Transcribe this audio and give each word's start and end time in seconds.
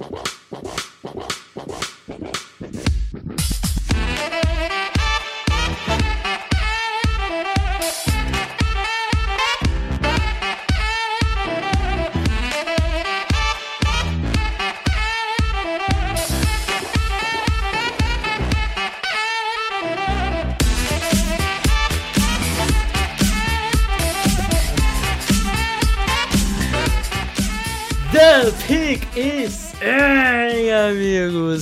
The 0.00 0.39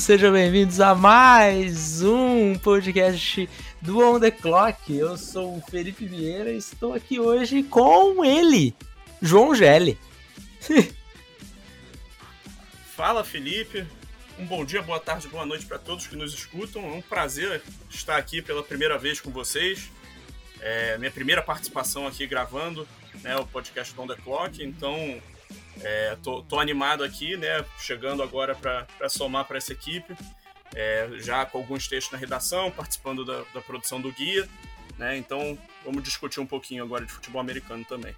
Sejam 0.08 0.32
bem-vindos 0.32 0.80
a 0.80 0.94
mais 0.94 2.00
um 2.00 2.56
podcast 2.56 3.46
do 3.82 4.00
On 4.00 4.18
The 4.18 4.30
Clock. 4.30 4.96
Eu 4.96 5.18
sou 5.18 5.58
o 5.58 5.60
Felipe 5.60 6.06
Vieira 6.06 6.50
e 6.50 6.56
estou 6.56 6.94
aqui 6.94 7.20
hoje 7.20 7.62
com 7.62 8.24
ele, 8.24 8.74
João 9.20 9.54
Gelli. 9.54 9.98
Fala, 12.96 13.22
Felipe. 13.22 13.86
Um 14.38 14.46
bom 14.46 14.64
dia, 14.64 14.80
boa 14.80 14.98
tarde, 14.98 15.28
boa 15.28 15.44
noite 15.44 15.66
para 15.66 15.78
todos 15.78 16.06
que 16.06 16.16
nos 16.16 16.32
escutam. 16.32 16.86
É 16.86 16.94
um 16.94 17.02
prazer 17.02 17.60
estar 17.90 18.16
aqui 18.16 18.40
pela 18.40 18.62
primeira 18.62 18.96
vez 18.96 19.20
com 19.20 19.30
vocês. 19.30 19.90
É 20.62 20.96
minha 20.96 21.10
primeira 21.10 21.42
participação 21.42 22.06
aqui 22.06 22.26
gravando 22.26 22.88
né, 23.22 23.36
o 23.36 23.46
podcast 23.46 23.94
do 23.94 24.00
On 24.00 24.06
The 24.06 24.16
Clock, 24.16 24.64
então 24.64 25.20
é, 25.82 26.16
tô, 26.22 26.42
tô, 26.42 26.58
animado 26.58 27.04
aqui, 27.04 27.36
né? 27.36 27.64
Chegando 27.78 28.22
agora 28.22 28.54
para 28.54 29.08
somar 29.08 29.44
para 29.44 29.58
essa 29.58 29.72
equipe, 29.72 30.14
é, 30.74 31.08
já 31.18 31.44
com 31.46 31.58
alguns 31.58 31.88
textos 31.88 32.12
na 32.12 32.18
redação, 32.18 32.70
participando 32.70 33.24
da, 33.24 33.42
da, 33.54 33.60
produção 33.60 34.00
do 34.00 34.12
guia, 34.12 34.48
né? 34.98 35.16
Então 35.16 35.58
vamos 35.84 36.02
discutir 36.02 36.40
um 36.40 36.46
pouquinho 36.46 36.84
agora 36.84 37.04
de 37.04 37.12
futebol 37.12 37.40
americano 37.40 37.84
também. 37.84 38.14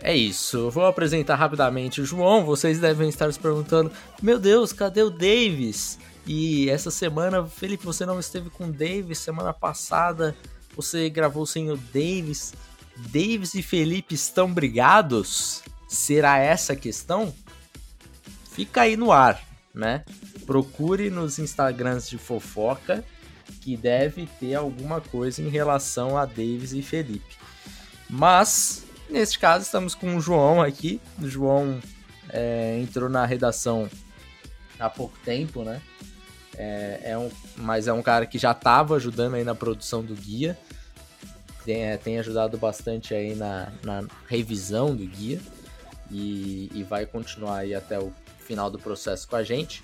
É 0.00 0.16
isso, 0.16 0.68
vou 0.70 0.86
apresentar 0.86 1.36
rapidamente 1.36 2.00
o 2.00 2.04
João. 2.04 2.44
Vocês 2.44 2.80
devem 2.80 3.08
estar 3.08 3.32
se 3.32 3.38
perguntando: 3.38 3.92
meu 4.20 4.38
Deus, 4.38 4.72
cadê 4.72 5.02
o 5.02 5.10
Davis? 5.10 5.98
E 6.26 6.70
essa 6.70 6.90
semana, 6.90 7.46
Felipe, 7.46 7.84
você 7.84 8.06
não 8.06 8.18
esteve 8.18 8.50
com 8.50 8.64
o 8.64 8.72
Davis. 8.72 9.18
Semana 9.18 9.52
passada 9.52 10.36
você 10.74 11.08
gravou 11.10 11.46
sem 11.46 11.70
o 11.70 11.76
Davis. 11.76 12.54
Davis 12.96 13.54
e 13.54 13.62
Felipe 13.62 14.14
estão 14.14 14.52
brigados? 14.52 15.62
Será 15.92 16.38
essa 16.38 16.72
a 16.72 16.76
questão? 16.76 17.34
Fica 18.50 18.80
aí 18.80 18.96
no 18.96 19.12
ar, 19.12 19.38
né? 19.74 20.04
Procure 20.46 21.10
nos 21.10 21.38
Instagrams 21.38 22.08
de 22.08 22.16
fofoca 22.16 23.04
que 23.60 23.76
deve 23.76 24.26
ter 24.40 24.54
alguma 24.54 25.02
coisa 25.02 25.42
em 25.42 25.50
relação 25.50 26.16
a 26.16 26.24
Davis 26.24 26.72
e 26.72 26.80
Felipe. 26.80 27.36
Mas, 28.08 28.86
neste 29.10 29.38
caso, 29.38 29.66
estamos 29.66 29.94
com 29.94 30.16
o 30.16 30.20
João 30.20 30.62
aqui. 30.62 30.98
O 31.20 31.28
João 31.28 31.78
é, 32.30 32.80
entrou 32.80 33.10
na 33.10 33.26
redação 33.26 33.86
há 34.80 34.88
pouco 34.88 35.18
tempo, 35.22 35.62
né? 35.62 35.82
É, 36.56 37.00
é, 37.04 37.18
um, 37.18 37.30
mas 37.58 37.86
é 37.86 37.92
um 37.92 38.02
cara 38.02 38.24
que 38.24 38.38
já 38.38 38.52
estava 38.52 38.96
ajudando 38.96 39.34
aí 39.34 39.44
na 39.44 39.54
produção 39.54 40.02
do 40.02 40.14
guia. 40.14 40.58
Tem, 41.66 41.84
é, 41.84 41.98
tem 41.98 42.18
ajudado 42.18 42.56
bastante 42.56 43.12
aí 43.12 43.34
na, 43.34 43.70
na 43.84 44.04
revisão 44.26 44.96
do 44.96 45.04
guia 45.04 45.38
e, 46.12 46.70
e 46.74 46.82
vai 46.82 47.06
continuar 47.06 47.58
aí 47.58 47.74
até 47.74 47.98
o 47.98 48.12
final 48.38 48.70
do 48.70 48.78
processo 48.78 49.26
com 49.26 49.36
a 49.36 49.42
gente. 49.42 49.82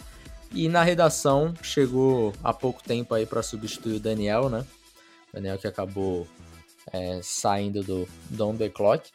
E 0.53 0.69
na 0.69 0.83
redação 0.83 1.55
chegou 1.63 2.33
há 2.43 2.53
pouco 2.53 2.83
tempo 2.83 3.15
aí 3.15 3.27
para 3.27 3.43
substituir 3.43 3.97
o 3.97 4.01
Daniel, 4.01 4.49
né? 4.49 4.65
Daniel 5.33 5.59
que 5.59 5.67
acabou 5.67 6.27
é, 6.93 7.21
saindo 7.23 7.83
do 7.83 8.09
Don 8.31 8.57
The 8.57 8.69
Clock. 8.69 9.11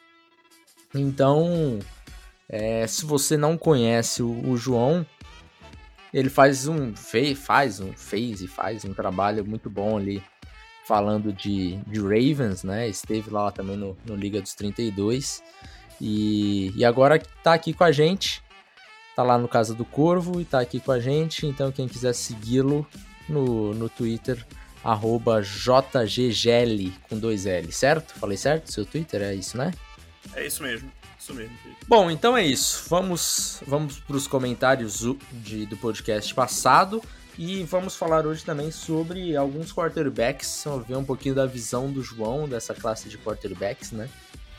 Então, 0.94 1.78
é, 2.48 2.86
se 2.86 3.04
você 3.04 3.36
não 3.36 3.58
conhece 3.58 4.22
o, 4.22 4.48
o, 4.48 4.56
João, 4.56 5.04
ele 6.12 6.30
faz 6.30 6.68
um 6.68 6.94
fez, 6.94 7.36
faz 7.36 7.80
um 7.80 7.92
fez 7.92 8.40
e 8.40 8.46
faz 8.46 8.84
um 8.84 8.94
trabalho 8.94 9.44
muito 9.44 9.68
bom 9.68 9.96
ali 9.96 10.22
falando 10.86 11.32
de, 11.32 11.76
de 11.86 12.00
Ravens, 12.00 12.62
né? 12.62 12.88
Esteve 12.88 13.30
lá 13.30 13.50
também 13.50 13.76
no, 13.76 13.96
no 14.06 14.14
Liga 14.14 14.40
dos 14.40 14.54
32. 14.54 15.42
E, 16.00 16.72
e 16.76 16.84
agora 16.84 17.20
tá 17.42 17.54
aqui 17.54 17.72
com 17.72 17.84
a 17.84 17.92
gente, 17.92 18.42
tá 19.14 19.22
lá 19.22 19.38
no 19.38 19.48
Casa 19.48 19.74
do 19.74 19.84
Corvo 19.84 20.40
e 20.40 20.44
tá 20.44 20.60
aqui 20.60 20.80
com 20.80 20.92
a 20.92 21.00
gente. 21.00 21.46
Então, 21.46 21.70
quem 21.70 21.88
quiser 21.88 22.14
segui-lo 22.14 22.86
no, 23.28 23.74
no 23.74 23.88
Twitter, 23.88 24.44
arroba 24.82 25.40
JGGL 25.40 26.92
com 27.08 27.18
dois 27.18 27.46
L, 27.46 27.70
certo? 27.72 28.14
Falei 28.14 28.36
certo? 28.36 28.70
Seu 28.70 28.84
Twitter 28.84 29.22
é 29.22 29.34
isso, 29.34 29.56
né? 29.56 29.72
É 30.34 30.46
isso 30.46 30.62
mesmo. 30.62 30.90
Isso 31.18 31.32
mesmo. 31.32 31.56
Bom, 31.88 32.10
então 32.10 32.36
é 32.36 32.44
isso. 32.44 32.84
Vamos, 32.88 33.62
vamos 33.66 33.98
para 33.98 34.16
os 34.16 34.26
comentários 34.26 35.02
de, 35.32 35.64
do 35.64 35.76
podcast 35.76 36.34
passado. 36.34 37.02
E 37.38 37.64
vamos 37.64 37.96
falar 37.96 38.26
hoje 38.26 38.44
também 38.44 38.70
sobre 38.70 39.34
alguns 39.34 39.72
quarterbacks, 39.72 40.62
vamos 40.64 40.86
ver 40.86 40.96
um 40.96 41.04
pouquinho 41.04 41.34
da 41.34 41.46
visão 41.46 41.90
do 41.90 42.00
João 42.00 42.48
dessa 42.48 42.74
classe 42.74 43.08
de 43.08 43.18
quarterbacks, 43.18 43.90
né? 43.90 44.08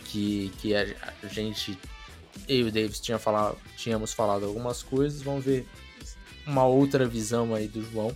Que, 0.05 0.51
que 0.59 0.75
a, 0.75 0.85
a 1.23 1.27
gente, 1.27 1.77
eu 2.47 2.59
e 2.59 2.63
o 2.63 2.71
Davis 2.71 2.99
tinha 2.99 3.19
falado, 3.19 3.57
tínhamos 3.75 4.13
falado 4.13 4.45
algumas 4.45 4.81
coisas, 4.81 5.21
vamos 5.21 5.43
ver 5.43 5.67
uma 6.45 6.65
outra 6.65 7.05
visão 7.07 7.53
aí 7.53 7.67
do 7.67 7.83
João. 7.83 8.15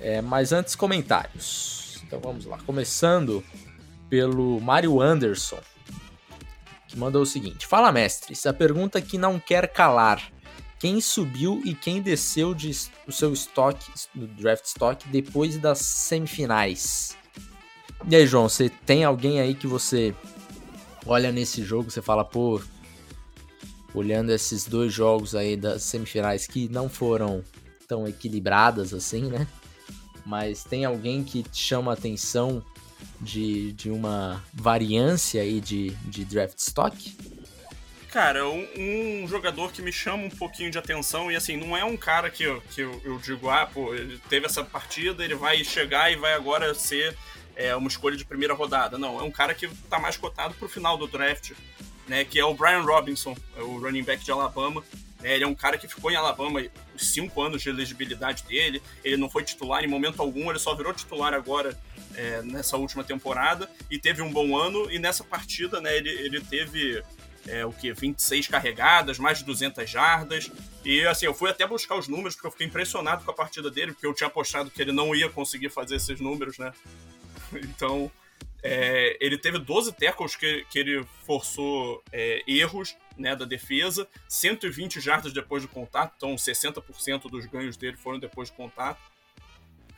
É, 0.00 0.20
mas 0.20 0.52
antes, 0.52 0.74
comentários. 0.74 2.02
Então 2.04 2.20
vamos 2.20 2.44
lá. 2.44 2.58
Começando 2.66 3.42
pelo 4.08 4.60
Mário 4.60 5.00
Anderson, 5.00 5.58
que 6.88 6.98
mandou 6.98 7.22
o 7.22 7.26
seguinte: 7.26 7.66
Fala, 7.66 7.90
mestres. 7.90 8.44
A 8.46 8.52
pergunta 8.52 9.00
que 9.00 9.18
não 9.18 9.38
quer 9.38 9.68
calar. 9.68 10.32
Quem 10.78 11.00
subiu 11.00 11.62
e 11.64 11.74
quem 11.74 12.02
desceu 12.02 12.54
de, 12.54 12.70
o 13.06 13.12
seu 13.12 13.32
estoque, 13.32 13.90
do 14.14 14.26
draft 14.26 14.66
stock, 14.66 15.08
depois 15.08 15.56
das 15.56 15.78
semifinais? 15.78 17.16
E 18.06 18.14
aí, 18.14 18.26
João, 18.26 18.46
você 18.46 18.68
tem 18.68 19.02
alguém 19.02 19.40
aí 19.40 19.54
que 19.54 19.66
você 19.66 20.14
olha 21.06 21.30
nesse 21.30 21.62
jogo, 21.62 21.90
você 21.90 22.02
fala, 22.02 22.24
pô, 22.24 22.60
olhando 23.94 24.30
esses 24.30 24.66
dois 24.66 24.92
jogos 24.92 25.34
aí 25.34 25.56
das 25.56 25.82
semifinais 25.82 26.46
que 26.46 26.68
não 26.68 26.88
foram 26.88 27.42
tão 27.86 28.06
equilibradas 28.06 28.92
assim, 28.92 29.22
né? 29.22 29.46
Mas 30.24 30.64
tem 30.64 30.84
alguém 30.84 31.22
que 31.22 31.44
chama 31.52 31.92
a 31.92 31.94
atenção 31.94 32.62
de, 33.20 33.72
de 33.72 33.90
uma 33.90 34.42
variância 34.52 35.40
aí 35.40 35.60
de, 35.60 35.90
de 36.04 36.24
draft 36.24 36.58
stock? 36.58 37.16
Cara, 38.10 38.48
um, 38.48 38.66
um, 38.76 39.28
jogador 39.28 39.72
que 39.72 39.82
me 39.82 39.92
chama 39.92 40.24
um 40.24 40.30
pouquinho 40.30 40.70
de 40.70 40.78
atenção, 40.78 41.30
e 41.30 41.36
assim, 41.36 41.56
não 41.56 41.76
é 41.76 41.84
um 41.84 41.96
cara 41.96 42.30
que, 42.30 42.44
que 42.74 42.80
eu, 42.80 43.00
eu 43.04 43.18
digo, 43.18 43.50
ah, 43.50 43.66
pô, 43.66 43.94
ele 43.94 44.18
teve 44.28 44.46
essa 44.46 44.64
partida, 44.64 45.22
ele 45.22 45.34
vai 45.34 45.62
chegar 45.62 46.10
e 46.10 46.16
vai 46.16 46.32
agora 46.32 46.74
ser 46.74 47.16
é, 47.56 47.74
uma 47.74 47.88
escolha 47.88 48.16
de 48.16 48.24
primeira 48.24 48.54
rodada. 48.54 48.98
Não, 48.98 49.18
é 49.18 49.22
um 49.22 49.30
cara 49.30 49.54
que 49.54 49.66
está 49.66 49.98
mais 49.98 50.16
cotado 50.16 50.54
para 50.54 50.66
o 50.66 50.68
final 50.68 50.96
do 50.96 51.06
draft, 51.06 51.52
né? 52.06 52.24
Que 52.24 52.38
é 52.38 52.44
o 52.44 52.54
Brian 52.54 52.82
Robinson, 52.82 53.34
é 53.56 53.62
o 53.62 53.80
running 53.80 54.04
back 54.04 54.22
de 54.22 54.30
Alabama. 54.30 54.84
É, 55.22 55.34
ele 55.34 55.44
é 55.44 55.46
um 55.46 55.54
cara 55.54 55.78
que 55.78 55.88
ficou 55.88 56.10
em 56.10 56.16
Alabama 56.16 56.62
os 56.94 57.12
cinco 57.12 57.42
anos 57.42 57.62
de 57.62 57.70
elegibilidade 57.70 58.44
dele. 58.44 58.82
Ele 59.02 59.16
não 59.16 59.30
foi 59.30 59.42
titular 59.42 59.82
em 59.82 59.88
momento 59.88 60.20
algum, 60.20 60.50
ele 60.50 60.58
só 60.58 60.74
virou 60.74 60.92
titular 60.92 61.32
agora 61.32 61.76
é, 62.14 62.42
nessa 62.42 62.76
última 62.76 63.02
temporada 63.02 63.68
e 63.90 63.98
teve 63.98 64.20
um 64.20 64.30
bom 64.30 64.56
ano. 64.56 64.90
E 64.90 64.98
nessa 64.98 65.24
partida, 65.24 65.80
né, 65.80 65.96
ele, 65.96 66.10
ele 66.10 66.40
teve 66.42 67.02
é, 67.48 67.64
o 67.64 67.72
que 67.72 67.92
26 67.92 68.48
carregadas, 68.48 69.18
mais 69.18 69.38
de 69.38 69.44
200 69.44 69.88
jardas. 69.88 70.50
E 70.84 71.04
assim, 71.06 71.26
eu 71.26 71.34
fui 71.34 71.50
até 71.50 71.66
buscar 71.66 71.96
os 71.96 72.08
números 72.08 72.34
porque 72.34 72.46
eu 72.46 72.50
fiquei 72.50 72.66
impressionado 72.66 73.24
com 73.24 73.30
a 73.30 73.34
partida 73.34 73.70
dele, 73.70 73.92
porque 73.92 74.06
eu 74.06 74.14
tinha 74.14 74.26
apostado 74.26 74.70
que 74.70 74.80
ele 74.80 74.92
não 74.92 75.14
ia 75.14 75.30
conseguir 75.30 75.70
fazer 75.70 75.96
esses 75.96 76.20
números, 76.20 76.58
né? 76.58 76.72
Então, 77.62 78.10
é, 78.62 79.16
ele 79.20 79.38
teve 79.38 79.58
12 79.58 79.92
tackles 79.92 80.34
que, 80.34 80.66
que 80.70 80.78
ele 80.78 81.06
forçou 81.24 82.02
é, 82.12 82.42
erros 82.48 82.96
né, 83.16 83.36
da 83.36 83.44
defesa, 83.44 84.08
120 84.28 85.00
jardas 85.00 85.32
depois 85.32 85.62
do 85.62 85.68
contato, 85.68 86.14
então 86.16 86.34
60% 86.34 87.30
dos 87.30 87.46
ganhos 87.46 87.76
dele 87.76 87.96
foram 87.96 88.18
depois 88.18 88.50
do 88.50 88.56
contato. 88.56 89.00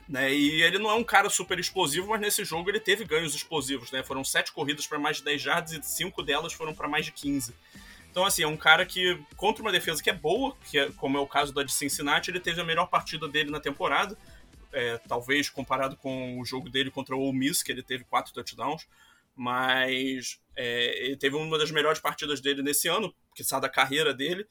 Né, 0.07 0.33
e 0.33 0.61
ele 0.63 0.79
não 0.79 0.89
é 0.89 0.93
um 0.93 1.03
cara 1.03 1.29
super 1.29 1.59
explosivo, 1.59 2.09
mas 2.09 2.21
nesse 2.21 2.43
jogo 2.43 2.69
ele 2.69 2.79
teve 2.79 3.05
ganhos 3.05 3.35
explosivos. 3.35 3.91
Né? 3.91 4.03
Foram 4.03 4.23
7 4.23 4.51
corridas 4.51 4.87
para 4.87 4.97
mais 4.97 5.17
de 5.17 5.23
10 5.23 5.41
jardas 5.41 5.71
e 5.73 5.81
5 5.81 6.23
delas 6.23 6.53
foram 6.53 6.73
para 6.73 6.87
mais 6.87 7.05
de 7.05 7.11
15. 7.11 7.53
Então, 8.11 8.25
assim, 8.25 8.41
é 8.41 8.47
um 8.47 8.57
cara 8.57 8.85
que, 8.87 9.19
contra 9.35 9.61
uma 9.61 9.71
defesa 9.71 10.01
que 10.01 10.09
é 10.09 10.13
boa, 10.13 10.55
que 10.65 10.79
é, 10.79 10.89
como 10.91 11.15
é 11.15 11.21
o 11.21 11.27
caso 11.27 11.53
da 11.53 11.61
de 11.61 11.71
Cincinnati, 11.71 12.31
ele 12.31 12.39
teve 12.39 12.59
a 12.59 12.63
melhor 12.63 12.87
partida 12.87 13.27
dele 13.27 13.51
na 13.51 13.59
temporada 13.59 14.17
é, 14.73 14.97
talvez 15.07 15.49
comparado 15.49 15.95
com 15.97 16.39
o 16.39 16.45
jogo 16.45 16.69
dele 16.69 16.91
contra 16.91 17.15
o 17.15 17.21
Ole 17.21 17.37
Miss, 17.37 17.63
que 17.63 17.71
ele 17.71 17.83
teve 17.83 18.03
quatro 18.03 18.33
touchdowns, 18.33 18.87
mas 19.35 20.39
é, 20.55 21.05
ele 21.05 21.17
teve 21.17 21.35
uma 21.35 21.57
das 21.57 21.71
melhores 21.71 21.99
partidas 21.99 22.41
dele 22.41 22.61
nesse 22.61 22.87
ano, 22.87 23.13
que 23.33 23.43
sai 23.43 23.61
da 23.61 23.69
carreira 23.69 24.13
dele, 24.13 24.45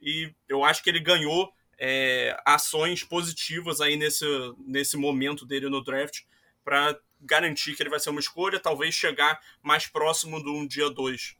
e 0.00 0.32
eu 0.48 0.64
acho 0.64 0.82
que 0.82 0.88
ele 0.88 1.00
ganhou 1.00 1.52
é, 1.78 2.38
ações 2.44 3.04
positivas 3.04 3.80
aí 3.80 3.96
nesse, 3.96 4.24
nesse 4.58 4.96
momento 4.96 5.46
dele 5.46 5.68
no 5.68 5.82
draft 5.82 6.22
para 6.64 6.98
garantir 7.20 7.74
que 7.74 7.82
ele 7.82 7.90
vai 7.90 8.00
ser 8.00 8.10
uma 8.10 8.20
escolha, 8.20 8.58
talvez 8.58 8.94
chegar 8.94 9.40
mais 9.62 9.86
próximo 9.86 10.42
do 10.42 10.52
um 10.52 10.66
dia 10.66 10.88
2. 10.90 11.36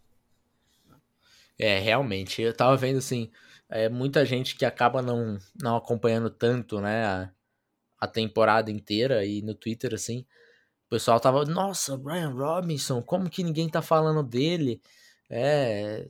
É, 1.59 1.79
realmente, 1.79 2.41
eu 2.41 2.55
tava 2.55 2.77
vendo 2.77 2.99
assim, 2.99 3.31
é, 3.69 3.89
muita 3.89 4.25
gente 4.25 4.57
que 4.57 4.65
acaba 4.65 5.03
não, 5.03 5.39
não 5.61 5.77
acompanhando 5.77 6.31
tanto, 6.31 6.81
né, 6.81 7.05
a, 7.05 7.31
a 8.01 8.07
temporada 8.07 8.71
inteira 8.71 9.25
e 9.25 9.43
no 9.43 9.55
Twitter, 9.55 9.95
assim, 9.95 10.21
o 10.87 10.91
pessoal 10.91 11.21
tava, 11.21 11.45
nossa, 11.45 11.97
Brian 11.97 12.31
Robinson, 12.31 13.03
como 13.03 13.31
que 13.31 13.45
ninguém 13.45 13.69
tá 13.69 13.83
falando 13.83 14.23
dele? 14.23 14.81
É, 15.29 16.09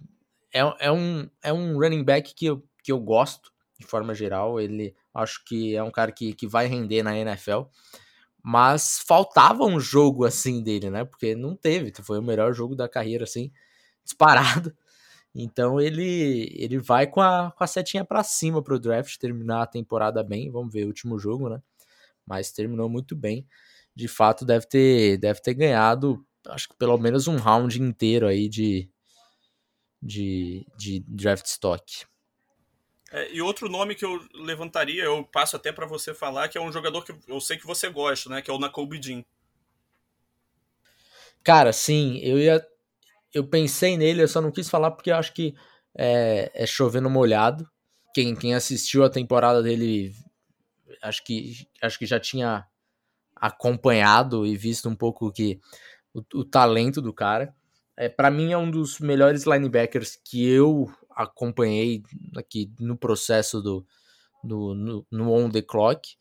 é, 0.53 0.61
é, 0.79 0.93
um, 0.93 1.29
é 1.43 1.53
um 1.53 1.79
running 1.79 2.05
back 2.05 2.35
que 2.35 2.47
eu, 2.47 2.65
que 2.83 2.93
eu 2.93 2.99
gosto, 2.99 3.53
de 3.79 3.87
forma 3.87 4.15
geral, 4.15 4.61
ele 4.61 4.95
acho 5.15 5.45
que 5.45 5.75
é 5.75 5.83
um 5.83 5.91
cara 5.91 6.13
que, 6.13 6.33
que 6.33 6.47
vai 6.47 6.67
render 6.67 7.03
na 7.03 7.17
NFL, 7.17 7.63
mas 8.43 9.03
faltava 9.07 9.65
um 9.65 9.79
jogo 9.79 10.25
assim 10.25 10.63
dele, 10.63 10.91
né? 10.91 11.05
Porque 11.05 11.35
não 11.35 11.55
teve, 11.55 11.93
foi 12.03 12.19
o 12.19 12.23
melhor 12.23 12.55
jogo 12.55 12.75
da 12.75 12.89
carreira, 12.89 13.25
assim, 13.25 13.51
disparado. 14.05 14.75
Então 15.35 15.81
ele 15.81 16.53
ele 16.57 16.79
vai 16.79 17.07
com 17.07 17.21
a, 17.21 17.53
com 17.53 17.63
a 17.63 17.67
setinha 17.67 18.05
para 18.05 18.23
cima 18.25 18.63
pro 18.63 18.81
draft, 18.81 19.17
terminar 19.17 19.63
a 19.63 19.67
temporada 19.67 20.23
bem. 20.23 20.51
Vamos 20.51 20.73
ver 20.73 20.85
o 20.85 20.89
último 20.89 21.19
jogo, 21.19 21.49
né? 21.49 21.63
Mas 22.27 22.51
terminou 22.51 22.89
muito 22.89 23.15
bem. 23.15 23.47
De 23.95 24.09
fato, 24.09 24.45
deve 24.45 24.67
ter, 24.67 25.19
deve 25.19 25.41
ter 25.41 25.55
ganhado, 25.55 26.25
acho 26.49 26.69
que 26.69 26.77
pelo 26.77 26.97
menos 26.99 27.29
um 27.29 27.37
round 27.37 27.81
inteiro 27.81 28.27
aí 28.27 28.49
de, 28.49 28.89
de, 30.03 30.67
de 30.77 31.01
draft 31.01 31.47
stock. 31.47 32.07
É, 33.13 33.33
e 33.33 33.43
outro 33.43 33.69
nome 33.69 33.97
que 33.97 34.05
eu 34.05 34.25
levantaria, 34.35 35.03
eu 35.03 35.25
passo 35.25 35.57
até 35.57 35.73
para 35.73 35.87
você 35.87 36.15
falar, 36.15 36.49
que 36.49 36.57
é 36.57 36.61
um 36.61 36.71
jogador 36.71 37.05
que 37.05 37.13
eu 37.27 37.41
sei 37.41 37.57
que 37.59 37.67
você 37.67 37.89
gosta, 37.89 38.31
né? 38.31 38.41
Que 38.41 38.51
é 38.51 38.55
o 38.55 38.59
Nakobe 38.59 38.99
Dean. 38.99 39.25
Cara, 41.43 41.73
sim, 41.73 42.19
eu 42.19 42.39
ia. 42.39 42.65
Eu 43.33 43.47
pensei 43.47 43.97
nele, 43.97 44.23
eu 44.23 44.29
só 44.29 44.41
não 44.41 44.51
quis 44.51 44.69
falar 44.69 44.91
porque 44.91 45.11
eu 45.11 45.17
acho 45.17 45.33
que 45.33 45.55
é, 45.97 46.51
é 46.55 46.67
chovendo 46.67 47.09
molhado. 47.09 47.69
Quem, 48.15 48.35
quem 48.35 48.55
assistiu 48.55 49.05
a 49.05 49.11
temporada 49.11 49.63
dele, 49.63 50.13
acho 51.03 51.25
que, 51.25 51.69
acho 51.81 51.99
que 51.99 52.07
já 52.07 52.19
tinha 52.19 52.67
acompanhado 53.37 54.47
e 54.47 54.57
visto 54.57 54.89
um 54.89 54.95
pouco 54.95 55.33
que 55.33 55.61
o, 56.13 56.23
o 56.35 56.45
talento 56.45 57.01
do 57.01 57.13
cara. 57.13 57.55
É, 57.97 58.09
para 58.09 58.31
mim 58.31 58.53
é 58.53 58.59
um 58.59 58.71
dos 58.71 58.99
melhores 58.99 59.45
linebackers 59.45 60.19
que 60.25 60.49
eu 60.49 60.91
acompanhei 61.11 62.03
aqui 62.37 62.73
no 62.79 62.97
processo 62.97 63.61
do, 63.61 63.87
do 64.43 64.75
no, 64.75 65.07
no 65.11 65.33
on 65.33 65.51
the 65.51 65.63
clock. 65.63 66.17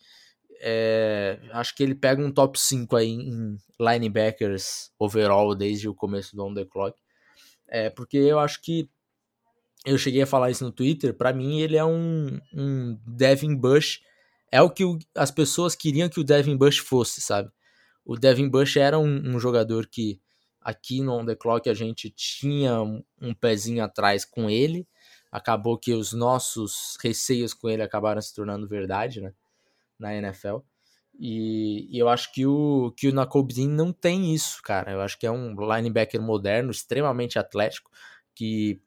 É, 0.61 1.39
acho 1.51 1.73
que 1.75 1.81
ele 1.81 1.95
pega 1.95 2.21
um 2.21 2.31
top 2.31 2.59
5 2.59 2.95
aí 2.95 3.09
em 3.09 3.57
linebackers 3.79 4.91
overall 4.99 5.55
desde 5.55 5.87
o 5.87 5.95
começo 5.95 6.35
do 6.35 6.45
on 6.45 6.53
the 6.53 6.65
clock. 6.65 6.99
É, 7.67 7.89
porque 7.89 8.17
eu 8.17 8.39
acho 8.39 8.61
que 8.61 8.89
eu 9.85 9.97
cheguei 9.97 10.21
a 10.21 10.27
falar 10.27 10.51
isso 10.51 10.63
no 10.63 10.71
Twitter, 10.71 11.13
para 11.13 11.31
mim 11.31 11.61
ele 11.61 11.77
é 11.77 11.85
um, 11.85 12.39
um 12.53 12.99
Devin 13.07 13.55
Bush, 13.55 14.01
é 14.51 14.61
o 14.61 14.69
que 14.69 14.83
o, 14.83 14.99
as 15.15 15.31
pessoas 15.31 15.75
queriam 15.75 16.09
que 16.09 16.19
o 16.19 16.23
Devin 16.23 16.57
Bush 16.57 16.79
fosse, 16.79 17.21
sabe? 17.21 17.49
O 18.03 18.17
Devin 18.17 18.49
Bush 18.49 18.75
era 18.77 18.99
um, 18.99 19.35
um 19.35 19.39
jogador 19.39 19.87
que 19.87 20.19
aqui 20.61 21.01
no 21.01 21.13
On 21.13 21.25
The 21.25 21.35
Clock 21.35 21.69
a 21.69 21.73
gente 21.73 22.09
tinha 22.09 22.81
um, 22.81 23.03
um 23.21 23.33
pezinho 23.33 23.83
atrás 23.83 24.25
com 24.25 24.49
ele, 24.49 24.87
acabou 25.31 25.77
que 25.77 25.93
os 25.93 26.11
nossos 26.11 26.97
receios 27.01 27.53
com 27.53 27.69
ele 27.69 27.81
acabaram 27.81 28.21
se 28.21 28.33
tornando 28.33 28.67
verdade, 28.67 29.21
né? 29.21 29.33
Na 29.99 30.15
NFL. 30.15 30.59
E, 31.19 31.87
e 31.93 31.99
eu 31.99 32.07
acho 32.07 32.31
que 32.31 32.45
o, 32.45 32.93
que 32.95 33.09
o 33.09 33.13
Nakobe 33.13 33.67
não 33.67 33.91
tem 33.91 34.33
isso, 34.33 34.61
cara. 34.63 34.91
Eu 34.91 35.01
acho 35.01 35.19
que 35.19 35.27
é 35.27 35.31
um 35.31 35.53
linebacker 35.53 36.21
moderno, 36.21 36.71
extremamente 36.71 37.37
atlético, 37.37 37.91
que 38.33 38.81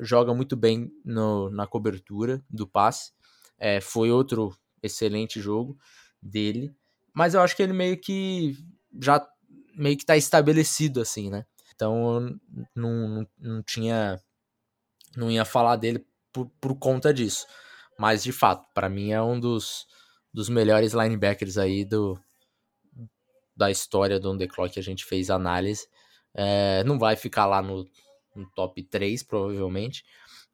joga 0.00 0.34
muito 0.34 0.56
bem 0.56 0.92
no, 1.04 1.48
na 1.50 1.66
cobertura 1.66 2.44
do 2.50 2.66
passe. 2.66 3.12
É, 3.58 3.80
foi 3.80 4.10
outro 4.10 4.54
excelente 4.82 5.40
jogo 5.40 5.78
dele. 6.20 6.74
Mas 7.14 7.34
eu 7.34 7.40
acho 7.40 7.56
que 7.56 7.62
ele 7.62 7.72
meio 7.72 7.98
que 7.98 8.56
já 9.00 9.26
meio 9.74 9.96
que 9.96 10.04
tá 10.04 10.16
estabelecido 10.16 11.00
assim, 11.00 11.30
né? 11.30 11.46
Então 11.74 12.20
não, 12.20 12.40
não, 12.76 13.26
não 13.38 13.62
tinha 13.62 14.20
não 15.16 15.30
ia 15.30 15.44
falar 15.44 15.76
dele 15.76 16.04
por, 16.32 16.50
por 16.60 16.76
conta 16.76 17.14
disso. 17.14 17.46
Mas 17.98 18.22
de 18.22 18.32
fato, 18.32 18.66
para 18.74 18.88
mim 18.88 19.12
é 19.12 19.22
um 19.22 19.38
dos, 19.38 19.86
dos 20.34 20.48
melhores 20.48 20.92
linebackers 20.92 21.56
aí 21.56 21.84
do 21.84 22.18
da 23.56 23.70
história 23.70 24.18
do 24.18 24.32
On 24.32 24.36
The 24.36 24.48
Clock 24.48 24.76
a 24.80 24.82
gente 24.82 25.04
fez 25.04 25.30
análise. 25.30 25.86
É, 26.34 26.82
não 26.82 26.98
vai 26.98 27.14
ficar 27.14 27.46
lá 27.46 27.62
no, 27.62 27.88
no, 28.34 28.50
top 28.50 28.82
3, 28.82 29.22
provavelmente, 29.22 30.04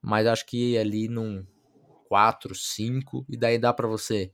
mas 0.02 0.26
acho 0.26 0.44
que 0.44 0.76
ali 0.76 1.08
num 1.08 1.46
4, 2.08 2.54
5, 2.54 3.24
e 3.26 3.38
daí 3.38 3.58
dá 3.58 3.72
para 3.72 3.88
você 3.88 4.30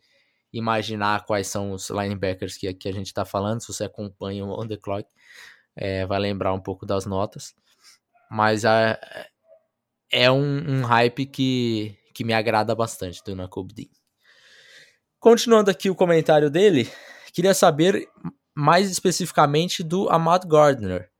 imaginar 0.53 1.25
quais 1.25 1.47
são 1.47 1.71
os 1.71 1.91
linebackers 1.91 2.57
que, 2.57 2.75
que 2.75 2.89
a 2.89 2.93
gente 2.93 3.07
está 3.07 3.25
falando. 3.25 3.61
Se 3.61 3.69
você 3.69 3.85
acompanha 3.85 4.45
o 4.45 4.61
On 4.61 4.67
The 4.67 4.77
Clock, 4.77 5.09
é, 5.77 6.05
vai 6.07 6.19
lembrar 6.19 6.53
um 6.53 6.61
pouco 6.61 6.85
das 6.85 7.07
notas. 7.07 7.55
Mas 8.29 8.65
a, 8.65 8.99
é 10.11 10.29
um, 10.29 10.81
um, 10.81 10.83
hype 10.83 11.27
que, 11.27 11.97
que 12.13 12.25
me 12.25 12.33
agrada 12.33 12.75
bastante 12.75 13.23
do 13.25 13.37
Nakobe 13.37 13.73
Dean. 13.73 14.06
Continuando 15.19 15.71
aqui 15.71 15.89
o 15.91 15.95
comentário 15.95 16.51
dele, 16.51 16.91
queria 17.33 17.55
saber 17.55 18.09
mais 18.55 18.91
especificamente 18.91 19.83
do 19.83 20.09
Ahmad 20.09 20.45
Gardner. 20.47 21.11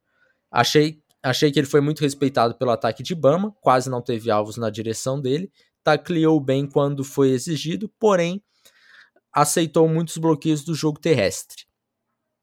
Achei, 0.51 1.03
achei 1.23 1.51
que 1.51 1.59
ele 1.59 1.67
foi 1.67 1.81
muito 1.81 2.01
respeitado 2.01 2.55
pelo 2.55 2.71
ataque 2.71 3.03
de 3.03 3.15
Bama, 3.15 3.55
quase 3.61 3.91
não 3.91 4.03
teve 4.03 4.31
alvos 4.31 4.57
na 4.57 4.71
direção 4.71 5.21
dele, 5.21 5.51
tacleou 5.83 6.41
bem 6.41 6.67
quando 6.67 7.05
foi 7.05 7.31
exigido, 7.31 7.89
porém 7.99 8.43
aceitou 9.33 9.87
muitos 9.89 10.17
bloqueios 10.17 10.65
do 10.65 10.75
jogo 10.75 10.99
terrestre. 10.99 11.65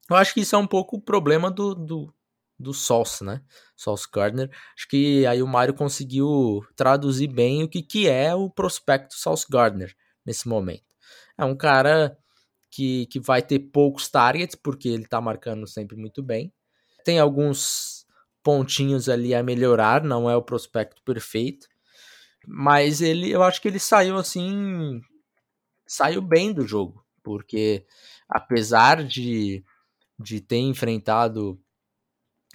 Eu 0.08 0.16
acho 0.16 0.32
que 0.34 0.40
isso 0.40 0.54
é 0.54 0.58
um 0.58 0.66
pouco 0.66 0.96
o 0.96 1.00
problema 1.00 1.50
do, 1.50 1.74
do, 1.74 2.14
do 2.58 2.72
Sauce, 2.72 3.24
né? 3.24 3.42
Sauce 3.76 4.06
Gardner. 4.12 4.48
Acho 4.76 4.88
que 4.88 5.26
aí 5.26 5.42
o 5.42 5.46
Mário 5.46 5.74
conseguiu 5.74 6.64
traduzir 6.76 7.28
bem 7.28 7.64
o 7.64 7.68
que, 7.68 7.82
que 7.82 8.08
é 8.08 8.34
o 8.34 8.48
prospecto 8.48 9.14
Sauce 9.16 9.46
Gardner 9.50 9.94
nesse 10.24 10.46
momento. 10.46 10.93
É 11.38 11.44
um 11.44 11.56
cara 11.56 12.16
que, 12.70 13.06
que 13.06 13.20
vai 13.20 13.42
ter 13.42 13.58
poucos 13.58 14.08
targets, 14.08 14.54
porque 14.54 14.88
ele 14.88 15.06
tá 15.06 15.20
marcando 15.20 15.66
sempre 15.66 15.96
muito 15.96 16.22
bem. 16.22 16.52
Tem 17.04 17.18
alguns 17.18 18.04
pontinhos 18.42 19.08
ali 19.08 19.34
a 19.34 19.42
melhorar, 19.42 20.04
não 20.04 20.28
é 20.28 20.36
o 20.36 20.42
prospecto 20.42 21.02
perfeito. 21.02 21.66
Mas 22.46 23.00
ele, 23.00 23.30
eu 23.30 23.42
acho 23.42 23.60
que 23.60 23.68
ele 23.68 23.78
saiu 23.78 24.16
assim, 24.16 25.00
saiu 25.86 26.20
bem 26.20 26.52
do 26.52 26.66
jogo, 26.66 27.04
porque 27.22 27.86
apesar 28.28 29.02
de, 29.02 29.64
de 30.18 30.40
ter 30.40 30.58
enfrentado 30.58 31.58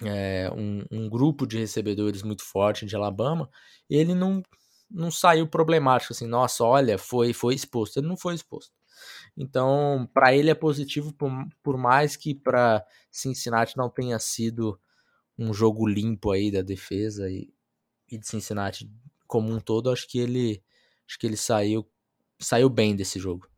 é, 0.02 0.50
um, 0.54 0.84
um, 0.90 1.08
grupo 1.08 1.46
de 1.46 1.58
recebedores 1.58 2.22
muito 2.22 2.44
forte 2.44 2.86
de 2.86 2.94
Alabama, 2.94 3.50
ele 3.88 4.14
não, 4.14 4.42
não 4.90 5.10
saiu 5.10 5.46
problemático 5.46 6.12
assim, 6.12 6.26
nossa, 6.26 6.64
olha, 6.64 6.98
foi, 6.98 7.32
foi 7.32 7.54
exposto. 7.54 7.98
Ele 7.98 8.08
não 8.08 8.16
foi 8.16 8.34
exposto. 8.34 8.72
Então, 9.36 10.08
para 10.12 10.34
ele 10.34 10.50
é 10.50 10.54
positivo, 10.54 11.12
por, 11.12 11.30
por 11.62 11.76
mais 11.76 12.16
que 12.16 12.34
para 12.34 12.84
Cincinnati 13.10 13.76
não 13.76 13.88
tenha 13.88 14.18
sido 14.18 14.78
um 15.38 15.54
jogo 15.54 15.86
limpo 15.86 16.30
aí 16.30 16.50
da 16.50 16.60
defesa 16.60 17.30
e, 17.30 17.48
e 18.10 18.18
de 18.18 18.26
Cincinnati 18.26 18.90
como 19.26 19.52
um 19.52 19.60
todo, 19.60 19.90
acho 19.90 20.08
que 20.08 20.18
ele 20.18 20.62
acho 21.06 21.18
que 21.18 21.26
ele 21.26 21.36
saiu 21.36 21.88
saiu 22.38 22.68
bem 22.68 22.94
desse 22.94 23.18
jogo. 23.18 23.48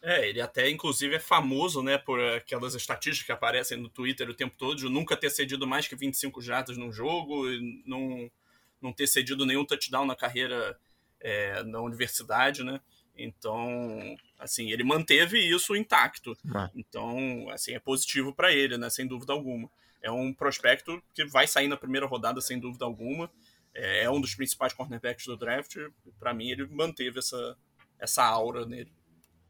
É, 0.00 0.28
ele 0.28 0.40
até 0.40 0.70
inclusive 0.70 1.16
é 1.16 1.20
famoso, 1.20 1.82
né, 1.82 1.98
por 1.98 2.18
aquelas 2.20 2.74
estatísticas 2.74 3.26
que 3.26 3.32
aparecem 3.32 3.76
no 3.76 3.88
Twitter 3.88 4.28
o 4.28 4.34
tempo 4.34 4.56
todo, 4.56 4.76
de 4.76 4.88
nunca 4.88 5.16
ter 5.16 5.30
cedido 5.30 5.66
mais 5.66 5.86
que 5.86 5.94
25 5.94 6.40
jardas 6.40 6.76
num 6.76 6.92
jogo, 6.92 7.44
não, 7.84 8.30
não 8.80 8.92
ter 8.92 9.06
cedido 9.06 9.44
nenhum 9.44 9.64
touchdown 9.64 10.06
na 10.06 10.16
carreira 10.16 10.78
é, 11.20 11.62
na 11.64 11.80
universidade, 11.80 12.62
né? 12.62 12.80
Então, 13.16 14.16
assim, 14.38 14.70
ele 14.70 14.84
manteve 14.84 15.38
isso 15.38 15.74
intacto. 15.74 16.36
Ah. 16.54 16.70
Então, 16.74 17.48
assim, 17.50 17.74
é 17.74 17.80
positivo 17.80 18.32
para 18.32 18.52
ele, 18.52 18.78
né, 18.78 18.88
sem 18.88 19.06
dúvida 19.06 19.32
alguma. 19.32 19.68
É 20.00 20.10
um 20.10 20.32
prospecto 20.32 21.02
que 21.12 21.24
vai 21.24 21.46
sair 21.46 21.66
na 21.66 21.76
primeira 21.76 22.06
rodada 22.06 22.40
sem 22.40 22.60
dúvida 22.60 22.84
alguma. 22.84 23.28
É, 23.74 24.04
é 24.04 24.10
um 24.10 24.20
dos 24.20 24.34
principais 24.34 24.72
cornerbacks 24.72 25.26
do 25.26 25.36
draft. 25.36 25.76
Para 26.20 26.32
mim, 26.32 26.50
ele 26.50 26.66
manteve 26.66 27.18
essa, 27.18 27.56
essa 27.98 28.24
aura 28.24 28.64
nele. 28.64 28.92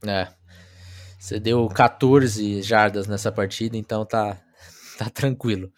É. 0.06 0.32
Você 1.18 1.38
deu 1.38 1.68
14 1.68 2.62
jardas 2.62 3.06
nessa 3.06 3.30
partida, 3.30 3.76
então 3.76 4.06
tá, 4.06 4.40
tá 4.97 5.11
tranquilo. 5.11 5.70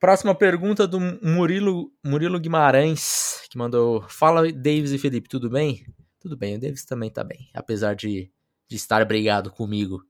Próxima 0.00 0.34
pergunta 0.34 0.88
do 0.88 0.98
Murilo, 0.98 1.92
Murilo 2.02 2.40
Guimarães, 2.40 3.42
que 3.50 3.58
mandou: 3.58 4.00
Fala 4.08 4.50
Davis 4.50 4.92
e 4.92 4.98
Felipe, 4.98 5.28
tudo 5.28 5.50
bem? 5.50 5.84
Tudo 6.18 6.38
bem, 6.38 6.56
o 6.56 6.58
Davis 6.58 6.86
também 6.86 7.10
tá 7.10 7.22
bem, 7.22 7.50
apesar 7.52 7.94
de, 7.94 8.32
de 8.66 8.76
estar 8.76 9.04
brigado 9.04 9.50
comigo. 9.50 10.02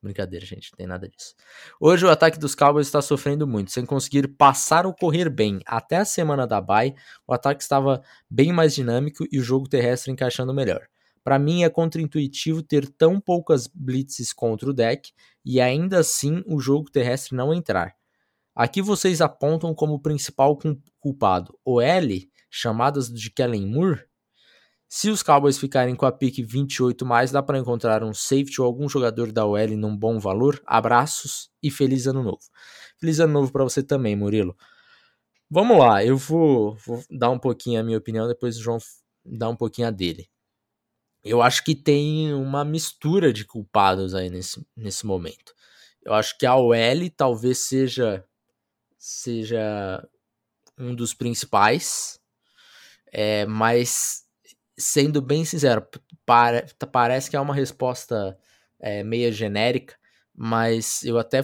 Brincadeira, 0.00 0.46
gente, 0.46 0.70
não 0.70 0.76
tem 0.76 0.86
nada 0.86 1.08
disso. 1.08 1.34
Hoje 1.80 2.06
o 2.06 2.10
ataque 2.10 2.38
dos 2.38 2.54
Cowboys 2.54 2.86
está 2.86 3.02
sofrendo 3.02 3.44
muito, 3.44 3.72
sem 3.72 3.84
conseguir 3.84 4.28
passar 4.28 4.86
ou 4.86 4.94
correr 4.94 5.28
bem. 5.28 5.58
Até 5.66 5.96
a 5.96 6.04
semana 6.04 6.46
da 6.46 6.60
bye, 6.60 6.94
o 7.26 7.34
ataque 7.34 7.64
estava 7.64 8.00
bem 8.30 8.52
mais 8.52 8.72
dinâmico 8.72 9.26
e 9.30 9.40
o 9.40 9.42
jogo 9.42 9.68
terrestre 9.68 10.12
encaixando 10.12 10.54
melhor. 10.54 10.86
Para 11.24 11.36
mim 11.36 11.64
é 11.64 11.68
contraintuitivo 11.68 12.62
ter 12.62 12.88
tão 12.88 13.20
poucas 13.20 13.66
blitzes 13.66 14.32
contra 14.32 14.70
o 14.70 14.72
deck 14.72 15.10
e 15.44 15.60
ainda 15.60 15.98
assim 15.98 16.44
o 16.46 16.60
jogo 16.60 16.88
terrestre 16.92 17.34
não 17.34 17.52
entrar. 17.52 17.96
Aqui 18.54 18.82
vocês 18.82 19.20
apontam 19.20 19.74
como 19.74 20.00
principal 20.00 20.58
culpado 21.00 21.58
o 21.64 21.80
L, 21.80 22.30
chamadas 22.50 23.08
de 23.08 23.30
Kellen 23.30 23.66
Moore. 23.66 24.04
Se 24.88 25.08
os 25.08 25.22
Cowboys 25.22 25.58
ficarem 25.58 25.94
com 25.94 26.04
a 26.04 26.12
pick 26.12 26.44
28 26.44 27.06
mais, 27.06 27.30
dá 27.30 27.42
para 27.42 27.58
encontrar 27.58 28.04
um 28.04 28.12
safety 28.12 28.60
ou 28.60 28.66
algum 28.66 28.88
jogador 28.88 29.32
da 29.32 29.46
OL 29.46 29.76
num 29.76 29.96
bom 29.96 30.18
valor. 30.18 30.60
Abraços 30.66 31.50
e 31.62 31.70
feliz 31.70 32.06
ano 32.06 32.22
novo. 32.22 32.42
Feliz 33.00 33.18
ano 33.18 33.32
novo 33.32 33.50
para 33.50 33.64
você 33.64 33.82
também, 33.82 34.14
Murilo. 34.14 34.54
Vamos 35.50 35.78
lá, 35.78 36.04
eu 36.04 36.16
vou, 36.16 36.76
vou, 36.86 37.02
dar 37.10 37.30
um 37.30 37.38
pouquinho 37.38 37.80
a 37.80 37.82
minha 37.82 37.98
opinião, 37.98 38.28
depois 38.28 38.56
o 38.56 38.62
João 38.62 38.78
dá 39.24 39.48
um 39.48 39.56
pouquinho 39.56 39.88
a 39.88 39.90
dele 39.90 40.28
eu 41.24 41.40
acho 41.40 41.64
que 41.64 41.74
tem 41.74 42.34
uma 42.34 42.64
mistura 42.64 43.32
de 43.32 43.44
culpados 43.44 44.14
aí 44.14 44.28
nesse, 44.28 44.64
nesse 44.76 45.06
momento. 45.06 45.54
Eu 46.04 46.14
acho 46.14 46.36
que 46.36 46.44
a 46.44 46.56
OL 46.56 47.10
talvez 47.16 47.58
seja 47.58 48.24
seja 49.04 50.08
um 50.78 50.94
dos 50.94 51.12
principais, 51.12 52.20
é, 53.12 53.44
mas 53.46 54.22
sendo 54.78 55.20
bem 55.20 55.44
sincero, 55.44 55.84
para, 56.24 56.64
parece 56.92 57.28
que 57.28 57.34
é 57.34 57.40
uma 57.40 57.52
resposta 57.52 58.38
é, 58.78 59.02
meia 59.02 59.32
genérica, 59.32 59.96
mas 60.32 61.02
eu 61.02 61.18
até 61.18 61.40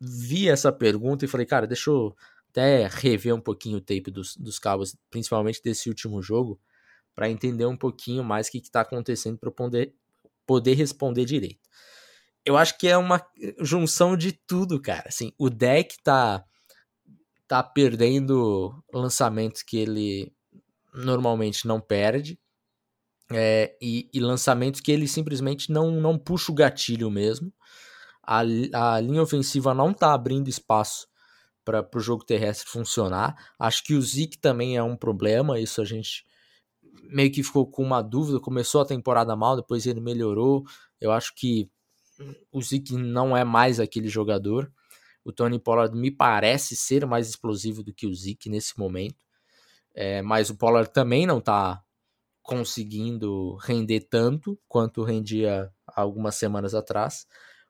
vi 0.00 0.48
essa 0.48 0.70
pergunta 0.70 1.24
e 1.24 1.28
falei, 1.28 1.44
cara, 1.44 1.66
deixa 1.66 1.90
eu 1.90 2.14
até 2.48 2.86
rever 2.86 3.34
um 3.34 3.40
pouquinho 3.40 3.78
o 3.78 3.80
tape 3.80 4.08
dos, 4.08 4.36
dos 4.36 4.60
cabos, 4.60 4.96
principalmente 5.10 5.60
desse 5.64 5.88
último 5.88 6.22
jogo, 6.22 6.60
para 7.12 7.28
entender 7.28 7.66
um 7.66 7.76
pouquinho 7.76 8.22
mais 8.22 8.46
o 8.46 8.52
que 8.52 8.58
está 8.58 8.82
acontecendo 8.82 9.36
para 9.36 9.50
poder, 9.50 9.92
poder 10.46 10.74
responder 10.74 11.24
direito. 11.24 11.68
Eu 12.44 12.56
acho 12.56 12.78
que 12.78 12.86
é 12.86 12.96
uma 12.96 13.20
junção 13.60 14.16
de 14.16 14.30
tudo, 14.32 14.80
cara. 14.80 15.08
Assim, 15.08 15.32
o 15.36 15.50
deck 15.50 15.96
tá, 16.04 16.44
tá 17.50 17.64
perdendo 17.64 18.80
lançamentos 18.94 19.64
que 19.64 19.76
ele 19.76 20.32
normalmente 20.94 21.66
não 21.66 21.80
perde. 21.80 22.38
É, 23.32 23.76
e, 23.82 24.08
e, 24.14 24.20
lançamentos 24.20 24.80
que 24.80 24.92
ele 24.92 25.08
simplesmente 25.08 25.72
não, 25.72 25.90
não 25.90 26.16
puxa 26.16 26.52
o 26.52 26.54
gatilho 26.54 27.10
mesmo. 27.10 27.52
A, 28.22 28.38
a 28.38 29.00
linha 29.00 29.20
ofensiva 29.20 29.74
não 29.74 29.92
tá 29.92 30.14
abrindo 30.14 30.46
espaço 30.46 31.08
para 31.64 31.84
o 31.92 31.98
jogo 31.98 32.24
terrestre 32.24 32.70
funcionar. 32.70 33.34
Acho 33.58 33.82
que 33.82 33.94
o 33.94 34.02
Zeke 34.02 34.38
também 34.38 34.76
é 34.76 34.82
um 34.84 34.96
problema, 34.96 35.58
isso 35.58 35.82
a 35.82 35.84
gente 35.84 36.24
meio 37.02 37.32
que 37.32 37.42
ficou 37.42 37.68
com 37.68 37.82
uma 37.82 38.00
dúvida, 38.00 38.38
começou 38.38 38.80
a 38.80 38.86
temporada 38.86 39.34
mal, 39.34 39.56
depois 39.56 39.86
ele 39.86 40.00
melhorou. 40.00 40.62
Eu 41.00 41.10
acho 41.10 41.34
que 41.34 41.68
o 42.52 42.62
Zeke 42.62 42.96
não 42.96 43.36
é 43.36 43.42
mais 43.42 43.80
aquele 43.80 44.08
jogador. 44.08 44.72
O 45.30 45.32
Tony 45.32 45.58
Pollard 45.58 45.96
me 45.96 46.10
parece 46.10 46.76
ser 46.76 47.06
mais 47.06 47.28
explosivo 47.28 47.82
do 47.82 47.94
que 47.94 48.06
o 48.06 48.14
Zeke 48.14 48.50
nesse 48.50 48.78
momento. 48.78 49.24
É, 49.94 50.20
mas 50.22 50.50
o 50.50 50.56
Pollard 50.56 50.92
também 50.92 51.26
não 51.26 51.38
está 51.38 51.82
conseguindo 52.42 53.54
render 53.56 54.00
tanto 54.10 54.58
quanto 54.68 55.04
rendia 55.04 55.70
algumas 55.86 56.34
semanas 56.34 56.74
atrás. 56.74 57.26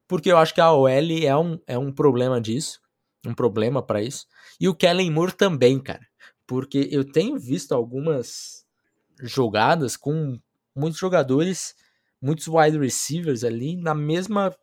Porque 0.09 0.33
eu 0.33 0.38
acho 0.38 0.55
que 0.55 0.61
a 0.61 0.73
OL 0.73 0.88
é 0.88 1.37
um, 1.37 1.59
é 1.67 1.79
um 1.79 1.93
problema 1.93 2.40
disso. 2.40 2.81
Um 3.26 3.35
problema 3.35 3.83
para 3.83 4.02
isso. 4.02 4.26
E 4.59 4.69
o 4.69 4.75
Kellen 4.75 5.11
Moore 5.11 5.33
também, 5.33 5.79
cara. 5.79 6.07
Porque 6.47 6.88
eu 6.90 7.05
tenho 7.05 7.38
visto 7.38 7.73
algumas 7.73 8.64
jogadas 9.23 9.97
com 9.97 10.40
muitos 10.75 10.99
jogadores, 10.99 11.75
muitos 12.21 12.49
wide 12.49 12.79
receivers 12.79 13.45
ali 13.45 13.76
na 13.76 13.95
mesma 13.95 14.57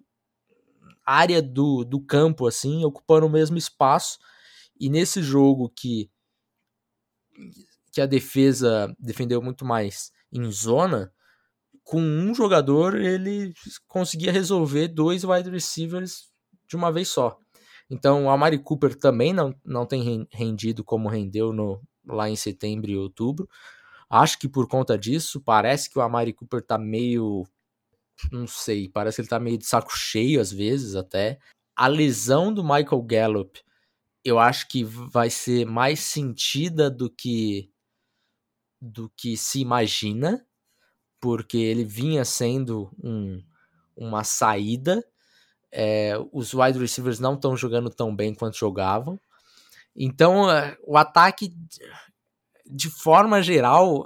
área 1.08 1.42
do, 1.42 1.84
do 1.84 2.00
campo, 2.00 2.48
assim, 2.48 2.84
ocupando 2.84 3.26
o 3.26 3.30
mesmo 3.30 3.58
espaço. 3.58 4.20
E 4.80 4.90
nesse 4.90 5.22
jogo 5.24 5.70
que, 5.70 6.10
que 7.92 8.02
a 8.02 8.06
defesa 8.06 8.94
defendeu 9.00 9.42
muito 9.42 9.66
mais 9.66 10.12
em 10.32 10.52
zona, 10.52 11.12
com 11.84 12.02
um 12.02 12.36
jogador 12.36 12.96
ele 12.96 13.54
conseguia 13.88 14.32
resolver 14.32 14.90
dois 14.90 15.24
wide 15.24 15.50
receivers 15.50 16.30
de 16.68 16.76
uma 16.76 16.92
vez 16.92 17.08
só. 17.08 17.40
Então 17.90 18.26
o 18.26 18.30
Amari 18.30 18.60
Cooper 18.60 18.94
também 18.94 19.32
não, 19.32 19.56
não 19.64 19.86
tem 19.86 20.28
rendido 20.32 20.84
como 20.84 21.08
rendeu 21.08 21.54
no, 21.54 21.82
lá 22.06 22.30
em 22.30 22.36
setembro 22.36 22.92
e 22.92 22.98
outubro. 22.98 23.48
Acho 24.10 24.40
que 24.40 24.48
por 24.48 24.68
conta 24.68 24.98
disso, 24.98 25.42
parece 25.42 25.90
que 25.90 26.00
o 26.00 26.02
Amari 26.02 26.34
Cooper 26.34 26.62
tá 26.62 26.78
meio. 26.78 27.46
Não 28.32 28.48
sei, 28.48 28.90
parece 28.90 29.18
que 29.18 29.22
ele 29.22 29.30
tá 29.30 29.40
meio 29.40 29.58
de 29.58 29.66
saco 29.66 29.96
cheio 29.96 30.42
às 30.42 30.52
vezes 30.52 30.96
até. 30.96 31.40
A 31.76 31.88
lesão 31.88 32.54
do 32.54 32.64
Michael 32.64 33.02
Gallup, 33.04 33.62
eu 34.24 34.40
acho 34.40 34.68
que 34.68 34.84
vai 34.84 35.30
ser 35.30 35.66
mais 35.66 36.00
sentida 36.00 36.90
do 36.90 37.10
que 37.10 37.70
do 38.80 39.10
que 39.18 39.36
se 39.36 39.60
imagina, 39.60 40.46
porque 41.20 41.58
ele 41.58 41.84
vinha 41.84 42.24
sendo 42.24 42.92
um, 43.04 43.44
uma 43.96 44.24
saída. 44.24 45.04
É, 45.72 46.14
os 46.32 46.54
wide 46.54 46.78
receivers 46.78 47.20
não 47.20 47.34
estão 47.34 47.58
jogando 47.58 47.90
tão 47.90 48.16
bem 48.16 48.34
quanto 48.36 48.58
jogavam. 48.58 49.20
Então, 49.96 50.50
é, 50.50 50.78
o 50.84 50.96
ataque 50.96 51.54
de 52.70 52.90
forma 52.90 53.42
geral, 53.42 54.06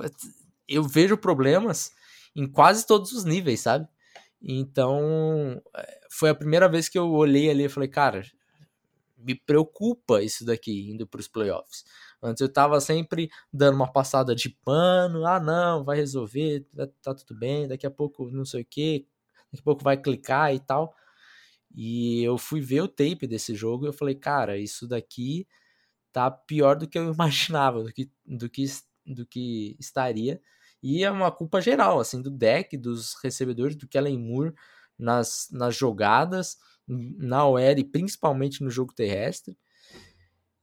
eu 0.68 0.84
vejo 0.84 1.18
problemas 1.18 1.92
em 2.36 2.48
quase 2.48 2.86
todos 2.86 3.12
os 3.12 3.26
níveis, 3.26 3.60
sabe? 3.62 3.88
Então, 4.42 5.62
é, 5.76 6.00
foi 6.12 6.30
a 6.30 6.36
primeira 6.36 6.68
vez 6.68 6.90
que 6.90 6.98
eu 6.98 7.12
olhei 7.12 7.50
ali 7.50 7.66
e 7.66 7.70
falei, 7.70 7.90
cara, 7.90 8.24
me 9.18 9.36
preocupa 9.36 10.22
isso 10.22 10.46
daqui 10.46 10.90
indo 10.90 11.06
para 11.08 11.20
os 11.20 11.28
playoffs. 11.28 11.84
Antes 12.22 12.42
eu 12.42 12.52
tava 12.52 12.80
sempre 12.82 13.30
dando 13.54 13.76
uma 13.76 13.92
passada 13.92 14.36
de 14.36 14.50
pano, 14.50 15.26
ah 15.26 15.40
não, 15.40 15.84
vai 15.84 15.98
resolver, 15.98 16.66
tá 17.02 17.14
tudo 17.14 17.38
bem, 17.38 17.68
daqui 17.68 17.86
a 17.86 17.92
pouco 17.92 18.30
não 18.32 18.46
sei 18.46 18.62
o 18.62 18.66
que, 18.66 19.08
daqui 19.52 19.62
a 19.62 19.64
pouco 19.64 19.84
vai 19.84 19.98
clicar 19.98 20.54
e 20.54 20.60
tal. 20.60 20.94
E 21.74 22.24
eu 22.24 22.38
fui 22.38 22.62
ver 22.62 22.82
o 22.82 22.88
tape 22.88 23.28
desse 23.28 23.56
jogo 23.56 23.86
e 23.86 23.90
eu 23.90 23.94
falei, 23.94 24.16
cara, 24.16 24.58
isso 24.58 24.88
daqui 24.88 25.48
tá 26.12 26.30
pior 26.32 26.76
do 26.78 26.88
que 26.88 26.98
eu 26.98 27.12
imaginava, 27.14 27.84
do 27.84 27.94
que, 27.94 28.12
do 28.26 28.50
que, 28.50 28.66
do 29.06 29.26
que 29.26 29.76
estaria. 29.80 30.42
E 30.82 31.04
é 31.04 31.12
uma 31.12 31.32
culpa 31.32 31.62
geral, 31.62 32.00
assim, 32.00 32.22
do 32.22 32.32
deck, 32.32 32.76
dos 32.76 33.16
recebedores, 33.24 33.76
do 33.76 33.88
Kellen 33.88 34.18
Moore 34.18 34.54
nas, 34.98 35.48
nas 35.52 35.76
jogadas, 35.76 36.58
na 36.88 37.46
OL 37.46 37.60
e 37.60 37.84
principalmente 37.84 38.64
no 38.64 38.70
jogo 38.70 38.94
terrestre. 38.94 39.58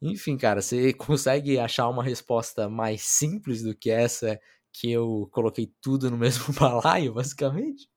Enfim, 0.01 0.37
cara, 0.37 0.61
você 0.61 0.93
consegue 0.95 1.59
achar 1.59 1.89
uma 1.89 2.03
resposta 2.03 2.69
mais 2.69 3.03
simples 3.03 3.63
do 3.63 3.75
que 3.75 3.91
essa 3.91 4.41
que 4.73 4.91
eu 4.91 5.29
coloquei 5.33 5.73
tudo 5.81 6.11
no 6.11 6.17
mesmo 6.17 6.53
balaio, 6.59 7.15
basicamente? 7.15 7.89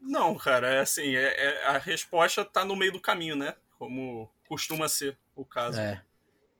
Não, 0.00 0.34
cara, 0.34 0.68
é 0.68 0.80
assim, 0.80 1.16
é, 1.16 1.26
é, 1.26 1.66
a 1.66 1.78
resposta 1.78 2.44
tá 2.44 2.64
no 2.64 2.76
meio 2.76 2.92
do 2.92 3.00
caminho, 3.00 3.36
né? 3.36 3.54
Como 3.78 4.30
costuma 4.48 4.88
ser 4.88 5.18
o 5.36 5.44
caso. 5.44 5.78
É. 5.78 6.02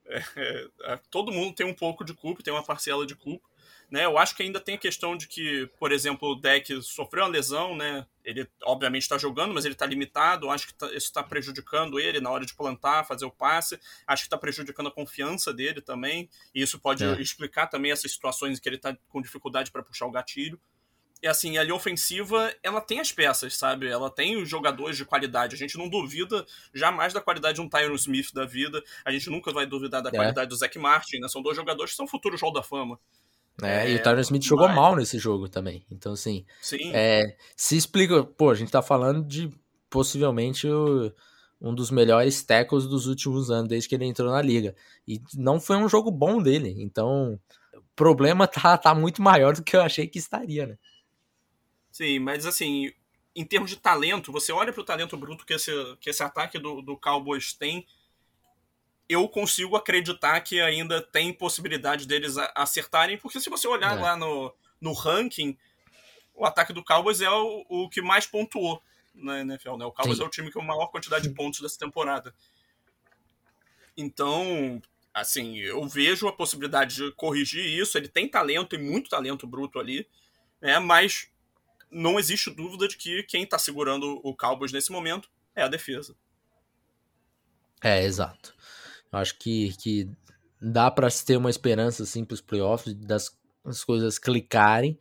É, 0.07 0.69
é, 0.83 0.97
todo 1.11 1.33
mundo 1.33 1.55
tem 1.55 1.67
um 1.67 1.75
pouco 1.75 2.05
de 2.05 2.15
culpa, 2.15 2.43
tem 2.43 2.53
uma 2.53 2.65
parcela 2.65 3.07
de 3.07 3.15
culpa. 3.15 3.47
Né? 3.91 4.05
Eu 4.05 4.19
acho 4.19 4.37
que 4.37 4.43
ainda 4.43 4.61
tem 4.61 4.75
a 4.75 4.79
questão 4.79 5.17
de 5.17 5.27
que, 5.27 5.67
por 5.79 5.93
exemplo, 5.93 6.33
o 6.33 6.35
deck 6.35 6.83
sofreu 6.83 7.25
uma 7.25 7.31
lesão, 7.31 7.75
né? 7.75 8.07
Ele 8.23 8.47
obviamente 8.65 9.03
está 9.03 9.17
jogando, 9.17 9.55
mas 9.55 9.65
ele 9.65 9.75
está 9.75 9.87
limitado. 9.87 10.47
Eu 10.47 10.51
acho 10.51 10.67
que 10.67 10.75
tá, 10.75 10.87
isso 10.89 11.07
está 11.07 11.23
prejudicando 11.23 11.99
ele 11.99 12.21
na 12.21 12.31
hora 12.31 12.45
de 12.45 12.55
plantar, 12.55 13.07
fazer 13.07 13.25
o 13.25 13.31
passe. 13.31 13.81
Acho 14.07 14.25
que 14.25 14.27
está 14.27 14.37
prejudicando 14.37 14.89
a 14.89 14.93
confiança 14.93 15.55
dele 15.55 15.81
também. 15.81 16.29
E 16.55 16.61
isso 16.61 16.79
pode 16.79 17.03
é. 17.03 17.19
explicar 17.21 17.67
também 17.69 17.91
essas 17.91 18.13
situações 18.13 18.59
em 18.59 18.61
que 18.61 18.69
ele 18.69 18.77
está 18.77 18.95
com 19.09 19.23
dificuldade 19.23 19.71
para 19.71 19.83
puxar 19.83 20.05
o 20.05 20.11
gatilho 20.11 20.61
e 21.21 21.27
assim, 21.27 21.59
a 21.59 21.65
linha 21.65 21.75
ofensiva, 21.75 22.55
ela 22.63 22.81
tem 22.81 23.01
as 23.01 23.11
peças, 23.11 23.57
sabe? 23.57 23.89
Ela 23.89 24.09
tem 24.09 24.37
os 24.41 24.49
jogadores 24.49 24.97
de 24.97 25.05
qualidade. 25.05 25.57
A 25.57 25.59
gente 25.59 25.77
não 25.77 25.89
duvida 25.89 26.47
jamais 26.73 27.13
da 27.13 27.21
qualidade 27.21 27.57
de 27.57 27.61
um 27.61 27.69
Tyron 27.69 27.95
Smith 27.95 28.33
da 28.33 28.47
vida. 28.47 28.83
A 29.05 29.11
gente 29.11 29.29
nunca 29.29 29.53
vai 29.53 29.67
duvidar 29.67 30.01
da 30.01 30.11
é. 30.11 30.13
qualidade 30.13 30.49
do 30.49 30.57
Zach 30.57 30.79
Martin, 30.79 31.19
né? 31.19 31.29
São 31.29 31.43
dois 31.43 31.57
jogadores 31.57 31.91
que 31.91 31.97
são 31.97 32.07
futuros 32.07 32.41
Hall 32.41 32.53
da 32.53 32.63
Fama. 32.63 33.01
É, 33.63 33.87
é, 33.87 33.93
e 33.93 33.97
o 33.97 34.03
Tyron 34.03 34.21
Smith 34.21 34.45
jogou 34.45 34.69
mal 34.69 34.95
nesse 34.95 35.19
jogo 35.19 35.49
também. 35.49 35.85
Então, 35.91 36.13
assim, 36.13 36.45
Sim. 36.61 36.93
É, 36.95 37.37
se 37.57 37.77
explica. 37.77 38.23
Pô, 38.23 38.51
a 38.51 38.55
gente 38.55 38.71
tá 38.71 38.83
falando 38.83 39.27
de 39.27 39.51
possivelmente 39.91 40.69
o, 40.69 41.13
um 41.61 41.75
dos 41.75 41.91
melhores 41.91 42.43
tackles 42.43 42.87
dos 42.87 43.07
últimos 43.07 43.51
anos, 43.51 43.69
desde 43.69 43.89
que 43.89 43.95
ele 43.95 44.05
entrou 44.05 44.31
na 44.31 44.41
liga. 44.41 44.77
E 45.07 45.21
não 45.35 45.61
foi 45.61 45.77
um 45.77 45.89
jogo 45.89 46.11
bom 46.11 46.41
dele. 46.41 46.75
Então, 46.79 47.39
problema 47.97 48.47
tá, 48.49 48.79
tá 48.79 48.95
muito 48.95 49.21
maior 49.21 49.55
do 49.55 49.63
que 49.63 49.77
eu 49.77 49.83
achei 49.83 50.07
que 50.07 50.19
estaria, 50.19 50.67
né? 50.67 50.79
Sim, 51.91 52.21
mas 52.21 52.47
assim, 52.47 52.93
em 53.35 53.45
termos 53.45 53.71
de 53.71 53.77
talento, 53.77 54.31
você 54.31 54.53
olha 54.53 54.73
para 54.73 54.81
o 54.81 54.85
talento 54.85 55.17
bruto 55.17 55.45
que 55.45 55.55
esse, 55.55 55.73
que 56.01 56.11
esse 56.11 56.23
ataque 56.23 56.59
do, 56.59 56.81
do 56.81 56.97
Cowboys 56.97 57.53
tem, 57.53 57.85
eu 59.09 59.29
consigo 59.29 59.75
acreditar 59.75 60.41
que 60.41 60.61
ainda 60.61 61.01
tem 61.01 61.33
possibilidade 61.33 62.07
deles 62.07 62.37
acertarem, 62.55 63.17
porque 63.17 63.41
se 63.41 63.49
você 63.49 63.67
olhar 63.67 63.97
é. 63.97 64.01
lá 64.01 64.17
no, 64.17 64.55
no 64.81 64.93
ranking, 64.93 65.57
o 66.35 66.45
ataque 66.45 66.73
do 66.73 66.85
Cowboys 66.85 67.21
é 67.21 67.31
o, 67.31 67.65
o 67.69 67.89
que 67.89 68.03
mais 68.03 68.27
pontuou 68.27 68.83
na 69.15 69.41
NFL, 69.41 69.77
né? 69.77 69.85
O 69.85 69.93
Cowboys 69.93 70.19
Sim. 70.19 70.25
é 70.25 70.27
o 70.27 70.31
time 70.31 70.53
com 70.53 70.61
a 70.61 70.65
maior 70.65 70.89
quantidade 70.89 71.27
de 71.27 71.35
pontos 71.35 71.61
dessa 71.61 71.79
temporada. 71.79 72.35
Então, 73.97 74.81
assim, 75.13 75.57
eu 75.57 75.87
vejo 75.89 76.29
a 76.29 76.33
possibilidade 76.33 76.95
de 76.97 77.13
corrigir 77.13 77.65
isso. 77.65 77.99
Ele 77.99 78.09
tem 78.09 78.29
talento 78.29 78.77
e 78.77 78.79
muito 78.79 79.11
talento 79.11 79.47
bruto 79.47 79.79
ali, 79.79 80.07
né? 80.61 80.79
Mas 80.79 81.31
não 81.91 82.19
existe 82.19 82.51
dúvida 82.51 82.87
de 82.87 82.97
que 82.97 83.23
quem 83.23 83.43
está 83.43 83.59
segurando 83.59 84.21
o 84.23 84.37
Cowboys 84.37 84.71
nesse 84.71 84.93
momento 84.93 85.31
é 85.57 85.63
a 85.63 85.69
defesa. 85.69 86.15
É, 87.83 88.05
exato. 88.05 88.55
Acho 89.13 89.39
que, 89.39 89.77
que 89.79 90.11
dá 90.61 90.91
para 90.91 91.09
ter 91.11 91.37
uma 91.37 91.51
esperança 91.51 92.03
assim 92.03 92.25
para 92.25 92.35
os 92.35 92.41
playoffs 92.41 92.95
das 92.95 93.37
as 93.65 93.85
coisas 93.85 94.19
clicarem, 94.19 94.99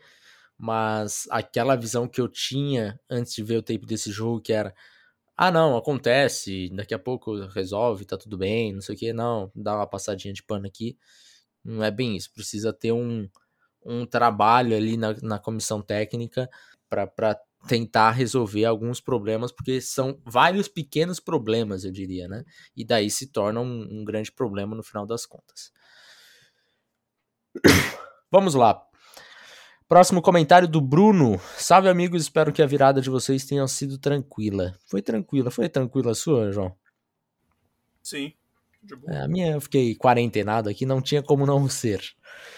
mas 0.57 1.27
aquela 1.31 1.75
visão 1.75 2.07
que 2.07 2.19
eu 2.19 2.27
tinha 2.27 2.99
antes 3.09 3.33
de 3.33 3.43
ver 3.43 3.57
o 3.57 3.63
tape 3.63 3.85
desse 3.85 4.11
jogo 4.11 4.41
que 4.41 4.51
era 4.51 4.73
ah 5.37 5.51
não, 5.51 5.77
acontece, 5.77 6.69
daqui 6.73 6.93
a 6.95 6.99
pouco 6.99 7.45
resolve, 7.47 8.05
tá 8.05 8.17
tudo 8.17 8.37
bem, 8.37 8.73
não 8.73 8.81
sei 8.81 8.95
o 8.95 8.97
que, 8.97 9.13
não, 9.13 9.51
dá 9.55 9.75
uma 9.75 9.87
passadinha 9.87 10.33
de 10.33 10.43
pano 10.43 10.65
aqui. 10.67 10.97
Não 11.63 11.83
é 11.83 11.91
bem 11.91 12.15
isso, 12.17 12.33
precisa 12.33 12.73
ter 12.73 12.91
um, 12.91 13.29
um 13.85 14.05
trabalho 14.05 14.75
ali 14.75 14.97
na, 14.97 15.13
na 15.21 15.39
comissão 15.39 15.81
técnica 15.81 16.49
para 16.89 17.39
tentar 17.67 18.11
resolver 18.11 18.65
alguns 18.65 19.01
problemas, 19.01 19.51
porque 19.51 19.81
são 19.81 20.21
vários 20.25 20.67
pequenos 20.67 21.19
problemas, 21.19 21.83
eu 21.83 21.91
diria, 21.91 22.27
né? 22.27 22.43
E 22.75 22.85
daí 22.85 23.09
se 23.09 23.31
torna 23.31 23.59
um, 23.59 23.87
um 23.89 24.05
grande 24.05 24.31
problema 24.31 24.75
no 24.75 24.83
final 24.83 25.05
das 25.05 25.25
contas. 25.25 25.71
Vamos 28.31 28.53
lá. 28.53 28.81
Próximo 29.87 30.21
comentário 30.21 30.67
do 30.67 30.81
Bruno. 30.81 31.39
Salve, 31.57 31.87
amigos. 31.87 32.23
Espero 32.23 32.51
que 32.51 32.61
a 32.61 32.65
virada 32.65 32.99
de 32.99 33.09
vocês 33.09 33.45
tenha 33.45 33.65
sido 33.67 33.97
tranquila. 33.97 34.77
Foi 34.85 35.01
tranquila. 35.01 35.49
Foi 35.49 35.69
tranquila 35.69 36.11
a 36.11 36.15
sua, 36.15 36.51
João? 36.51 36.75
Sim. 38.03 38.33
É, 39.07 39.21
a 39.21 39.27
minha 39.27 39.53
eu 39.53 39.61
fiquei 39.61 39.95
quarentenado 39.95 40.69
aqui, 40.69 40.85
não 40.85 41.01
tinha 41.01 41.21
como 41.23 41.45
não 41.45 41.67
ser. 41.69 42.01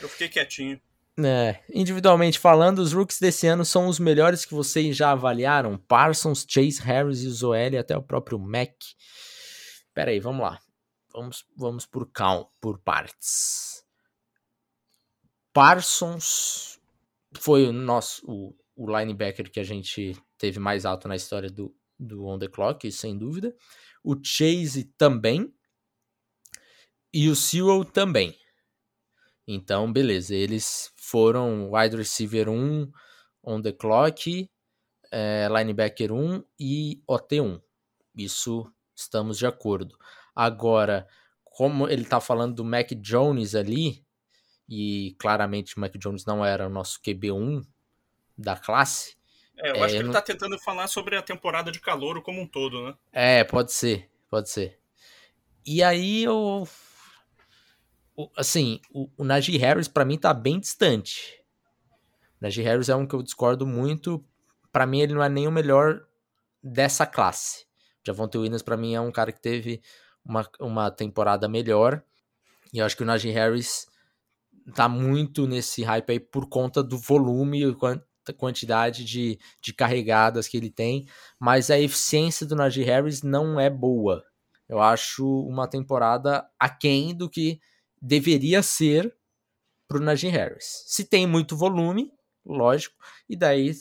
Eu 0.02 0.10
fiquei 0.10 0.28
quietinho. 0.28 0.80
É, 1.26 1.62
individualmente 1.74 2.40
falando, 2.40 2.80
os 2.80 2.94
rookies 2.94 3.20
desse 3.20 3.48
ano 3.48 3.66
são 3.66 3.88
os 3.88 4.00
melhores 4.00 4.46
que 4.46 4.54
vocês 4.54 4.96
já 4.96 5.12
avaliaram. 5.12 5.78
Parsons, 5.78 6.46
Chase 6.48 6.82
Harris 6.82 7.22
e 7.22 7.30
Zoel, 7.30 7.80
até 7.80 7.98
o 7.98 8.04
próprio 8.04 8.40
Mac. 8.40 8.74
Pera 9.94 10.12
aí, 10.12 10.20
vamos 10.20 10.42
lá. 10.42 10.60
Vamos, 11.12 11.46
vamos 11.58 11.86
por 11.86 12.10
count, 12.12 12.50
por 12.62 12.80
partes. 12.80 13.84
Parsons 15.52 16.80
foi 17.38 17.68
o 17.68 17.74
nosso 17.74 18.24
o, 18.26 18.56
o 18.76 18.98
linebacker 18.98 19.52
que 19.52 19.60
a 19.60 19.64
gente 19.64 20.16
teve 20.38 20.60
mais 20.60 20.86
alto 20.86 21.08
na 21.08 21.16
história 21.16 21.50
do, 21.50 21.76
do 22.00 22.26
On 22.26 22.40
The 22.40 22.48
Clock, 22.48 22.90
sem 22.92 23.18
dúvida. 23.18 23.54
O 24.04 24.16
Chase 24.24 24.86
também. 24.98 25.54
E 27.12 27.28
o 27.28 27.36
Sewell 27.36 27.84
também. 27.84 28.38
Então, 29.52 29.92
beleza, 29.92 30.36
eles 30.36 30.92
foram 31.10 31.72
wide 31.72 31.96
receiver 31.96 32.50
1 32.50 32.92
on 33.44 33.62
the 33.62 33.72
clock, 33.72 34.50
é, 35.12 35.48
linebacker 35.50 36.12
1 36.12 36.44
e 36.60 37.02
OT1. 37.10 37.62
Isso 38.16 38.72
estamos 38.96 39.38
de 39.38 39.48
acordo. 39.48 39.98
Agora, 40.36 41.08
como 41.44 41.88
ele 41.88 42.04
está 42.04 42.20
falando 42.20 42.56
do 42.56 42.64
Mac 42.64 42.92
Jones 42.96 43.56
ali, 43.56 44.06
e 44.70 45.16
claramente 45.18 45.76
o 45.76 45.80
Mac 45.80 45.98
Jones 45.98 46.26
não 46.26 46.46
era 46.46 46.68
o 46.68 46.70
nosso 46.70 47.02
QB1 47.02 47.66
da 48.38 48.56
classe. 48.56 49.18
É, 49.58 49.72
eu 49.72 49.76
é, 49.76 49.84
acho 49.84 49.96
que 49.96 50.00
ele 50.00 50.10
está 50.10 50.22
tentando 50.22 50.60
falar 50.60 50.88
sobre 50.88 51.18
a 51.18 51.22
temporada 51.22 51.72
de 51.72 51.80
calor 51.80 52.22
como 52.22 52.42
um 52.42 52.48
todo, 52.48 52.86
né? 52.86 52.96
É, 53.12 53.44
pode 53.44 53.74
ser, 53.74 54.10
pode 54.30 54.50
ser. 54.50 54.80
E 55.66 55.84
aí 55.84 56.24
eu 56.24 56.68
assim, 58.36 58.80
o, 58.92 59.10
o 59.18 59.24
Najee 59.24 59.58
Harris 59.58 59.88
para 59.88 60.06
mim 60.06 60.18
tá 60.18 60.34
bem 60.34 60.60
distante. 60.60 61.44
O 62.40 62.44
Najee 62.44 62.64
Harris 62.64 62.90
é 62.90 62.96
um 62.96 63.06
que 63.06 63.16
eu 63.16 63.24
discordo 63.24 63.66
muito. 63.66 64.24
Para 64.72 64.86
mim 64.86 65.02
ele 65.02 65.14
não 65.14 65.24
é 65.24 65.30
nem 65.30 65.48
o 65.48 65.52
melhor 65.52 66.02
dessa 66.64 67.06
classe. 67.06 67.66
Javonte 68.06 68.38
Williams 68.38 68.62
para 68.62 68.78
mim 68.78 68.94
é 68.94 69.02
um 69.02 69.12
cara 69.12 69.32
que 69.32 69.42
teve 69.42 69.82
uma, 70.26 70.50
uma 70.60 70.92
temporada 70.92 71.48
melhor. 71.48 72.04
E 72.74 72.80
eu 72.80 72.86
acho 72.86 72.96
que 72.96 73.04
o 73.04 73.06
Najee 73.06 73.32
Harris 73.32 73.88
tá 74.74 74.88
muito 74.88 75.48
nesse 75.48 75.84
hype 75.84 76.12
aí 76.12 76.20
por 76.20 76.48
conta 76.48 76.84
do 76.84 76.98
volume 76.98 77.64
e 77.64 78.34
quantidade 78.34 79.04
de, 79.04 79.40
de 79.62 79.74
carregadas 79.74 80.48
que 80.48 80.58
ele 80.58 80.70
tem. 80.70 81.08
Mas 81.40 81.70
a 81.70 81.80
eficiência 81.80 82.46
do 82.46 82.56
Najee 82.56 82.84
Harris 82.84 83.24
não 83.24 83.60
é 83.60 83.70
boa. 83.70 84.24
Eu 84.68 84.80
acho 84.80 85.26
uma 85.48 85.68
temporada 85.68 86.48
aquém 86.60 87.16
do 87.16 87.28
que 87.28 87.60
deveria 88.02 88.62
ser 88.64 89.16
para 89.88 89.98
o 89.98 90.02
Najee 90.02 90.30
Harris. 90.30 90.84
Se 90.88 91.04
tem 91.04 91.26
muito 91.26 91.58
volume, 91.58 92.14
lógico, 92.46 92.96
e 93.28 93.36
daí 93.36 93.72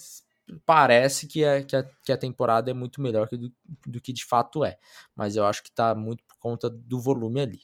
parece 0.65 1.27
que 1.27 1.45
a, 1.45 1.63
que 1.63 1.77
a, 1.77 1.83
que 2.03 2.13
a 2.13 2.17
temporada 2.17 2.71
é 2.71 2.75
muito 2.75 3.01
melhor 3.01 3.29
do, 3.29 3.53
do 3.87 4.01
que 4.01 4.13
de 4.13 4.25
fato 4.25 4.65
é. 4.65 4.79
Mas 5.15 5.37
eu 5.37 5.45
acho 5.45 5.63
que 5.63 5.69
está 5.69 5.95
muito 5.95 6.25
por 6.25 6.39
conta 6.39 6.71
do 6.71 6.99
volume 6.99 7.41
ali. 7.41 7.61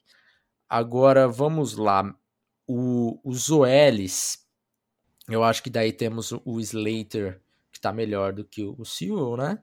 Agora 0.69 1.27
vamos 1.27 1.77
lá. 1.77 2.14
O, 2.67 3.21
os 3.23 3.51
OLs, 3.51 4.47
eu 5.29 5.45
acho 5.45 5.62
que 5.62 5.69
daí 5.69 5.93
temos 5.93 6.33
o 6.33 6.61
Slater, 6.61 7.43
que 7.71 7.79
está 7.79 7.93
melhor 7.93 8.33
do 8.33 8.45
que 8.45 8.64
o 8.64 8.85
Sewell, 8.85 9.37
né? 9.37 9.62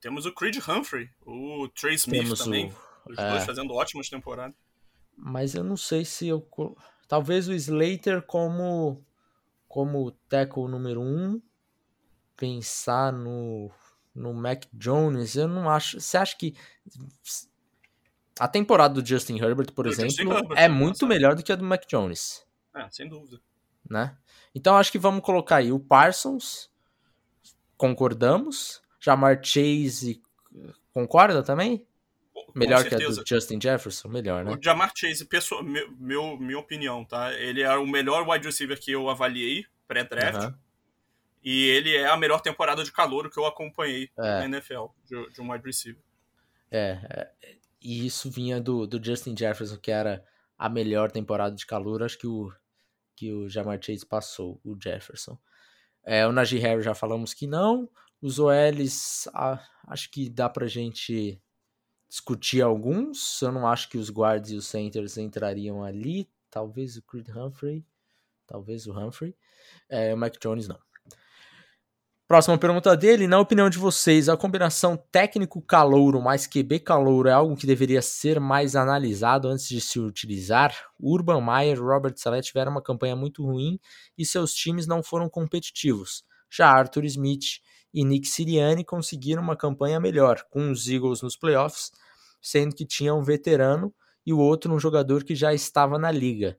Temos 0.00 0.24
o 0.24 0.32
Creed 0.32 0.56
Humphrey, 0.56 1.10
o 1.26 1.68
Trey 1.68 1.96
Smith 1.96 2.22
temos 2.22 2.38
também. 2.38 2.72
O, 3.04 3.12
os 3.12 3.18
é... 3.18 3.30
dois 3.30 3.44
fazendo 3.44 3.74
ótimas 3.74 4.08
temporadas 4.08 4.56
mas 5.18 5.54
eu 5.54 5.64
não 5.64 5.76
sei 5.76 6.04
se 6.04 6.28
eu. 6.28 6.46
Talvez 7.08 7.48
o 7.48 7.52
Slater 7.52 8.22
como, 8.22 9.04
como 9.66 10.10
tackle 10.28 10.68
número 10.68 11.00
1. 11.00 11.04
Um, 11.04 11.42
pensar 12.36 13.12
no, 13.12 13.70
no 14.14 14.32
Mac 14.32 14.64
Jones, 14.72 15.34
eu 15.34 15.48
não 15.48 15.68
acho. 15.68 16.00
Você 16.00 16.16
acha 16.16 16.36
que. 16.36 16.54
A 18.38 18.46
temporada 18.46 18.94
do 18.94 19.04
Justin 19.04 19.36
Herbert, 19.36 19.72
por 19.72 19.86
exemplo, 19.86 20.32
Herbert, 20.32 20.56
é 20.56 20.68
muito 20.68 21.06
melhor 21.06 21.34
do 21.34 21.42
que 21.42 21.52
a 21.52 21.56
do 21.56 21.64
Mac 21.64 21.84
Jones. 21.88 22.46
É, 22.72 22.88
sem 22.88 23.08
dúvida. 23.08 23.40
Né? 23.90 24.16
Então 24.54 24.76
acho 24.76 24.92
que 24.92 24.98
vamos 24.98 25.22
colocar 25.22 25.56
aí 25.56 25.72
o 25.72 25.80
Parsons. 25.80 26.70
Concordamos. 27.76 28.80
Jamar 29.00 29.40
Chase 29.42 30.22
concorda 30.92 31.42
também? 31.42 31.86
Melhor 32.54 32.84
que 32.84 32.94
a 32.94 32.98
do 32.98 33.26
Justin 33.26 33.60
Jefferson? 33.60 34.08
Melhor, 34.08 34.44
né? 34.44 34.52
O 34.52 34.62
Jamar 34.62 34.92
Chase, 34.94 35.24
pessoa, 35.24 35.62
meu, 35.62 35.90
meu, 35.92 36.36
minha 36.38 36.58
opinião, 36.58 37.04
tá? 37.04 37.32
Ele 37.34 37.62
é 37.62 37.76
o 37.76 37.86
melhor 37.86 38.28
wide 38.28 38.46
receiver 38.46 38.78
que 38.78 38.90
eu 38.90 39.08
avaliei 39.08 39.64
pré-draft. 39.86 40.54
E 41.42 41.64
ele 41.68 41.96
é 41.96 42.06
a 42.06 42.16
melhor 42.16 42.40
temporada 42.40 42.82
de 42.82 42.92
calor 42.92 43.30
que 43.30 43.38
eu 43.38 43.46
acompanhei 43.46 44.10
é. 44.18 44.22
na 44.22 44.44
NFL, 44.44 44.86
de, 45.04 45.30
de, 45.30 45.40
um 45.40 45.50
wide 45.50 45.64
receiver. 45.64 46.02
É, 46.70 46.98
é, 47.08 47.56
e 47.80 48.04
isso 48.04 48.30
vinha 48.30 48.60
do, 48.60 48.86
do 48.86 49.02
Justin 49.02 49.36
Jefferson, 49.36 49.76
que 49.76 49.90
era 49.90 50.24
a 50.58 50.68
melhor 50.68 51.10
temporada 51.10 51.54
de 51.54 51.64
calor. 51.64 52.02
Acho 52.02 52.18
que 52.18 52.26
o, 52.26 52.52
que 53.14 53.32
o 53.32 53.48
Jamar 53.48 53.78
Chase 53.80 54.04
passou, 54.04 54.60
o 54.64 54.76
Jefferson. 54.80 55.38
É, 56.04 56.26
o 56.26 56.32
Najee 56.32 56.58
Harris 56.58 56.84
já 56.84 56.94
falamos 56.94 57.32
que 57.32 57.46
não. 57.46 57.88
Os 58.20 58.38
OLs, 58.38 59.28
ah, 59.32 59.62
acho 59.86 60.10
que 60.10 60.28
dá 60.28 60.48
pra 60.48 60.66
gente 60.66 61.40
discutir 62.08 62.62
alguns. 62.62 63.40
Eu 63.42 63.52
não 63.52 63.66
acho 63.66 63.88
que 63.88 63.98
os 63.98 64.10
guards 64.10 64.50
e 64.50 64.56
os 64.56 64.66
centers 64.66 65.18
entrariam 65.18 65.84
ali. 65.84 66.28
Talvez 66.50 66.96
o 66.96 67.02
Creed 67.02 67.28
Humphrey. 67.28 67.84
Talvez 68.46 68.86
o 68.86 68.98
Humphrey. 68.98 69.36
É, 69.88 70.14
o 70.14 70.16
Mike 70.16 70.38
Jones 70.40 70.66
não. 70.66 70.78
Próxima 72.28 72.58
pergunta 72.58 72.94
dele. 72.94 73.26
Na 73.26 73.40
opinião 73.40 73.70
de 73.70 73.78
vocês, 73.78 74.28
a 74.28 74.36
combinação 74.36 74.98
técnico-calouro 75.10 76.20
mais 76.20 76.46
QB-calouro 76.46 77.26
é 77.26 77.32
algo 77.32 77.56
que 77.56 77.66
deveria 77.66 78.02
ser 78.02 78.38
mais 78.38 78.76
analisado 78.76 79.48
antes 79.48 79.66
de 79.66 79.80
se 79.80 79.98
utilizar? 79.98 80.74
Urban 81.00 81.40
Meyer 81.40 81.78
e 81.78 81.80
Robert 81.80 82.12
Saleh 82.16 82.42
tiveram 82.42 82.72
uma 82.72 82.82
campanha 82.82 83.16
muito 83.16 83.42
ruim 83.42 83.80
e 84.16 84.26
seus 84.26 84.52
times 84.52 84.86
não 84.86 85.02
foram 85.02 85.26
competitivos. 85.26 86.22
Já 86.50 86.68
Arthur 86.68 87.06
Smith 87.06 87.60
e 87.92 88.04
Nick 88.04 88.26
Sirianni 88.26 88.84
conseguiram 88.84 89.42
uma 89.42 89.56
campanha 89.56 89.98
melhor, 89.98 90.44
com 90.50 90.70
os 90.70 90.88
Eagles 90.88 91.22
nos 91.22 91.36
playoffs, 91.36 91.90
sendo 92.40 92.74
que 92.74 92.84
tinha 92.84 93.14
um 93.14 93.22
veterano 93.22 93.94
e 94.24 94.32
o 94.32 94.38
outro 94.38 94.72
um 94.72 94.78
jogador 94.78 95.24
que 95.24 95.34
já 95.34 95.54
estava 95.54 95.98
na 95.98 96.10
liga. 96.10 96.58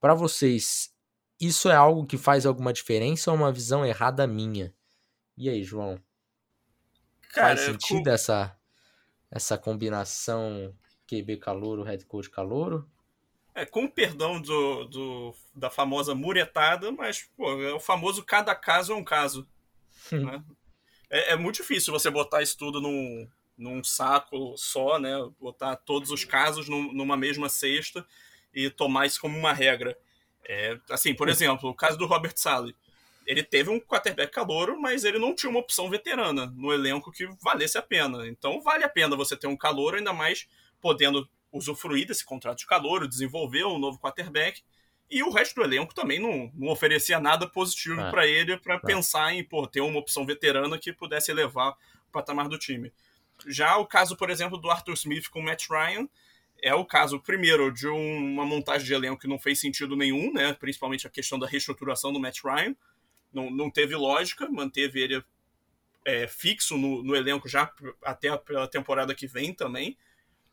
Para 0.00 0.14
vocês, 0.14 0.94
isso 1.40 1.68
é 1.68 1.74
algo 1.74 2.06
que 2.06 2.16
faz 2.16 2.46
alguma 2.46 2.72
diferença 2.72 3.30
ou 3.30 3.36
uma 3.36 3.52
visão 3.52 3.84
errada 3.84 4.26
minha? 4.26 4.74
E 5.36 5.48
aí, 5.48 5.64
João? 5.64 6.00
Cara, 7.32 7.56
faz 7.56 7.60
sentido 7.60 8.08
essa, 8.08 8.56
essa 9.30 9.58
combinação 9.58 10.74
QB 11.06 11.38
calouro, 11.38 11.82
head 11.82 12.04
coach 12.06 12.30
calouro? 12.30 12.88
É, 13.54 13.66
com 13.66 13.88
perdão 13.88 14.40
do, 14.40 14.84
do, 14.84 15.34
da 15.54 15.68
famosa 15.68 16.14
muretada, 16.14 16.92
mas 16.92 17.28
pô, 17.36 17.60
é 17.60 17.72
o 17.72 17.80
famoso 17.80 18.24
cada 18.24 18.54
caso 18.54 18.92
é 18.92 18.96
um 18.96 19.04
caso. 19.04 19.46
né? 20.12 20.42
É, 21.10 21.32
é, 21.32 21.36
muito 21.36 21.56
difícil 21.56 21.92
você 21.92 22.08
botar 22.08 22.40
isso 22.40 22.56
tudo 22.56 22.80
num, 22.80 23.28
num 23.58 23.82
saco 23.82 24.54
só, 24.56 24.98
né? 24.98 25.12
Botar 25.40 25.76
todos 25.76 26.10
os 26.10 26.24
casos 26.24 26.68
num, 26.68 26.92
numa 26.92 27.16
mesma 27.16 27.48
cesta 27.48 28.06
e 28.54 28.70
tomar 28.70 29.06
isso 29.06 29.20
como 29.20 29.36
uma 29.36 29.52
regra. 29.52 29.96
É, 30.48 30.78
assim, 30.88 31.12
por 31.14 31.28
exemplo, 31.28 31.68
o 31.68 31.74
caso 31.74 31.98
do 31.98 32.06
Robert 32.06 32.34
Sally. 32.36 32.74
Ele 33.26 33.42
teve 33.42 33.70
um 33.70 33.78
quarterback 33.78 34.32
calouro, 34.32 34.80
mas 34.80 35.04
ele 35.04 35.18
não 35.18 35.34
tinha 35.34 35.50
uma 35.50 35.60
opção 35.60 35.88
veterana 35.90 36.46
no 36.56 36.72
elenco 36.72 37.12
que 37.12 37.28
valesse 37.40 37.76
a 37.76 37.82
pena. 37.82 38.26
Então 38.26 38.60
vale 38.60 38.82
a 38.82 38.88
pena 38.88 39.14
você 39.14 39.36
ter 39.36 39.46
um 39.46 39.56
calouro, 39.56 39.96
ainda 39.96 40.12
mais 40.12 40.48
podendo 40.80 41.28
usufruir 41.52 42.06
desse 42.06 42.24
contrato 42.24 42.58
de 42.58 42.66
calouro, 42.66 43.06
desenvolver 43.06 43.64
um 43.64 43.78
novo 43.78 44.00
quarterback. 44.00 44.62
E 45.10 45.22
o 45.22 45.30
resto 45.30 45.56
do 45.56 45.62
elenco 45.62 45.94
também 45.94 46.20
não, 46.20 46.52
não 46.54 46.68
oferecia 46.68 47.18
nada 47.18 47.46
positivo 47.46 48.00
é. 48.00 48.10
para 48.10 48.26
ele 48.26 48.56
para 48.56 48.76
é. 48.76 48.78
pensar 48.78 49.34
em 49.34 49.42
pô, 49.42 49.66
ter 49.66 49.80
uma 49.80 49.98
opção 49.98 50.24
veterana 50.24 50.78
que 50.78 50.92
pudesse 50.92 51.30
elevar 51.30 51.72
o 51.72 52.12
patamar 52.12 52.48
do 52.48 52.58
time. 52.58 52.92
Já 53.46 53.76
o 53.76 53.86
caso, 53.86 54.16
por 54.16 54.30
exemplo, 54.30 54.56
do 54.56 54.70
Arthur 54.70 54.94
Smith 54.94 55.28
com 55.28 55.40
o 55.40 55.42
Matt 55.42 55.66
Ryan, 55.68 56.08
é 56.62 56.74
o 56.74 56.84
caso, 56.84 57.18
primeiro, 57.18 57.72
de 57.72 57.88
um, 57.88 58.32
uma 58.34 58.44
montagem 58.44 58.86
de 58.86 58.92
elenco 58.92 59.20
que 59.20 59.28
não 59.28 59.38
fez 59.38 59.58
sentido 59.58 59.96
nenhum, 59.96 60.32
né? 60.32 60.52
Principalmente 60.52 61.06
a 61.06 61.10
questão 61.10 61.38
da 61.38 61.46
reestruturação 61.46 62.12
do 62.12 62.20
Matt 62.20 62.40
Ryan. 62.44 62.76
Não, 63.32 63.50
não 63.50 63.70
teve 63.70 63.94
lógica, 63.96 64.48
manteve 64.50 65.00
ele 65.00 65.24
é, 66.04 66.26
fixo 66.26 66.76
no, 66.76 67.02
no, 67.02 67.14
elenco 67.14 67.48
já 67.48 67.72
até 68.02 68.28
a, 68.28 68.36
pela 68.36 68.68
temporada 68.68 69.14
que 69.14 69.26
vem 69.26 69.54
também. 69.54 69.96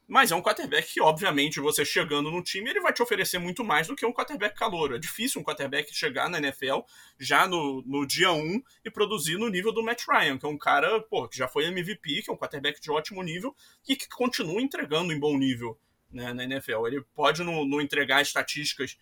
Mas 0.07 0.31
é 0.31 0.35
um 0.35 0.41
quarterback 0.41 0.93
que, 0.93 1.01
obviamente, 1.01 1.59
você 1.59 1.83
chegando 1.83 2.31
no 2.31 2.41
time, 2.41 2.69
ele 2.69 2.79
vai 2.79 2.93
te 2.93 3.03
oferecer 3.03 3.39
muito 3.39 3.61
mais 3.61 3.87
do 3.87 3.95
que 3.95 4.05
um 4.05 4.13
quarterback 4.13 4.57
calor. 4.57 4.95
É 4.95 4.97
difícil 4.97 5.41
um 5.41 5.43
quarterback 5.43 5.93
chegar 5.93 6.29
na 6.29 6.37
NFL 6.37 6.79
já 7.19 7.45
no, 7.45 7.83
no 7.85 8.07
dia 8.07 8.31
1 8.31 8.61
e 8.85 8.89
produzir 8.89 9.37
no 9.37 9.49
nível 9.49 9.73
do 9.73 9.83
Matt 9.83 10.03
Ryan, 10.07 10.37
que 10.37 10.45
é 10.45 10.49
um 10.49 10.57
cara 10.57 11.01
pô, 11.01 11.27
que 11.27 11.37
já 11.37 11.47
foi 11.47 11.65
MVP, 11.65 12.21
que 12.21 12.31
é 12.31 12.33
um 12.33 12.37
quarterback 12.37 12.79
de 12.79 12.89
ótimo 12.89 13.21
nível 13.21 13.53
e 13.87 13.97
que 13.97 14.07
continua 14.07 14.61
entregando 14.61 15.11
em 15.11 15.19
bom 15.19 15.37
nível 15.37 15.77
né, 16.09 16.31
na 16.31 16.45
NFL. 16.45 16.87
Ele 16.87 17.01
pode 17.13 17.43
não, 17.43 17.65
não 17.65 17.81
entregar 17.81 18.21
estatísticas 18.21 18.97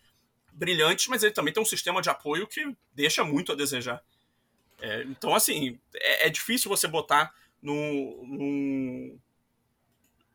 brilhantes, 0.52 1.06
mas 1.06 1.22
ele 1.22 1.32
também 1.32 1.54
tem 1.54 1.62
um 1.62 1.66
sistema 1.66 2.02
de 2.02 2.10
apoio 2.10 2.48
que 2.48 2.76
deixa 2.92 3.22
muito 3.22 3.52
a 3.52 3.54
desejar. 3.54 4.02
É, 4.80 5.02
então, 5.04 5.34
assim, 5.34 5.78
é, 5.94 6.26
é, 6.26 6.30
difícil 6.30 6.68
você 6.68 6.88
botar 6.88 7.32
num, 7.62 8.24
num 8.26 9.20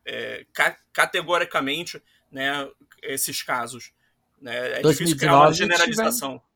é, 0.04 0.46
ca 0.52 0.76
categoricamente 0.92 2.02
né, 2.30 2.68
esses 3.02 3.42
casos. 3.42 3.92
Né? 4.40 4.78
É 4.78 4.82
2019, 4.82 4.92
difícil 4.92 5.16
criar 5.18 5.38
uma 5.38 5.52
generalização. 5.52 6.30
Tivemos, 6.30 6.52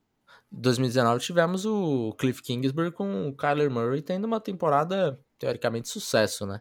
2019 0.52 1.24
tivemos 1.24 1.64
o 1.66 2.14
Cliff 2.18 2.42
Kingsbury 2.42 2.90
com 2.90 3.28
o 3.28 3.36
Kyler 3.36 3.70
Murray 3.70 4.02
tendo 4.02 4.24
uma 4.24 4.40
temporada 4.40 5.20
teoricamente 5.38 5.88
sucesso, 5.88 6.46
né? 6.46 6.60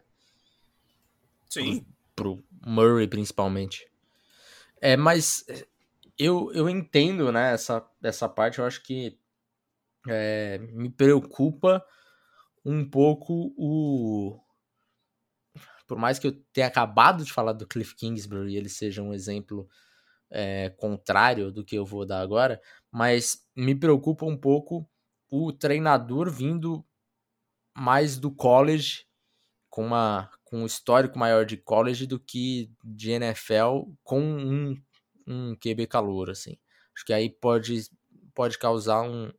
Sim. 1.48 1.86
Pro, 2.14 2.36
pro 2.36 2.44
Murray, 2.70 3.06
principalmente. 3.06 3.86
É, 4.80 4.96
mas 4.96 5.44
eu, 6.18 6.50
eu 6.52 6.68
entendo, 6.68 7.32
né, 7.32 7.52
essa, 7.52 7.86
essa 8.02 8.28
parte, 8.28 8.58
eu 8.58 8.64
acho 8.64 8.82
que 8.82 9.18
é, 10.08 10.58
me 10.58 10.90
preocupa 10.90 11.84
um 12.64 12.88
pouco 12.88 13.54
o, 13.56 14.38
por 15.86 15.98
mais 15.98 16.18
que 16.18 16.26
eu 16.26 16.32
tenha 16.52 16.66
acabado 16.66 17.24
de 17.24 17.32
falar 17.32 17.52
do 17.52 17.66
Cliff 17.66 17.94
Kingsbury 17.94 18.52
e 18.52 18.56
ele 18.56 18.68
seja 18.68 19.02
um 19.02 19.12
exemplo 19.14 19.68
é, 20.30 20.70
contrário 20.70 21.52
do 21.52 21.64
que 21.64 21.76
eu 21.76 21.84
vou 21.84 22.04
dar 22.04 22.20
agora, 22.20 22.60
mas 22.90 23.44
me 23.54 23.74
preocupa 23.74 24.26
um 24.26 24.36
pouco 24.36 24.88
o 25.30 25.52
treinador 25.52 26.30
vindo 26.30 26.84
mais 27.76 28.18
do 28.18 28.30
college, 28.30 29.06
com, 29.68 29.86
uma, 29.86 30.30
com 30.44 30.62
um 30.62 30.66
histórico 30.66 31.18
maior 31.18 31.44
de 31.44 31.56
college 31.56 32.06
do 32.06 32.18
que 32.18 32.72
de 32.82 33.10
NFL, 33.10 33.82
com 34.02 34.20
um, 34.20 34.74
um 35.26 35.54
QB 35.56 35.86
calor, 35.86 36.30
assim. 36.30 36.56
Acho 36.94 37.04
que 37.04 37.12
aí 37.12 37.28
pode, 37.28 37.82
pode 38.34 38.58
causar 38.58 39.02
um, 39.02 39.30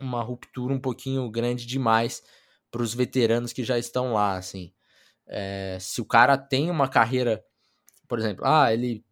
uma 0.00 0.22
ruptura 0.22 0.74
um 0.74 0.80
pouquinho 0.80 1.30
grande 1.30 1.66
demais 1.66 2.22
para 2.70 2.82
os 2.82 2.94
veteranos 2.94 3.52
que 3.52 3.62
já 3.62 3.78
estão 3.78 4.14
lá, 4.14 4.36
assim. 4.36 4.72
É, 5.32 5.78
se 5.80 6.00
o 6.00 6.04
cara 6.04 6.36
tem 6.36 6.68
uma 6.68 6.88
carreira, 6.88 7.44
por 8.08 8.18
exemplo, 8.18 8.44
ah, 8.44 8.72
ele 8.72 9.04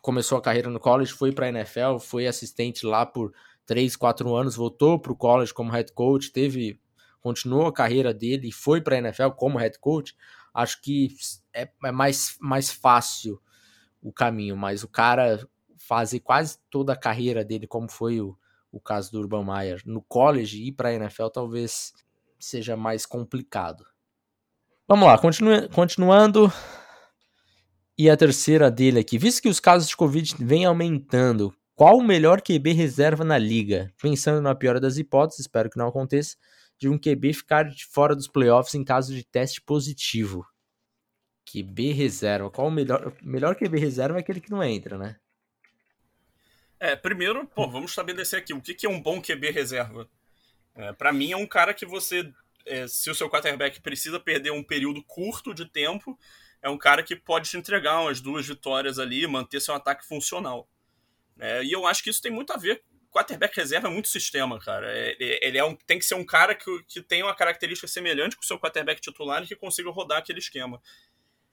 começou 0.00 0.38
a 0.38 0.40
carreira 0.40 0.70
no 0.70 0.78
college, 0.78 1.12
foi 1.12 1.32
para 1.32 1.46
a 1.46 1.48
NFL, 1.48 1.98
foi 1.98 2.28
assistente 2.28 2.86
lá 2.86 3.04
por 3.04 3.34
3, 3.66 3.96
4 3.96 4.32
anos, 4.36 4.54
voltou 4.54 4.96
para 4.96 5.12
o 5.12 5.16
college 5.16 5.52
como 5.52 5.72
head 5.72 5.92
coach, 5.92 6.30
teve 6.30 6.80
continuou 7.20 7.66
a 7.66 7.72
carreira 7.72 8.14
dele 8.14 8.48
e 8.48 8.52
foi 8.52 8.80
para 8.80 8.94
a 8.94 8.98
NFL 8.98 9.30
como 9.30 9.58
head 9.58 9.76
coach, 9.80 10.16
acho 10.54 10.80
que 10.80 11.08
é, 11.52 11.68
é, 11.84 11.90
mais, 11.90 12.36
mais 12.40 12.70
fácil 12.70 13.42
o 14.00 14.12
caminho, 14.12 14.56
mas 14.56 14.84
o 14.84 14.88
cara 14.88 15.44
fazer 15.76 16.20
quase 16.20 16.58
toda 16.70 16.92
a 16.92 16.96
carreira 16.96 17.44
dele, 17.44 17.66
como 17.66 17.90
foi 17.90 18.20
o, 18.20 18.38
o 18.70 18.80
caso 18.80 19.10
do 19.10 19.18
Urban 19.18 19.44
Meyer, 19.44 19.82
no 19.84 20.00
college 20.02 20.62
e 20.62 20.70
para 20.70 20.90
a 20.90 20.94
NFL, 20.94 21.26
talvez 21.26 21.92
seja 22.38 22.76
mais 22.76 23.04
complicado. 23.04 23.84
Vamos 24.88 25.08
lá, 25.08 25.18
continuando. 25.72 26.52
E 27.98 28.08
a 28.08 28.16
terceira 28.16 28.70
dele 28.70 29.00
aqui. 29.00 29.18
Visto 29.18 29.42
que 29.42 29.48
os 29.48 29.58
casos 29.58 29.88
de 29.88 29.96
Covid 29.96 30.36
vêm 30.38 30.64
aumentando, 30.64 31.52
qual 31.74 31.96
o 31.96 32.04
melhor 32.04 32.40
QB 32.40 32.72
reserva 32.72 33.24
na 33.24 33.36
liga? 33.36 33.92
Pensando 34.00 34.40
na 34.40 34.54
pior 34.54 34.78
das 34.78 34.96
hipóteses, 34.96 35.40
espero 35.40 35.68
que 35.68 35.76
não 35.76 35.88
aconteça, 35.88 36.36
de 36.78 36.88
um 36.88 36.96
QB 36.96 37.32
ficar 37.32 37.66
fora 37.90 38.14
dos 38.14 38.28
playoffs 38.28 38.76
em 38.76 38.84
caso 38.84 39.12
de 39.12 39.24
teste 39.24 39.60
positivo. 39.60 40.46
QB 41.50 41.92
reserva. 41.92 42.48
Qual 42.48 42.68
o 42.68 42.70
melhor? 42.70 43.08
O 43.08 43.26
melhor 43.26 43.56
QB 43.56 43.80
reserva 43.80 44.18
é 44.18 44.20
aquele 44.20 44.40
que 44.40 44.50
não 44.50 44.62
entra, 44.62 44.96
né? 44.96 45.16
É, 46.78 46.94
primeiro, 46.94 47.44
pô, 47.48 47.68
vamos 47.68 47.90
estabelecer 47.90 48.38
aqui 48.38 48.54
o 48.54 48.60
que, 48.60 48.74
que 48.74 48.86
é 48.86 48.88
um 48.88 49.00
bom 49.02 49.20
QB 49.20 49.50
reserva. 49.50 50.08
É, 50.76 50.92
para 50.92 51.12
mim 51.12 51.32
é 51.32 51.36
um 51.36 51.46
cara 51.46 51.74
que 51.74 51.86
você 51.86 52.32
é, 52.66 52.88
se 52.88 53.10
o 53.10 53.14
seu 53.14 53.30
quarterback 53.30 53.80
precisa 53.80 54.18
perder 54.18 54.50
um 54.50 54.62
período 54.62 55.02
curto 55.04 55.54
de 55.54 55.64
tempo, 55.64 56.18
é 56.60 56.68
um 56.68 56.76
cara 56.76 57.02
que 57.02 57.14
pode 57.14 57.48
te 57.48 57.56
entregar 57.56 58.00
umas 58.00 58.20
duas 58.20 58.46
vitórias 58.46 58.98
ali, 58.98 59.26
manter 59.26 59.60
seu 59.60 59.74
ataque 59.74 60.06
funcional. 60.06 60.68
É, 61.38 61.62
e 61.62 61.72
eu 61.72 61.86
acho 61.86 62.02
que 62.02 62.10
isso 62.10 62.22
tem 62.22 62.32
muito 62.32 62.52
a 62.52 62.56
ver. 62.56 62.82
Quarterback 63.10 63.56
reserva 63.56 63.88
é 63.88 63.90
muito 63.90 64.08
sistema, 64.08 64.58
cara. 64.58 64.86
É, 64.90 65.16
ele 65.18 65.58
é 65.58 65.64
um, 65.64 65.74
tem 65.74 65.98
que 65.98 66.04
ser 66.04 66.14
um 66.14 66.24
cara 66.24 66.54
que, 66.54 66.82
que 66.84 67.00
tem 67.00 67.22
uma 67.22 67.34
característica 67.34 67.86
semelhante 67.86 68.36
com 68.36 68.42
o 68.42 68.46
seu 68.46 68.58
quarterback 68.58 69.00
titular 69.00 69.42
e 69.42 69.46
que 69.46 69.56
consiga 69.56 69.90
rodar 69.90 70.18
aquele 70.18 70.38
esquema. 70.38 70.82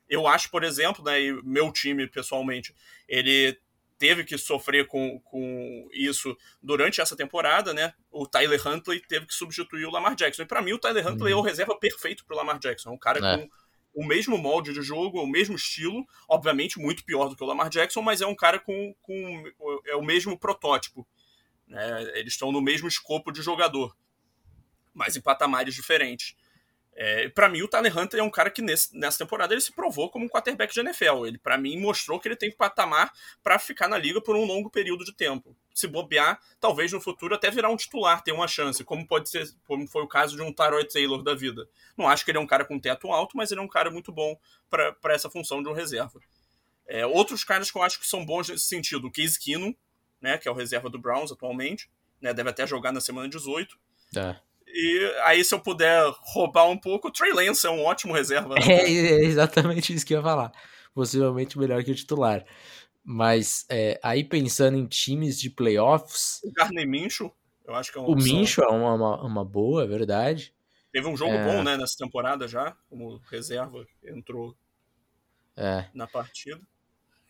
Eu 0.10 0.28
acho, 0.28 0.50
por 0.50 0.64
exemplo, 0.64 1.04
né, 1.04 1.20
meu 1.44 1.72
time 1.72 2.08
pessoalmente, 2.08 2.76
ele 3.08 3.58
teve 4.04 4.26
que 4.26 4.38
sofrer 4.38 4.86
com, 4.86 5.18
com 5.22 5.88
isso 5.94 6.38
durante 6.62 7.00
essa 7.00 7.16
temporada, 7.16 7.74
né? 7.74 7.94
O 8.12 8.28
Tyler 8.28 8.60
Huntley 8.68 9.00
teve 9.00 9.26
que 9.26 9.34
substituir 9.34 9.86
o 9.86 9.90
Lamar 9.90 10.14
Jackson. 10.14 10.42
E 10.42 10.46
para 10.46 10.62
mim, 10.62 10.74
o 10.74 10.78
Tyler 10.78 11.08
Huntley 11.08 11.32
uhum. 11.32 11.40
é 11.40 11.42
o 11.42 11.46
reserva 11.46 11.80
perfeito 11.80 12.26
pro 12.26 12.36
Lamar 12.36 12.60
Jackson. 12.60 12.90
É 12.90 12.92
um 12.92 12.98
cara 12.98 13.26
é. 13.26 13.38
com 13.38 13.50
o 13.94 14.06
mesmo 14.06 14.38
molde 14.38 14.74
de 14.74 14.82
jogo, 14.82 15.22
o 15.22 15.26
mesmo 15.26 15.56
estilo, 15.56 16.06
obviamente 16.28 16.78
muito 16.78 17.06
pior 17.06 17.30
do 17.30 17.36
que 17.38 17.44
o 17.46 17.48
Lamar 17.48 17.70
Jackson, 17.70 18.02
mas 18.02 18.20
é 18.20 18.28
um 18.28 18.36
cara 18.36 18.60
com, 18.60 18.94
com 19.02 19.44
é 19.86 19.96
o 19.96 20.04
mesmo 20.04 20.38
protótipo. 20.38 21.08
Né? 21.66 22.04
Eles 22.16 22.34
estão 22.34 22.52
no 22.52 22.62
mesmo 22.62 22.90
escopo 22.90 23.32
de 23.32 23.42
jogador, 23.42 23.96
mas 24.94 25.16
em 25.16 25.22
patamares 25.22 25.74
diferentes. 25.74 26.36
É, 26.96 27.28
para 27.30 27.50
mim, 27.50 27.62
o 27.62 27.68
Tyler 27.68 27.98
Hunter 27.98 28.20
é 28.20 28.24
um 28.24 28.30
cara 28.30 28.52
que 28.52 28.62
nesse, 28.62 28.96
nessa 28.96 29.18
temporada 29.18 29.54
ele 29.54 29.62
se 29.62 29.74
provou 29.74 30.10
como 30.10 30.26
um 30.26 30.30
quarterback 30.30 30.74
de 30.74 30.80
NFL. 30.80 31.26
Ele, 31.26 31.38
para 31.38 31.58
mim, 31.58 31.80
mostrou 31.80 32.20
que 32.20 32.28
ele 32.28 32.36
tem 32.36 32.52
patamar 32.52 33.12
para 33.42 33.58
ficar 33.58 33.88
na 33.88 33.98
liga 33.98 34.22
por 34.22 34.36
um 34.36 34.46
longo 34.46 34.70
período 34.70 35.04
de 35.04 35.14
tempo. 35.14 35.56
Se 35.74 35.88
bobear, 35.88 36.40
talvez 36.60 36.92
no 36.92 37.02
futuro 37.02 37.34
até 37.34 37.50
virar 37.50 37.70
um 37.70 37.76
titular, 37.76 38.24
ter 38.24 38.32
uma 38.32 38.48
chance, 38.48 38.84
como 38.84 39.08
pode 39.08 39.30
ser, 39.30 39.48
como 39.66 39.88
foi 39.88 40.04
o 40.04 40.08
caso 40.08 40.36
de 40.36 40.44
um 40.44 40.54
Tyrod 40.54 40.88
Taylor 40.88 41.24
da 41.24 41.34
vida. 41.34 41.68
Não 41.98 42.08
acho 42.08 42.24
que 42.24 42.30
ele 42.30 42.38
é 42.38 42.42
um 42.42 42.48
cara 42.48 42.64
com 42.64 42.80
teto 42.80 43.12
alto, 43.12 43.36
mas 43.36 43.52
ele 43.52 43.60
é 43.60 43.64
um 43.64 43.68
cara 43.68 43.90
muito 43.90 44.12
bom 44.12 44.38
para 44.70 45.14
essa 45.14 45.30
função 45.30 45.64
de 45.64 45.70
um 45.70 45.74
reserva. 45.74 46.20
É, 46.88 47.06
outros 47.06 47.44
caras 47.44 47.72
que 47.72 47.78
eu 47.78 47.82
acho 47.82 48.00
que 48.00 48.08
são 48.08 48.24
bons 48.24 48.50
nesse 48.50 48.66
sentido, 48.66 49.08
o 49.08 49.12
Case 49.12 49.40
Keenum, 49.40 49.74
né, 50.22 50.38
que 50.38 50.48
é 50.48 50.52
o 50.52 50.54
reserva 50.54 50.90
do 50.90 51.00
Browns 51.00 51.32
atualmente, 51.32 51.90
né, 52.22 52.34
deve 52.34 52.50
até 52.50 52.68
jogar 52.68 52.92
na 52.92 53.02
semana 53.02 53.28
18. 53.28 53.78
É. 54.16 54.36
E 54.76 55.14
aí, 55.24 55.46
se 55.46 55.54
eu 55.54 55.60
puder 55.60 56.04
roubar 56.22 56.68
um 56.68 56.78
pouco, 56.78 57.08
o 57.08 57.12
Trey 57.12 57.32
Lance 57.32 57.66
é 57.68 57.70
um 57.70 57.84
ótimo 57.84 58.12
reserva. 58.12 58.56
Né? 58.56 58.62
É, 58.68 58.90
é, 58.90 59.24
exatamente 59.24 59.94
isso 59.94 60.04
que 60.04 60.16
eu 60.16 60.18
ia 60.18 60.24
falar. 60.24 60.52
Possivelmente 60.96 61.60
melhor 61.60 61.84
que 61.84 61.92
o 61.92 61.96
titular. 61.96 62.44
Mas 63.04 63.68
é, 63.70 64.00
aí 64.02 64.24
pensando 64.24 64.76
em 64.76 64.88
times 64.88 65.40
de 65.40 65.52
playoffs. 65.52 66.42
O 66.44 66.52
Garney 66.52 66.88
Mincho, 66.88 67.32
eu 67.68 67.76
acho 67.76 67.92
que 67.92 68.00
é 68.00 68.02
uma 68.02 68.10
O 68.10 68.16
Mincho 68.16 68.64
é 68.64 68.68
uma, 68.68 68.94
uma, 68.96 69.24
uma, 69.24 69.46
boa, 69.46 69.84
é 69.84 69.88
verdade. 69.88 70.52
Teve 70.92 71.08
um 71.08 71.16
jogo 71.16 71.34
é... 71.34 71.46
bom, 71.46 71.64
né, 71.64 71.78
nessa 71.78 71.96
temporada 71.98 72.48
já, 72.48 72.76
como 72.90 73.18
reserva, 73.30 73.86
entrou 74.04 74.56
é. 75.56 75.86
na 75.94 76.08
partida. 76.08 76.62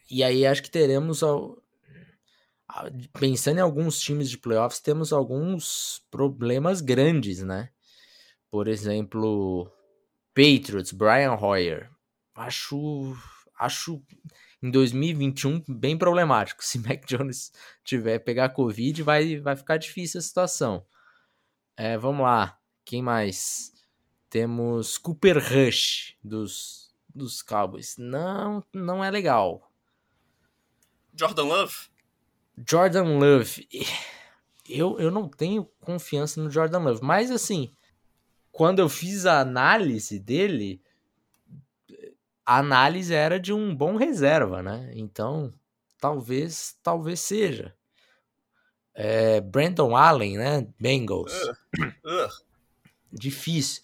E 0.10 0.24
aí 0.24 0.46
acho 0.46 0.64
que 0.64 0.72
teremos. 0.72 1.22
Pensando 3.20 3.60
em 3.60 3.62
alguns 3.62 4.00
times 4.00 4.30
de 4.30 4.38
playoffs, 4.38 4.80
temos 4.80 5.14
alguns 5.14 6.04
problemas 6.10 6.82
grandes, 6.82 7.44
né? 7.44 7.70
Por 8.50 8.68
exemplo, 8.68 9.72
Patriots, 10.34 10.92
Brian 10.92 11.34
Hoyer. 11.34 11.90
Acho. 12.36 13.16
Acho 13.60 14.02
em 14.62 14.72
2021 14.72 15.64
bem 15.68 15.98
problemático. 15.98 16.64
Se 16.66 16.80
Mac 16.80 17.06
Jones 17.06 17.52
tiver 17.84 18.20
pegar 18.20 18.50
Covid, 18.50 19.04
vai, 19.04 19.38
vai 19.40 19.56
ficar 19.56 19.78
difícil 19.78 20.20
a 20.20 20.24
situação. 20.24 20.86
É, 21.76 21.98
vamos 21.98 22.24
lá. 22.24 22.58
Quem 22.86 23.02
mais? 23.02 23.72
Temos 24.30 24.98
Cooper 24.98 25.38
Rush 25.38 26.16
dos, 26.24 26.94
dos 27.14 27.42
Cowboys. 27.42 27.96
Não, 27.98 28.64
não 28.74 29.04
é 29.04 29.12
legal. 29.12 29.72
Jordan 31.16 31.44
Love? 31.44 31.93
Jordan 32.58 33.18
Love. 33.18 33.68
Eu, 34.68 35.00
eu 35.00 35.12
não 35.12 35.28
tenho 35.28 35.66
confiança 35.82 36.42
no 36.42 36.50
Jordan 36.50 36.80
Love. 36.80 37.02
Mas 37.04 37.32
assim, 37.32 37.72
quando 38.52 38.80
eu 38.80 38.88
fiz 38.88 39.26
a 39.26 39.40
análise 39.40 40.20
dele, 40.20 40.82
a 42.46 42.58
análise 42.58 43.14
era 43.14 43.40
de 43.40 43.52
um 43.54 43.76
bom 43.76 43.96
reserva, 43.96 44.62
né? 44.62 44.92
Então, 44.96 45.54
talvez, 46.00 46.78
talvez 46.84 47.20
seja. 47.20 47.76
É, 48.94 49.42
Brandon 49.42 49.96
Allen, 49.96 50.38
né? 50.38 50.68
Bengals. 50.80 51.34
Uh, 51.34 51.88
uh. 52.06 52.30
Difícil. 53.12 53.82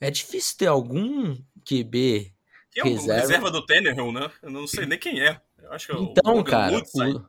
É 0.00 0.10
difícil 0.10 0.58
ter 0.58 0.66
algum 0.66 1.34
QB 1.64 2.32
que 2.70 2.80
é 2.80 2.84
reserva. 2.84 3.20
reserva 3.20 3.50
do 3.50 3.64
Tannehill, 3.64 4.12
né? 4.12 4.30
Eu 4.42 4.50
não 4.50 4.66
sei 4.66 4.84
nem 4.84 4.98
quem 4.98 5.20
é. 5.20 5.40
Eu 5.62 5.72
acho 5.72 5.86
que 5.86 5.92
é 5.92 5.96
então, 5.96 6.38
o 6.38 6.44
cara, 6.44 6.76
o... 6.76 7.26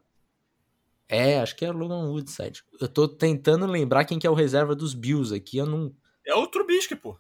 é, 1.08 1.40
acho 1.40 1.56
que 1.56 1.66
é 1.66 1.70
o 1.70 1.74
Logan 1.74 2.10
Woodside. 2.10 2.64
Eu 2.80 2.88
tô 2.88 3.08
tentando 3.08 3.66
lembrar 3.66 4.06
quem 4.06 4.20
que 4.20 4.26
é 4.26 4.30
o 4.30 4.34
reserva 4.34 4.76
dos 4.76 4.94
Bills 4.94 5.34
aqui, 5.34 5.58
eu 5.58 5.66
não 5.66 5.94
É 6.26 6.34
o 6.36 6.48
Trubisky, 6.48 6.96
pô. 6.96 7.18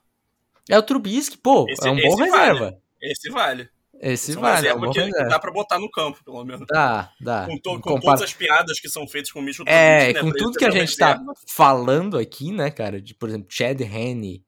É 0.70 0.78
o 0.78 0.84
Trubisky, 0.84 1.38
pô, 1.38 1.66
esse, 1.70 1.88
é 1.88 1.92
um 1.92 1.96
bom 1.96 2.16
reserva. 2.16 2.66
Vale. 2.66 2.78
Esse 3.02 3.30
vale. 3.30 3.70
Esse 4.00 4.32
Esse 4.32 4.40
vale. 4.40 4.68
É 4.68 4.74
um 4.74 4.92
que, 4.92 5.04
que, 5.04 5.24
dá 5.26 5.40
pra 5.40 5.52
botar 5.52 5.80
no 5.80 5.90
campo, 5.90 6.24
pelo 6.24 6.44
menos. 6.44 6.66
Dá, 6.68 7.14
dá. 7.22 7.46
Com, 7.46 7.58
to, 7.58 7.80
com 7.80 8.00
todas 8.00 8.22
as 8.24 8.34
piadas 8.34 8.80
que 8.80 8.90
são 8.90 9.08
feitas 9.08 9.32
com 9.32 9.40
o 9.40 9.42
Mitchell 9.42 9.66
É, 9.68 10.14
né, 10.14 10.20
com 10.20 10.32
tudo 10.32 10.58
que 10.58 10.66
a 10.66 10.72
gente 10.72 10.98
tá 10.98 11.22
falando 11.48 12.18
aqui, 12.18 12.52
né, 12.52 12.70
cara? 12.70 13.02
De, 13.02 13.14
por 13.14 13.30
exemplo, 13.30 13.48
Chad 13.50 13.80
Henne 13.82 14.44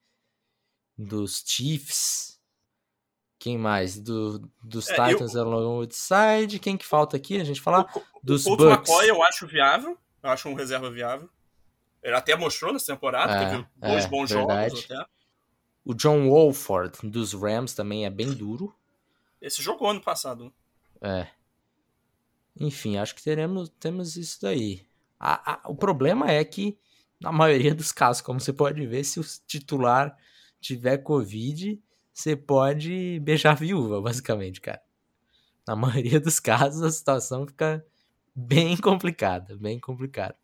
dos 0.98 1.44
Chiefs. 1.46 2.37
Quem 3.48 3.58
mais? 3.58 3.98
Do, 3.98 4.40
dos 4.62 4.90
é, 4.90 4.92
Titans 4.92 5.34
eu, 5.34 5.42
é 5.42 5.46
Logan 5.46 5.78
Woodside. 5.78 6.60
Quem 6.60 6.76
que 6.76 6.86
falta 6.86 7.16
aqui? 7.16 7.40
A 7.40 7.46
gente 7.46 7.62
falar 7.62 7.90
o, 7.96 8.02
dos 8.22 8.46
o 8.46 8.58
Bucks. 8.58 8.90
McCoy 8.90 9.08
eu 9.08 9.24
acho 9.24 9.48
viável. 9.48 9.98
Eu 10.22 10.30
acho 10.32 10.50
um 10.50 10.54
reserva 10.54 10.92
viável. 10.92 11.30
Ele 12.04 12.14
até 12.14 12.36
mostrou 12.36 12.74
nessa 12.74 12.94
temporada, 12.94 13.32
é, 13.32 13.50
teve 13.50 13.66
dois 13.78 14.04
é, 14.04 14.08
bons 14.10 14.30
verdade. 14.32 14.76
jogos 14.76 14.92
até. 14.92 15.10
O 15.86 15.94
John 15.94 16.28
Wolford 16.28 17.10
dos 17.10 17.32
Rams 17.32 17.74
também 17.74 18.06
é 18.06 18.10
bem 18.10 18.34
duro. 18.34 18.76
Esse 19.40 19.62
jogou 19.62 19.90
ano 19.90 20.02
passado. 20.02 20.54
É. 21.00 21.28
Enfim, 22.60 22.98
acho 22.98 23.16
que 23.16 23.24
teremos 23.24 23.70
temos 23.80 24.18
isso 24.18 24.42
daí. 24.42 24.86
A, 25.18 25.54
a, 25.54 25.70
o 25.70 25.76
problema 25.76 26.30
é 26.30 26.44
que, 26.44 26.78
na 27.18 27.32
maioria 27.32 27.74
dos 27.74 27.94
casos, 27.94 28.22
como 28.22 28.42
você 28.42 28.52
pode 28.52 28.86
ver, 28.86 29.06
se 29.06 29.22
o 29.22 29.26
titular 29.48 30.18
tiver 30.60 30.98
Covid, 30.98 31.82
você 32.18 32.36
pode 32.36 33.20
beijar 33.20 33.54
viúva, 33.54 34.02
basicamente, 34.02 34.60
cara. 34.60 34.82
Na 35.68 35.76
maioria 35.78 36.20
dos 36.20 36.40
casos, 36.40 36.82
a 36.82 36.90
situação 36.90 37.46
fica 37.46 37.86
bem 38.36 38.76
complicada, 38.76 39.56
bem 39.56 39.80
complicada. 39.80 40.36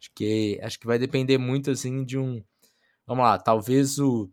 Acho 0.00 0.10
que, 0.14 0.58
acho 0.62 0.80
que 0.80 0.86
vai 0.86 0.98
depender 0.98 1.36
muito, 1.36 1.70
assim, 1.70 2.02
de 2.02 2.18
um... 2.18 2.42
Vamos 3.06 3.24
lá, 3.24 3.38
talvez 3.38 3.98
o 3.98 4.30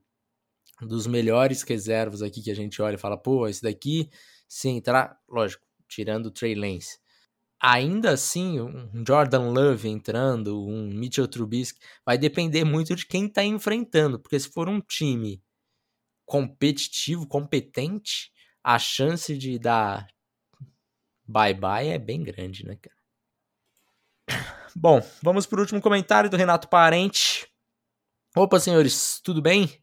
dos 0.82 1.06
melhores 1.06 1.62
reservas 1.64 2.22
aqui 2.22 2.42
que 2.42 2.50
a 2.50 2.56
gente 2.56 2.82
olha 2.82 2.96
e 2.96 2.98
fala, 2.98 3.18
pô, 3.18 3.46
esse 3.50 3.62
daqui, 3.62 4.10
se 4.48 4.70
entrar, 4.70 5.20
lógico, 5.28 5.62
tirando 5.90 6.28
o 6.28 6.32
Trey 6.32 6.56
Lance, 6.56 6.98
ainda 7.60 8.12
assim, 8.12 8.62
um 8.62 9.04
Jordan 9.06 9.52
Love 9.52 9.90
entrando, 9.90 10.66
um 10.66 10.88
Mitchell 10.88 11.28
Trubisky, 11.28 11.82
vai 12.06 12.18
depender 12.18 12.64
muito 12.64 12.96
de 12.96 13.06
quem 13.06 13.28
tá 13.28 13.44
enfrentando, 13.44 14.18
porque 14.18 14.40
se 14.40 14.48
for 14.48 14.70
um 14.70 14.80
time 14.80 15.44
competitivo, 16.30 17.28
competente, 17.28 18.32
a 18.64 18.78
chance 18.78 19.36
de 19.36 19.58
dar 19.58 20.08
bye-bye 21.28 21.90
é 21.90 21.98
bem 21.98 22.22
grande, 22.22 22.64
né, 22.68 22.78
cara? 22.80 22.96
Bom, 24.76 25.02
vamos 25.24 25.48
para 25.48 25.58
o 25.58 25.62
último 25.62 25.82
comentário 25.82 26.30
do 26.30 26.38
Renato 26.38 26.68
Parente. 26.68 27.48
Opa, 28.38 28.60
senhores, 28.60 29.20
tudo 29.24 29.42
bem? 29.42 29.82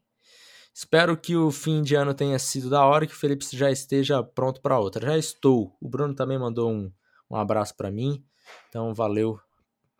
Espero 0.73 1.17
que 1.17 1.35
o 1.35 1.51
fim 1.51 1.81
de 1.81 1.95
ano 1.95 2.13
tenha 2.13 2.39
sido 2.39 2.69
da 2.69 2.85
hora 2.85 3.03
e 3.03 3.07
que 3.07 3.13
o 3.13 3.17
Felipe 3.17 3.45
já 3.51 3.69
esteja 3.69 4.23
pronto 4.23 4.61
para 4.61 4.79
outra. 4.79 5.05
Já 5.05 5.17
estou. 5.17 5.75
O 5.81 5.89
Bruno 5.89 6.15
também 6.15 6.39
mandou 6.39 6.71
um, 6.71 6.89
um 7.29 7.35
abraço 7.35 7.75
para 7.75 7.91
mim. 7.91 8.23
Então, 8.69 8.93
valeu, 8.93 9.37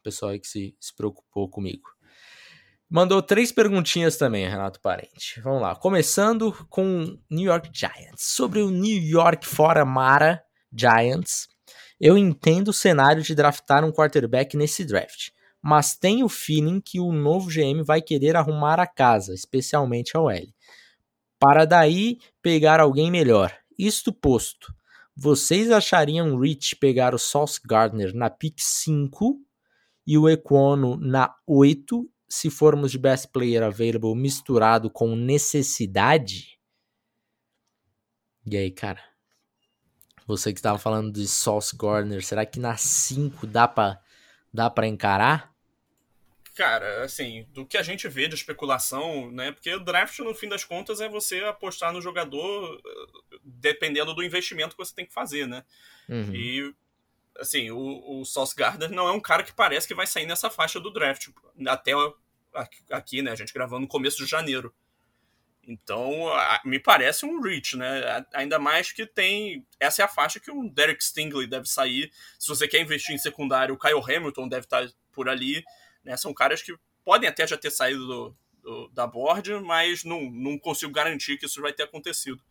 pessoal 0.01 0.31
aí 0.31 0.39
que 0.39 0.47
se, 0.47 0.77
se 0.79 0.95
preocupou 0.95 1.49
comigo. 1.49 1.96
Mandou 2.89 3.21
três 3.21 3.51
perguntinhas 3.51 4.17
também, 4.17 4.47
Renato 4.47 4.79
Parente. 4.79 5.41
Vamos 5.41 5.61
lá. 5.61 5.75
Começando 5.75 6.53
com 6.69 7.17
New 7.29 7.45
York 7.45 7.69
Giants. 7.73 8.23
Sobre 8.23 8.61
o 8.61 8.69
New 8.69 8.97
York 8.97 9.45
fora 9.45 9.83
Mara 9.83 10.41
Giants, 10.71 11.47
eu 11.99 12.17
entendo 12.17 12.69
o 12.69 12.73
cenário 12.73 13.21
de 13.21 13.35
draftar 13.35 13.83
um 13.83 13.91
quarterback 13.91 14.55
nesse 14.55 14.85
draft, 14.85 15.29
mas 15.61 15.95
tenho 15.95 16.25
o 16.25 16.29
feeling 16.29 16.79
que 16.79 16.99
o 16.99 17.11
novo 17.11 17.49
GM 17.49 17.83
vai 17.83 18.01
querer 18.01 18.35
arrumar 18.35 18.79
a 18.79 18.87
casa, 18.87 19.33
especialmente 19.33 20.15
a 20.15 20.21
OL 20.21 20.47
para 21.39 21.65
daí 21.65 22.19
pegar 22.41 22.79
alguém 22.79 23.11
melhor. 23.11 23.53
Isto 23.77 24.11
posto, 24.11 24.73
vocês 25.15 25.71
achariam 25.71 26.39
Rich 26.39 26.75
pegar 26.77 27.13
o 27.13 27.19
Sauce 27.19 27.59
Gardner 27.63 28.13
na 28.13 28.29
pick 28.29 28.59
5 28.59 29.39
e 30.05 30.17
o 30.17 30.29
Equono 30.29 30.97
na 30.97 31.33
8, 31.45 32.09
se 32.27 32.49
formos 32.49 32.91
de 32.91 32.97
best 32.97 33.27
player 33.29 33.63
available 33.63 34.15
misturado 34.15 34.89
com 34.89 35.15
necessidade? 35.15 36.59
E 38.45 38.55
aí, 38.55 38.71
cara? 38.71 39.03
Você 40.25 40.51
que 40.51 40.59
estava 40.59 40.77
falando 40.77 41.11
de 41.11 41.27
Sauce 41.27 41.75
Gardner, 41.75 42.23
será 42.23 42.45
que 42.45 42.59
na 42.59 42.75
5 42.75 43.47
dá 43.47 43.67
para 43.67 44.01
dá 44.53 44.69
para 44.69 44.87
encarar? 44.87 45.53
Cara, 46.57 47.03
assim, 47.03 47.45
do 47.53 47.65
que 47.65 47.77
a 47.77 47.83
gente 47.83 48.07
vê 48.07 48.27
de 48.27 48.33
especulação, 48.33 49.31
né? 49.31 49.51
Porque 49.51 49.73
o 49.75 49.79
draft, 49.79 50.17
no 50.19 50.33
fim 50.33 50.49
das 50.49 50.63
contas, 50.63 50.99
é 50.99 51.07
você 51.07 51.39
apostar 51.41 51.93
no 51.93 52.01
jogador 52.01 52.81
eh, 52.83 53.37
dependendo 53.43 54.13
do 54.15 54.23
investimento 54.23 54.75
que 54.75 54.83
você 54.83 54.95
tem 54.95 55.05
que 55.05 55.13
fazer, 55.13 55.47
né? 55.47 55.63
Uhum. 56.09 56.33
E, 56.33 56.73
assim, 57.39 57.71
o, 57.71 58.19
o 58.19 58.25
Sauce 58.25 58.55
Gardner 58.55 58.91
não 58.91 59.07
é 59.07 59.11
um 59.11 59.19
cara 59.19 59.43
que 59.43 59.53
parece 59.53 59.87
que 59.87 59.95
vai 59.95 60.07
sair 60.07 60.25
nessa 60.25 60.49
faixa 60.49 60.79
do 60.79 60.91
draft. 60.91 61.29
Até 61.67 61.91
aqui, 62.91 63.21
né? 63.21 63.31
A 63.31 63.35
gente 63.35 63.53
gravando 63.53 63.81
no 63.81 63.87
começo 63.87 64.17
de 64.17 64.25
janeiro. 64.25 64.73
Então, 65.67 66.31
me 66.63 66.79
parece 66.79 67.25
um 67.25 67.41
reach, 67.41 67.75
né? 67.75 68.25
Ainda 68.33 68.57
mais 68.57 68.91
que 68.91 69.05
tem. 69.05 69.65
Essa 69.79 70.01
é 70.01 70.05
a 70.05 70.07
faixa 70.07 70.39
que 70.39 70.49
o 70.49 70.69
Derek 70.69 71.03
Stingley 71.03 71.45
deve 71.45 71.67
sair. 71.67 72.09
Se 72.39 72.47
você 72.47 72.67
quer 72.67 72.79
investir 72.79 73.13
em 73.13 73.17
secundário, 73.17 73.75
o 73.75 73.77
Kyle 73.77 74.01
Hamilton 74.01 74.47
deve 74.47 74.65
estar 74.65 74.87
por 75.11 75.27
ali. 75.27 75.61
Né? 76.05 76.15
São 76.15 76.33
caras 76.33 76.61
que 76.61 76.73
podem 77.03 77.27
até 77.27 77.45
já 77.45 77.57
ter 77.57 77.69
saído 77.69 78.07
do, 78.07 78.37
do, 78.63 78.87
da 78.89 79.05
board, 79.05 79.55
mas 79.55 80.05
não, 80.05 80.21
não 80.31 80.57
consigo 80.57 80.91
garantir 80.91 81.37
que 81.37 81.45
isso 81.45 81.61
vai 81.61 81.73
ter 81.73 81.83
acontecido. 81.83 82.41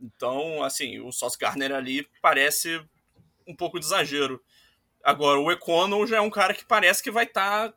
Então, 0.00 0.62
assim, 0.62 0.98
o 1.00 1.12
Sauce 1.12 1.38
Garner 1.38 1.72
ali 1.72 2.08
parece 2.22 2.82
um 3.46 3.54
pouco 3.54 3.78
de 3.78 3.86
exagero. 3.86 4.40
Agora, 5.02 5.38
o 5.38 5.50
Econo 5.52 6.06
já 6.06 6.16
é 6.16 6.20
um 6.20 6.30
cara 6.30 6.52
que 6.52 6.64
parece 6.64 7.02
que 7.02 7.10
vai 7.10 7.24
estar 7.24 7.68
tá 7.68 7.74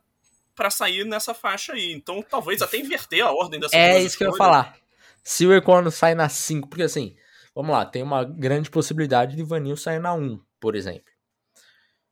para 0.54 0.70
sair 0.70 1.04
nessa 1.04 1.32
faixa 1.32 1.72
aí. 1.72 1.92
Então, 1.92 2.22
talvez 2.22 2.60
até 2.60 2.76
inverter 2.76 3.24
a 3.24 3.32
ordem 3.32 3.60
dessa 3.60 3.76
É 3.76 4.00
isso 4.00 4.18
que 4.18 4.24
eu 4.24 4.30
ia 4.30 4.36
falar. 4.36 4.76
Se 5.22 5.46
o 5.46 5.54
Econo 5.54 5.90
sai 5.90 6.14
na 6.14 6.28
5, 6.28 6.68
porque 6.68 6.82
assim, 6.82 7.16
vamos 7.54 7.72
lá, 7.72 7.86
tem 7.86 8.02
uma 8.02 8.24
grande 8.24 8.70
possibilidade 8.70 9.36
de 9.36 9.42
Vanil 9.42 9.76
sair 9.76 10.00
na 10.00 10.12
1, 10.12 10.40
por 10.58 10.74
exemplo. 10.74 11.10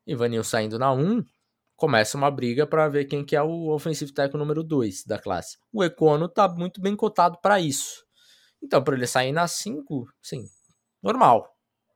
E 0.07 0.15
Vanil 0.15 0.45
saindo 0.45 0.79
na 0.79 0.93
1, 0.93 1.25
começa 1.77 2.17
uma 2.17 2.31
briga 2.31 2.67
para 2.67 2.89
ver 2.89 3.05
quem 3.05 3.25
que 3.25 3.37
é 3.37 3.43
o 3.43 3.69
ofensivo 3.69 4.13
técnico 4.13 4.39
número 4.39 4.63
2 4.63 5.05
da 5.05 5.19
classe. 5.19 5.59
O 5.73 5.85
Econo 5.85 6.29
tá 6.29 6.49
muito 6.49 6.81
bem 6.81 6.97
cotado 6.97 7.39
para 7.43 7.61
isso. 7.61 8.05
Então, 8.63 8.83
para 8.83 8.95
ele 8.95 9.07
sair 9.07 9.33
na 9.33 9.47
5, 9.47 10.07
sim, 10.23 10.45
normal. 11.03 11.55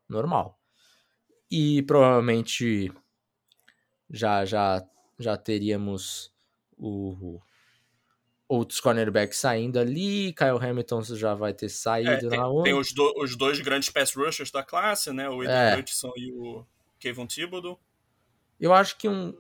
Normal. 0.09 0.59
E 1.55 1.83
provavelmente 1.83 2.91
já 4.09 4.43
já 4.47 4.83
já 5.19 5.37
teríamos 5.37 6.33
o, 6.79 7.39
outros 8.49 8.81
cornerbacks 8.81 9.39
saindo 9.39 9.79
ali, 9.79 10.33
Kyle 10.33 10.59
Hamilton 10.59 11.03
já 11.03 11.35
vai 11.35 11.53
ter 11.53 11.69
saído 11.69 12.11
é, 12.11 12.31
tem, 12.31 12.39
na 12.39 12.49
outra. 12.49 12.73
Tem 12.73 12.81
os, 12.81 12.95
do, 12.95 13.23
os, 13.23 13.37
dois 13.37 13.61
grandes 13.61 13.91
pass 13.91 14.15
rushers 14.15 14.51
da 14.51 14.63
classe, 14.63 15.13
né? 15.13 15.29
O 15.29 15.43
Eden 15.43 15.55
é. 15.55 15.79
Hudson 15.79 16.11
e 16.17 16.33
o 16.33 16.65
Kevin 16.99 17.27
Thibodeau. 17.27 17.79
Eu 18.59 18.73
acho 18.73 18.97
que 18.97 19.07
um 19.07 19.35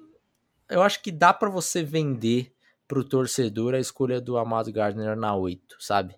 eu 0.68 0.82
acho 0.82 1.02
que 1.02 1.10
dá 1.10 1.32
para 1.32 1.48
você 1.48 1.82
vender 1.82 2.54
pro 2.86 3.02
torcedor 3.02 3.72
a 3.72 3.80
escolha 3.80 4.20
do 4.20 4.36
Amado 4.36 4.70
Gardner 4.70 5.16
na 5.16 5.34
8, 5.34 5.76
sabe? 5.78 6.14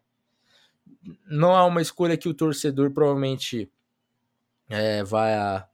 Não 1.24 1.56
é 1.56 1.62
uma 1.62 1.80
escolha 1.80 2.16
que 2.16 2.28
o 2.28 2.34
torcedor 2.34 2.90
provavelmente 2.90 3.70
é, 4.68 5.04
vai 5.04 5.34
a 5.34 5.68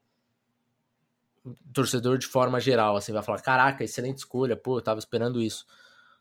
torcedor 1.72 2.18
de 2.18 2.26
forma 2.26 2.60
geral, 2.60 2.96
assim, 2.96 3.12
vai 3.12 3.22
falar, 3.22 3.40
caraca, 3.40 3.84
excelente 3.84 4.18
escolha, 4.18 4.56
pô, 4.56 4.78
eu 4.78 4.82
tava 4.82 4.98
esperando 4.98 5.40
isso. 5.40 5.66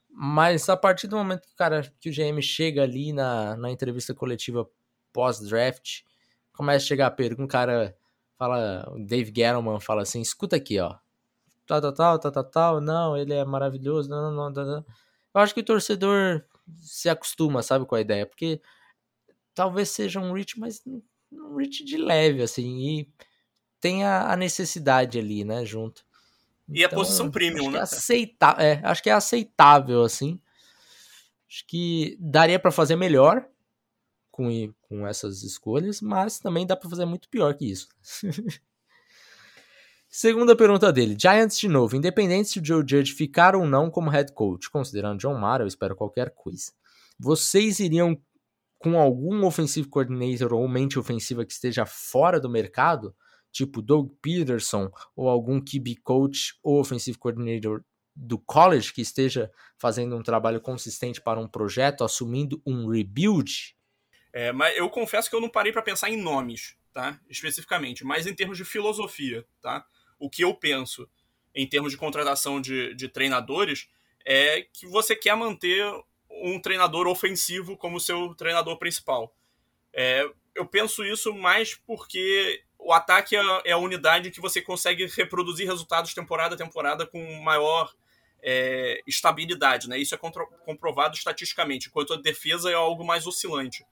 Mas 0.10 0.68
a 0.70 0.78
partir 0.78 1.08
do 1.08 1.16
momento 1.16 1.48
que, 1.48 1.56
cara, 1.56 1.82
que 2.00 2.10
o 2.10 2.14
GM 2.14 2.42
chega 2.42 2.84
ali 2.84 3.14
na, 3.14 3.56
na 3.56 3.70
entrevista 3.72 4.14
coletiva 4.14 4.68
pós-draft, 5.14 6.02
começa 6.54 6.86
a 6.86 6.88
chegar 6.88 7.08
a 7.08 7.12
pergunta, 7.12 7.44
um 7.44 7.48
cara 7.48 7.96
fala, 8.38 8.90
o 8.92 9.06
Dave 9.06 9.34
Gettleman 9.36 9.80
fala 9.80 10.02
assim, 10.02 10.22
escuta 10.22 10.56
aqui, 10.56 10.80
ó, 10.80 10.96
tal, 11.66 11.82
tal, 11.82 11.94
tal, 11.94 12.20
tal, 12.20 12.32
tal, 12.32 12.44
tal, 12.44 12.82
não, 12.82 13.18
ele 13.18 13.34
é 13.34 13.46
maravilhoso, 13.46 14.10
não, 14.10 14.32
não, 14.32 14.50
não, 14.50 14.66
não. 14.66 14.86
Eu 15.34 15.42
acho 15.42 15.54
que 15.54 15.60
o 15.60 15.66
torcedor 15.66 16.44
se 16.76 17.10
acostuma, 17.10 17.62
sabe, 17.62 17.86
com 17.86 17.96
a 17.96 18.02
ideia, 18.02 18.26
porque 18.26 18.62
talvez 19.54 19.90
seja 19.90 20.20
um 20.20 20.34
reach, 20.34 20.60
mas 20.60 20.82
um 21.32 21.56
reach 21.56 21.84
de 21.84 21.98
leve, 21.98 22.42
assim, 22.42 22.78
e 22.80 23.14
tem 23.80 24.04
a, 24.04 24.32
a 24.32 24.36
necessidade 24.36 25.18
ali, 25.18 25.44
né, 25.44 25.66
junto. 25.66 26.04
E 26.68 26.84
então, 26.84 27.00
a 27.00 27.04
posição 27.04 27.32
premium, 27.32 27.64
acho 27.64 27.72
né? 27.72 27.80
É 27.80 27.82
aceitável, 27.82 28.66
é, 28.66 28.82
acho 28.84 29.04
que 29.04 29.10
é 29.10 29.14
aceitável, 29.14 30.04
assim. 30.04 30.40
Acho 31.50 31.66
que 31.66 32.16
daria 32.20 32.60
para 32.60 32.72
fazer 32.72 32.96
melhor 32.96 33.48
com, 34.30 34.50
com 34.82 35.08
essas 35.08 35.42
escolhas, 35.44 36.00
mas 36.00 36.40
também 36.40 36.66
dá 36.66 36.76
para 36.76 36.90
fazer 36.90 37.06
muito 37.06 37.28
pior 37.28 37.56
que 37.56 37.66
isso. 37.66 37.88
Segunda 40.12 40.56
pergunta 40.56 40.92
dele. 40.92 41.16
Giants 41.20 41.60
de 41.60 41.68
novo. 41.68 41.96
Independente 41.96 42.50
se 42.50 42.60
o 42.60 42.66
Joe 42.66 42.84
Judge 42.88 43.14
ficar 43.14 43.56
ou 43.56 43.68
não 43.68 43.92
como 43.92 44.10
head 44.10 44.34
coach, 44.34 44.70
considerando 44.70 45.20
John 45.20 45.38
Mara, 45.38 45.64
eu 45.64 45.68
espero 45.68 45.96
qualquer 45.96 46.32
coisa. 46.32 46.72
Vocês 47.20 47.80
iriam 47.80 48.20
com 48.80 48.98
algum 48.98 49.46
offensive 49.46 49.88
coordinator 49.88 50.54
ou 50.54 50.68
mente 50.68 50.98
ofensiva 50.98 51.46
que 51.46 51.54
esteja 51.54 51.86
fora 51.86 52.40
do 52.40 52.50
mercado? 52.50 53.16
Tipo 53.52 53.82
Doug 53.82 54.12
Peterson 54.22 54.92
ou 55.16 55.30
algum 55.30 55.60
QB 55.60 55.98
coach 56.04 56.58
ou 56.64 56.80
offensive 56.80 57.18
coordinator 57.18 57.84
do 58.16 58.38
college 58.38 58.94
que 58.94 59.02
esteja 59.02 59.52
fazendo 59.78 60.16
um 60.16 60.24
trabalho 60.24 60.60
consistente 60.60 61.22
para 61.22 61.40
um 61.40 61.48
projeto, 61.48 62.04
assumindo 62.04 62.62
um 62.66 62.88
rebuild? 62.88 63.76
É, 64.34 64.52
mas 64.52 64.76
eu 64.78 64.90
confesso 64.90 65.30
que 65.30 65.36
eu 65.36 65.42
não 65.42 65.50
parei 65.50 65.72
para 65.72 65.82
pensar 65.82 66.10
em 66.10 66.22
nomes, 66.22 66.78
tá? 66.94 67.20
Especificamente, 67.30 68.04
mas 68.04 68.28
em 68.28 68.36
termos 68.36 68.58
de 68.58 68.66
filosofia, 68.66 69.46
tá? 69.62 69.86
O 70.20 70.30
que 70.30 70.44
eu 70.44 70.54
penso 70.54 71.10
em 71.56 71.68
termos 71.68 71.92
de 71.92 71.98
contratação 71.98 72.62
de, 72.62 72.94
de 72.94 73.08
treinadores 73.08 73.90
é 74.26 74.62
que 74.74 74.86
você 74.86 75.16
quer 75.16 75.36
manter 75.36 75.84
um 76.30 76.60
treinador 76.60 77.08
ofensivo 77.08 77.76
como 77.76 78.00
seu 78.00 78.36
treinador 78.36 78.78
principal. 78.78 79.36
É, 79.94 80.30
eu 80.54 80.66
penso 80.66 81.04
isso 81.04 81.34
mais 81.34 81.74
porque 81.74 82.64
o 82.80 82.94
ataque 82.94 83.36
é, 83.36 83.42
é 83.66 83.72
a 83.74 83.78
unidade 83.78 84.32
que 84.32 84.40
você 84.40 84.62
consegue 84.62 85.06
reproduzir 85.06 85.68
resultados 85.68 86.14
temporada 86.14 86.56
a 86.56 86.58
temporada 86.58 87.06
com 87.06 87.22
maior 87.42 87.94
é, 88.42 89.02
estabilidade, 89.06 89.90
né? 89.90 89.98
Isso 89.98 90.16
é 90.16 90.18
comprovado 90.18 91.16
estatisticamente, 91.16 91.90
enquanto 91.90 92.14
a 92.14 92.18
defesa 92.18 92.72
é 92.72 92.74
algo 92.74 93.04
mais 93.04 93.28
oscilante. 93.28 93.86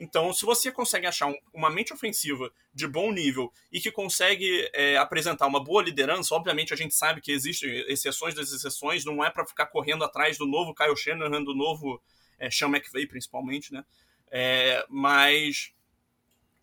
Então, 0.00 0.32
se 0.32 0.46
você 0.46 0.72
consegue 0.72 1.06
achar 1.06 1.26
um, 1.26 1.36
uma 1.52 1.68
mente 1.68 1.92
ofensiva 1.92 2.50
de 2.72 2.88
bom 2.88 3.12
nível 3.12 3.52
e 3.70 3.78
que 3.78 3.92
consegue 3.92 4.66
é, 4.72 4.96
apresentar 4.96 5.46
uma 5.46 5.62
boa 5.62 5.82
liderança, 5.82 6.34
obviamente 6.34 6.72
a 6.72 6.76
gente 6.76 6.94
sabe 6.94 7.20
que 7.20 7.30
existem 7.30 7.70
exceções 7.86 8.34
das 8.34 8.50
exceções, 8.50 9.04
não 9.04 9.22
é 9.22 9.28
para 9.28 9.44
ficar 9.44 9.66
correndo 9.66 10.02
atrás 10.02 10.38
do 10.38 10.46
novo 10.46 10.74
Kyle 10.74 10.96
Shanahan, 10.96 11.44
do 11.44 11.54
novo 11.54 12.00
é, 12.38 12.50
Sean 12.50 12.68
McVay, 12.68 13.06
principalmente, 13.06 13.74
né? 13.74 13.84
É, 14.30 14.86
mas 14.88 15.74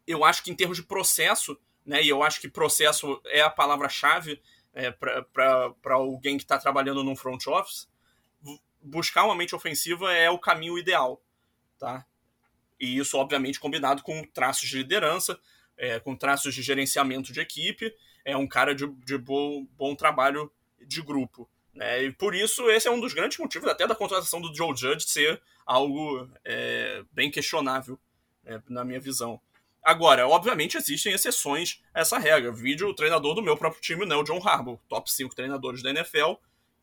eu 0.08 0.24
acho 0.24 0.44
que 0.44 0.50
em 0.50 0.56
termos 0.56 0.78
de 0.78 0.84
processo, 0.84 1.60
né? 1.86 2.02
E 2.02 2.10
eu 2.10 2.24
acho 2.24 2.40
que 2.42 2.50
processo 2.50 3.22
é 3.26 3.42
a 3.42 3.50
palavra-chave 3.50 4.42
é, 4.74 4.92
para 4.92 5.94
alguém 5.94 6.38
que 6.38 6.44
está 6.44 6.58
trabalhando 6.58 7.04
num 7.04 7.16
front 7.16 7.46
office. 7.48 7.90
Buscar 8.82 9.26
uma 9.26 9.36
mente 9.36 9.56
ofensiva 9.56 10.14
é 10.14 10.30
o 10.30 10.40
caminho 10.40 10.78
ideal, 10.78 11.22
tá? 11.78 12.06
E 12.80 12.98
isso, 12.98 13.18
obviamente, 13.18 13.60
combinado 13.60 14.04
com 14.04 14.24
traços 14.24 14.70
de 14.70 14.78
liderança, 14.78 15.40
é, 15.78 16.00
com 16.00 16.16
traços 16.16 16.54
de 16.54 16.62
gerenciamento 16.62 17.34
de 17.34 17.40
equipe, 17.40 17.94
é 18.24 18.38
um 18.38 18.48
cara 18.48 18.74
de, 18.74 18.88
de 19.04 19.18
bom, 19.18 19.66
bom 19.76 19.96
trabalho 19.96 20.52
de 20.86 21.02
grupo. 21.02 21.50
Né? 21.74 22.04
E 22.04 22.12
por 22.12 22.36
isso, 22.36 22.70
esse 22.70 22.88
é 22.88 22.92
um 22.92 23.00
dos 23.00 23.14
grandes 23.14 23.38
motivos 23.38 23.70
até 23.70 23.88
da 23.88 23.96
contratação 23.96 24.42
do 24.42 24.54
Joe 24.54 24.76
Judge 24.76 25.08
ser 25.08 25.42
algo 25.66 26.30
é, 26.44 27.04
bem 27.12 27.32
questionável, 27.32 28.00
né, 28.44 28.62
na 28.68 28.84
minha 28.84 29.00
visão. 29.00 29.40
Agora, 29.88 30.28
obviamente 30.28 30.76
existem 30.76 31.14
exceções 31.14 31.82
a 31.94 32.02
essa 32.02 32.18
regra. 32.18 32.52
Vídeo 32.52 32.90
o 32.90 32.94
treinador 32.94 33.34
do 33.34 33.42
meu 33.42 33.56
próprio 33.56 33.82
time, 33.82 34.06
né, 34.06 34.18
o 34.18 34.24
John 34.24 34.46
Harbaugh, 34.46 34.78
top 34.90 35.10
5 35.10 35.34
treinadores 35.34 35.82
da 35.82 35.92
NFL, 35.92 36.34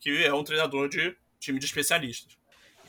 que 0.01 0.25
é 0.25 0.33
um 0.33 0.43
treinador 0.43 0.89
de 0.89 1.15
time 1.39 1.59
de 1.59 1.67
especialistas. 1.67 2.39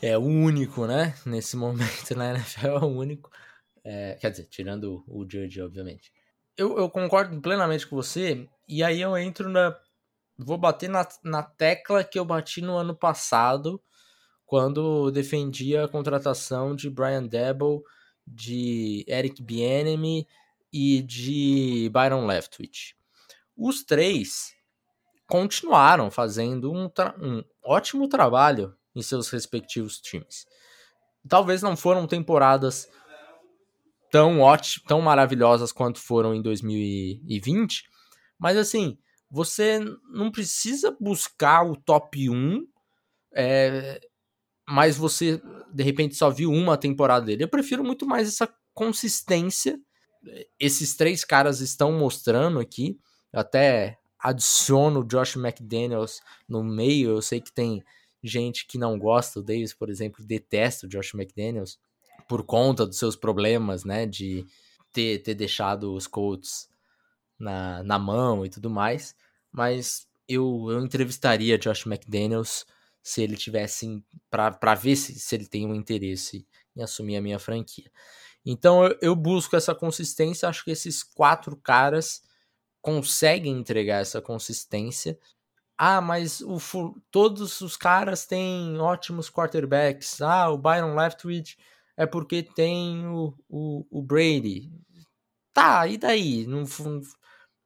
É 0.00 0.16
o 0.16 0.22
único, 0.22 0.86
né? 0.86 1.14
Nesse 1.26 1.54
momento 1.60 2.16
na 2.16 2.30
NFL 2.30 2.66
é 2.66 2.78
o 2.78 2.86
único. 2.86 3.30
É, 3.84 4.16
quer 4.18 4.30
dizer, 4.30 4.44
tirando 4.44 5.04
o 5.06 5.20
Judge, 5.30 5.60
obviamente. 5.60 6.10
Eu, 6.56 6.78
eu, 6.78 6.88
concordo 6.88 7.38
plenamente 7.42 7.86
com 7.86 7.94
você, 7.94 8.48
e 8.66 8.82
aí 8.82 9.02
eu 9.02 9.18
entro 9.18 9.50
na. 9.50 9.78
Vou 10.38 10.56
bater 10.56 10.88
na, 10.88 11.06
na 11.22 11.42
tecla 11.42 12.02
que 12.02 12.18
eu 12.18 12.24
bati 12.24 12.62
no 12.62 12.74
ano 12.74 12.96
passado, 12.96 13.78
quando 14.46 15.10
defendia 15.10 15.84
a 15.84 15.88
contratação 15.88 16.74
de 16.74 16.88
Brian 16.88 17.26
Debo 17.26 17.84
de 18.26 19.04
Eric 19.08 19.42
Bieniemy 19.42 20.26
e 20.72 21.02
de 21.02 21.90
Byron 21.92 22.26
Leftwich. 22.26 22.96
Os 23.56 23.82
três 23.82 24.54
continuaram 25.26 26.10
fazendo 26.10 26.72
um, 26.72 26.90
um 27.20 27.44
ótimo 27.64 28.08
trabalho 28.08 28.74
em 28.94 29.02
seus 29.02 29.28
respectivos 29.28 30.00
times. 30.00 30.46
Talvez 31.28 31.62
não 31.62 31.76
foram 31.76 32.06
temporadas 32.06 32.88
tão 34.10 34.40
ótimas, 34.40 34.86
tão 34.86 35.00
maravilhosas 35.00 35.72
quanto 35.72 35.98
foram 35.98 36.34
em 36.34 36.40
2020, 36.40 37.84
mas 38.38 38.56
assim, 38.56 38.98
você 39.30 39.80
não 40.10 40.30
precisa 40.30 40.96
buscar 41.00 41.64
o 41.64 41.76
top 41.76 42.30
1 42.30 42.66
é, 43.34 44.00
mas 44.68 44.96
você 44.96 45.40
de 45.72 45.82
repente 45.82 46.14
só 46.14 46.30
viu 46.30 46.50
uma 46.50 46.76
temporada 46.76 47.26
dele. 47.26 47.44
Eu 47.44 47.48
prefiro 47.48 47.84
muito 47.84 48.06
mais 48.06 48.28
essa 48.28 48.48
consistência. 48.74 49.78
Esses 50.58 50.96
três 50.96 51.24
caras 51.24 51.60
estão 51.60 51.92
mostrando 51.92 52.58
aqui. 52.58 52.98
Eu 53.32 53.40
até 53.40 53.98
adiciono 54.18 55.00
o 55.00 55.04
Josh 55.04 55.36
McDaniels 55.36 56.20
no 56.48 56.64
meio. 56.64 57.10
Eu 57.10 57.22
sei 57.22 57.40
que 57.40 57.52
tem 57.52 57.82
gente 58.22 58.66
que 58.66 58.78
não 58.78 58.98
gosta, 58.98 59.38
o 59.38 59.42
Davis, 59.42 59.72
por 59.72 59.88
exemplo, 59.88 60.24
detesta 60.24 60.86
o 60.86 60.88
Josh 60.88 61.14
McDaniels 61.14 61.78
por 62.28 62.42
conta 62.42 62.86
dos 62.86 62.98
seus 62.98 63.14
problemas, 63.14 63.84
né, 63.84 64.04
de 64.04 64.44
ter, 64.92 65.22
ter 65.22 65.34
deixado 65.34 65.94
os 65.94 66.06
Colts 66.06 66.68
na, 67.38 67.82
na 67.84 67.98
mão 67.98 68.44
e 68.44 68.50
tudo 68.50 68.68
mais. 68.68 69.14
Mas 69.52 70.08
eu, 70.28 70.66
eu 70.70 70.84
entrevistaria 70.84 71.58
Josh 71.58 71.86
McDaniels 71.86 72.66
se 73.06 73.22
ele 73.22 73.36
tivesse 73.36 74.02
para 74.28 74.74
ver 74.74 74.96
se, 74.96 75.14
se 75.14 75.36
ele 75.36 75.46
tem 75.46 75.64
um 75.64 75.76
interesse 75.76 76.44
em 76.74 76.82
assumir 76.82 77.16
a 77.16 77.22
minha 77.22 77.38
franquia. 77.38 77.88
Então 78.44 78.84
eu, 78.84 78.98
eu 79.00 79.14
busco 79.14 79.54
essa 79.54 79.72
consistência, 79.76 80.48
acho 80.48 80.64
que 80.64 80.72
esses 80.72 81.04
quatro 81.04 81.56
caras 81.56 82.20
conseguem 82.82 83.52
entregar 83.52 84.00
essa 84.00 84.20
consistência. 84.20 85.16
Ah, 85.78 86.00
mas 86.00 86.40
o, 86.40 86.58
todos 87.08 87.60
os 87.60 87.76
caras 87.76 88.26
têm 88.26 88.76
ótimos 88.80 89.30
quarterbacks. 89.30 90.20
Ah, 90.20 90.50
o 90.50 90.58
Byron 90.58 90.96
Leftwich 90.96 91.56
é 91.96 92.06
porque 92.06 92.42
tem 92.42 93.06
o, 93.06 93.32
o, 93.48 93.86
o 93.88 94.02
Brady. 94.02 94.68
Tá, 95.54 95.86
e 95.86 95.96
daí? 95.96 96.44
Não, 96.44 96.64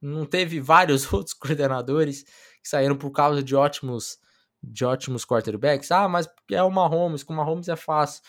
não 0.03 0.27
teve 0.27 0.61
vários 0.61 1.09
outros 1.15 1.33
coordenadores 1.33 2.25
que 2.25 2.69
saíram 2.69 2.99
por 2.99 3.11
causa 3.11 3.43
de 3.43 3.57
ótimos 3.57 4.19
de 4.63 4.85
ótimos 4.85 5.25
quarterbacks. 5.25 5.91
Ah, 5.91 6.09
mas 6.09 6.29
é 6.51 6.63
o 6.63 6.71
Mahomes, 6.71 7.23
com 7.23 7.33
o 7.33 7.37
Mahomes 7.37 7.69
é 7.69 7.77
fácil. 7.77 8.23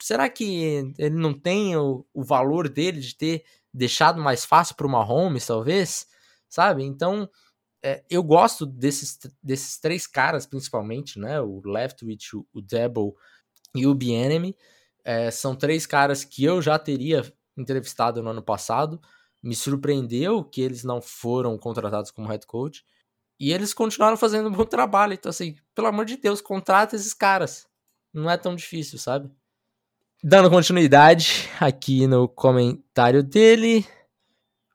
Será 0.00 0.28
que 0.28 0.94
ele 0.98 1.16
não 1.16 1.34
tem 1.34 1.76
o, 1.76 2.06
o 2.14 2.24
valor 2.24 2.68
dele 2.68 3.00
de 3.00 3.14
ter 3.16 3.44
deixado 3.72 4.20
mais 4.20 4.44
fácil 4.44 4.76
para 4.76 4.86
o 4.86 4.90
Mahomes, 4.90 5.46
talvez? 5.46 6.06
sabe? 6.54 6.84
Então, 6.84 7.28
é, 7.82 8.04
eu 8.08 8.22
gosto 8.22 8.64
desses, 8.64 9.18
desses 9.42 9.78
três 9.78 10.06
caras, 10.06 10.46
principalmente, 10.46 11.18
né? 11.18 11.40
O 11.40 11.60
Leftwich, 11.64 12.36
o, 12.36 12.46
o 12.52 12.62
Debo 12.62 13.16
e 13.74 13.86
o 13.86 13.94
Bienemy. 13.94 14.56
É, 15.04 15.30
são 15.32 15.56
três 15.56 15.84
caras 15.84 16.24
que 16.24 16.44
eu 16.44 16.62
já 16.62 16.78
teria 16.78 17.22
entrevistado 17.56 18.22
no 18.22 18.30
ano 18.30 18.42
passado. 18.42 19.00
Me 19.42 19.54
surpreendeu 19.54 20.44
que 20.44 20.62
eles 20.62 20.84
não 20.84 21.02
foram 21.02 21.58
contratados 21.58 22.12
como 22.12 22.28
head 22.28 22.46
coach. 22.46 22.84
E 23.38 23.52
eles 23.52 23.74
continuaram 23.74 24.16
fazendo 24.16 24.48
um 24.48 24.52
bom 24.52 24.64
trabalho. 24.64 25.14
Então, 25.14 25.30
assim, 25.30 25.56
pelo 25.74 25.88
amor 25.88 26.04
de 26.04 26.16
Deus, 26.16 26.40
contrata 26.40 26.96
esses 26.96 27.12
caras. 27.12 27.66
Não 28.12 28.30
é 28.30 28.36
tão 28.36 28.54
difícil, 28.54 28.98
sabe? 28.98 29.30
Dando 30.22 30.48
continuidade 30.48 31.48
aqui 31.60 32.06
no 32.06 32.28
comentário 32.28 33.22
dele. 33.22 33.86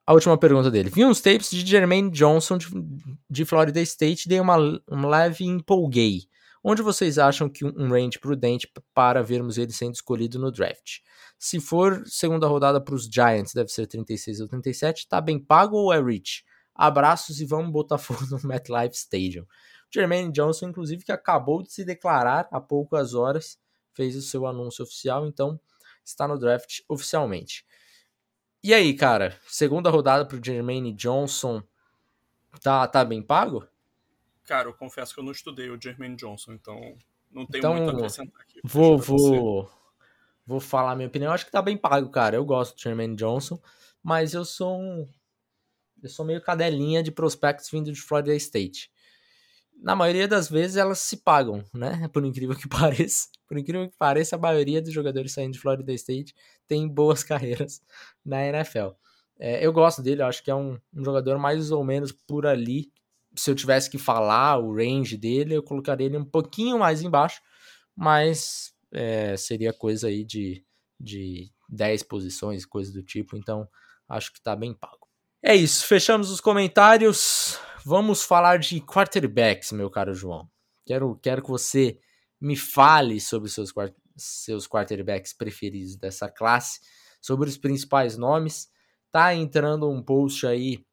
A 0.05 0.13
última 0.13 0.37
pergunta 0.37 0.69
dele. 0.69 0.89
Vi 0.89 1.05
uns 1.05 1.21
tapes 1.21 1.51
de 1.51 1.65
Jermaine 1.65 2.09
Johnson 2.09 2.57
de, 2.57 2.67
de 3.29 3.45
Florida 3.45 3.79
State 3.81 4.25
e 4.25 4.29
dei 4.29 4.39
uma, 4.39 4.57
um 4.57 5.07
leve 5.07 5.45
empolguei. 5.45 6.27
Onde 6.63 6.81
vocês 6.81 7.17
acham 7.17 7.49
que 7.49 7.63
um 7.63 7.89
range 7.89 8.19
prudente 8.19 8.69
para 8.93 9.23
vermos 9.23 9.57
ele 9.57 9.71
sendo 9.71 9.93
escolhido 9.93 10.37
no 10.37 10.51
draft? 10.51 10.99
Se 11.37 11.59
for 11.59 12.03
segunda 12.05 12.47
rodada 12.47 12.81
para 12.81 12.93
os 12.93 13.05
Giants, 13.05 13.53
deve 13.53 13.69
ser 13.69 13.87
36 13.87 14.41
ou 14.41 14.47
37. 14.47 15.07
Tá 15.07 15.21
bem 15.21 15.39
pago 15.39 15.77
ou 15.77 15.93
é 15.93 16.01
rich? 16.01 16.43
Abraços 16.81 17.41
e 17.41 17.45
vamos 17.45 17.73
botar 17.73 17.97
fogo 17.97 18.25
no 18.31 18.39
MetLife 18.47 18.95
Stadium. 18.95 19.45
Jermaine 19.93 20.31
Johnson, 20.31 20.69
inclusive, 20.69 21.03
que 21.03 21.11
acabou 21.11 21.61
de 21.61 21.73
se 21.73 21.83
declarar 21.83 22.47
há 22.49 22.61
poucas 22.61 23.13
horas, 23.13 23.59
fez 23.93 24.15
o 24.15 24.21
seu 24.21 24.47
anúncio 24.47 24.83
oficial, 24.83 25.27
então 25.27 25.59
está 26.05 26.25
no 26.25 26.39
draft 26.39 26.79
oficialmente. 26.87 27.65
E 28.63 28.73
aí, 28.73 28.93
cara, 28.93 29.37
segunda 29.45 29.89
rodada 29.89 30.25
para 30.25 30.37
o 30.37 30.43
Jermaine 30.43 30.93
Johnson, 30.93 31.61
tá, 32.61 32.87
tá 32.87 33.03
bem 33.03 33.21
pago? 33.21 33.67
Cara, 34.45 34.69
eu 34.69 34.73
confesso 34.73 35.13
que 35.13 35.19
eu 35.19 35.23
não 35.23 35.33
estudei 35.33 35.69
o 35.69 35.81
Jermaine 35.81 36.15
Johnson, 36.15 36.53
então 36.53 36.97
não 37.29 37.45
tenho 37.45 37.59
então, 37.59 37.73
muito 37.73 37.89
a 37.89 37.93
acrescentar 37.93 38.41
aqui. 38.41 38.61
Vou, 38.63 38.97
vou, 38.97 39.69
vou 40.45 40.59
falar 40.61 40.95
minha 40.95 41.09
opinião. 41.09 41.29
Eu 41.29 41.33
acho 41.33 41.45
que 41.45 41.51
tá 41.51 41.61
bem 41.61 41.75
pago, 41.75 42.09
cara. 42.09 42.37
Eu 42.37 42.45
gosto 42.45 42.75
do 42.75 42.81
Jermaine 42.81 43.17
Johnson, 43.17 43.61
mas 44.01 44.33
eu 44.33 44.45
sou 44.45 44.79
um. 44.79 45.07
Eu 46.01 46.09
sou 46.09 46.25
meio 46.25 46.41
cadelinha 46.41 47.03
de 47.03 47.11
prospectos 47.11 47.69
vindo 47.69 47.91
de 47.91 48.01
Florida 48.01 48.35
State. 48.35 48.91
Na 49.81 49.95
maioria 49.95 50.27
das 50.27 50.49
vezes 50.49 50.75
elas 50.75 50.99
se 50.99 51.17
pagam, 51.17 51.63
né? 51.73 52.07
Por 52.13 52.25
incrível 52.25 52.55
que 52.55 52.67
pareça. 52.69 53.27
Por 53.47 53.57
incrível 53.57 53.89
que 53.89 53.97
pareça, 53.97 54.35
a 54.35 54.39
maioria 54.39 54.81
dos 54.81 54.93
jogadores 54.93 55.33
saindo 55.33 55.53
de 55.53 55.59
Florida 55.59 55.93
State 55.93 56.33
tem 56.67 56.87
boas 56.87 57.23
carreiras 57.23 57.81
na 58.25 58.45
NFL. 58.45 58.89
É, 59.39 59.65
eu 59.65 59.71
gosto 59.71 60.01
dele, 60.01 60.21
eu 60.21 60.25
acho 60.25 60.43
que 60.43 60.51
é 60.51 60.55
um, 60.55 60.77
um 60.93 61.03
jogador 61.03 61.37
mais 61.39 61.71
ou 61.71 61.83
menos 61.83 62.11
por 62.11 62.45
ali 62.45 62.91
se 63.35 63.49
eu 63.51 63.55
tivesse 63.55 63.89
que 63.89 63.97
falar 63.97 64.57
o 64.57 64.75
range 64.75 65.17
dele, 65.17 65.55
eu 65.55 65.63
colocaria 65.63 66.07
ele 66.07 66.17
um 66.17 66.25
pouquinho 66.25 66.79
mais 66.79 67.01
embaixo, 67.01 67.41
mas 67.95 68.73
é, 68.91 69.35
seria 69.37 69.73
coisa 69.73 70.07
aí 70.07 70.23
de, 70.23 70.65
de 70.99 71.51
10 71.69 72.03
posições, 72.03 72.65
coisa 72.65 72.91
do 72.91 73.03
tipo, 73.03 73.37
então 73.37 73.67
acho 74.07 74.33
que 74.33 74.41
tá 74.41 74.55
bem 74.55 74.73
pago. 74.73 75.07
É 75.41 75.55
isso, 75.55 75.85
fechamos 75.85 76.29
os 76.29 76.41
comentários. 76.41 77.57
Vamos 77.85 78.23
falar 78.23 78.59
de 78.59 78.81
quarterbacks, 78.81 79.71
meu 79.71 79.89
caro 79.89 80.13
João. 80.13 80.49
Quero, 80.85 81.15
quero 81.15 81.41
que 81.41 81.47
você 81.47 81.97
me 82.41 82.57
fale 82.57 83.21
sobre 83.21 83.49
seus, 83.49 83.73
seus 84.17 84.67
quarterbacks 84.67 85.31
preferidos 85.31 85.95
dessa 85.95 86.29
classe, 86.29 86.81
sobre 87.21 87.47
os 87.47 87.57
principais 87.57 88.17
nomes. 88.17 88.67
Tá 89.09 89.33
entrando 89.33 89.89
um 89.89 90.03
post 90.03 90.45
aí 90.45 90.85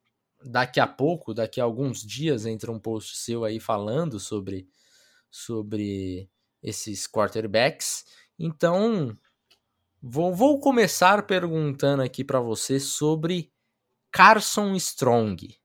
daqui 0.44 0.78
a 0.78 0.86
pouco, 0.86 1.34
daqui 1.34 1.60
a 1.60 1.64
alguns 1.64 2.00
dias, 2.00 2.46
entra 2.46 2.70
um 2.70 2.78
post 2.78 3.16
seu 3.16 3.44
aí 3.44 3.58
falando 3.58 4.20
sobre, 4.20 4.68
sobre 5.28 6.30
esses 6.62 7.08
quarterbacks. 7.08 8.04
Então, 8.38 9.12
vou, 10.00 10.32
vou 10.32 10.60
começar 10.60 11.26
perguntando 11.26 12.04
aqui 12.04 12.22
para 12.22 12.38
você 12.38 12.78
sobre 12.78 13.52
Carson 14.10 14.74
Strong. 14.74 15.58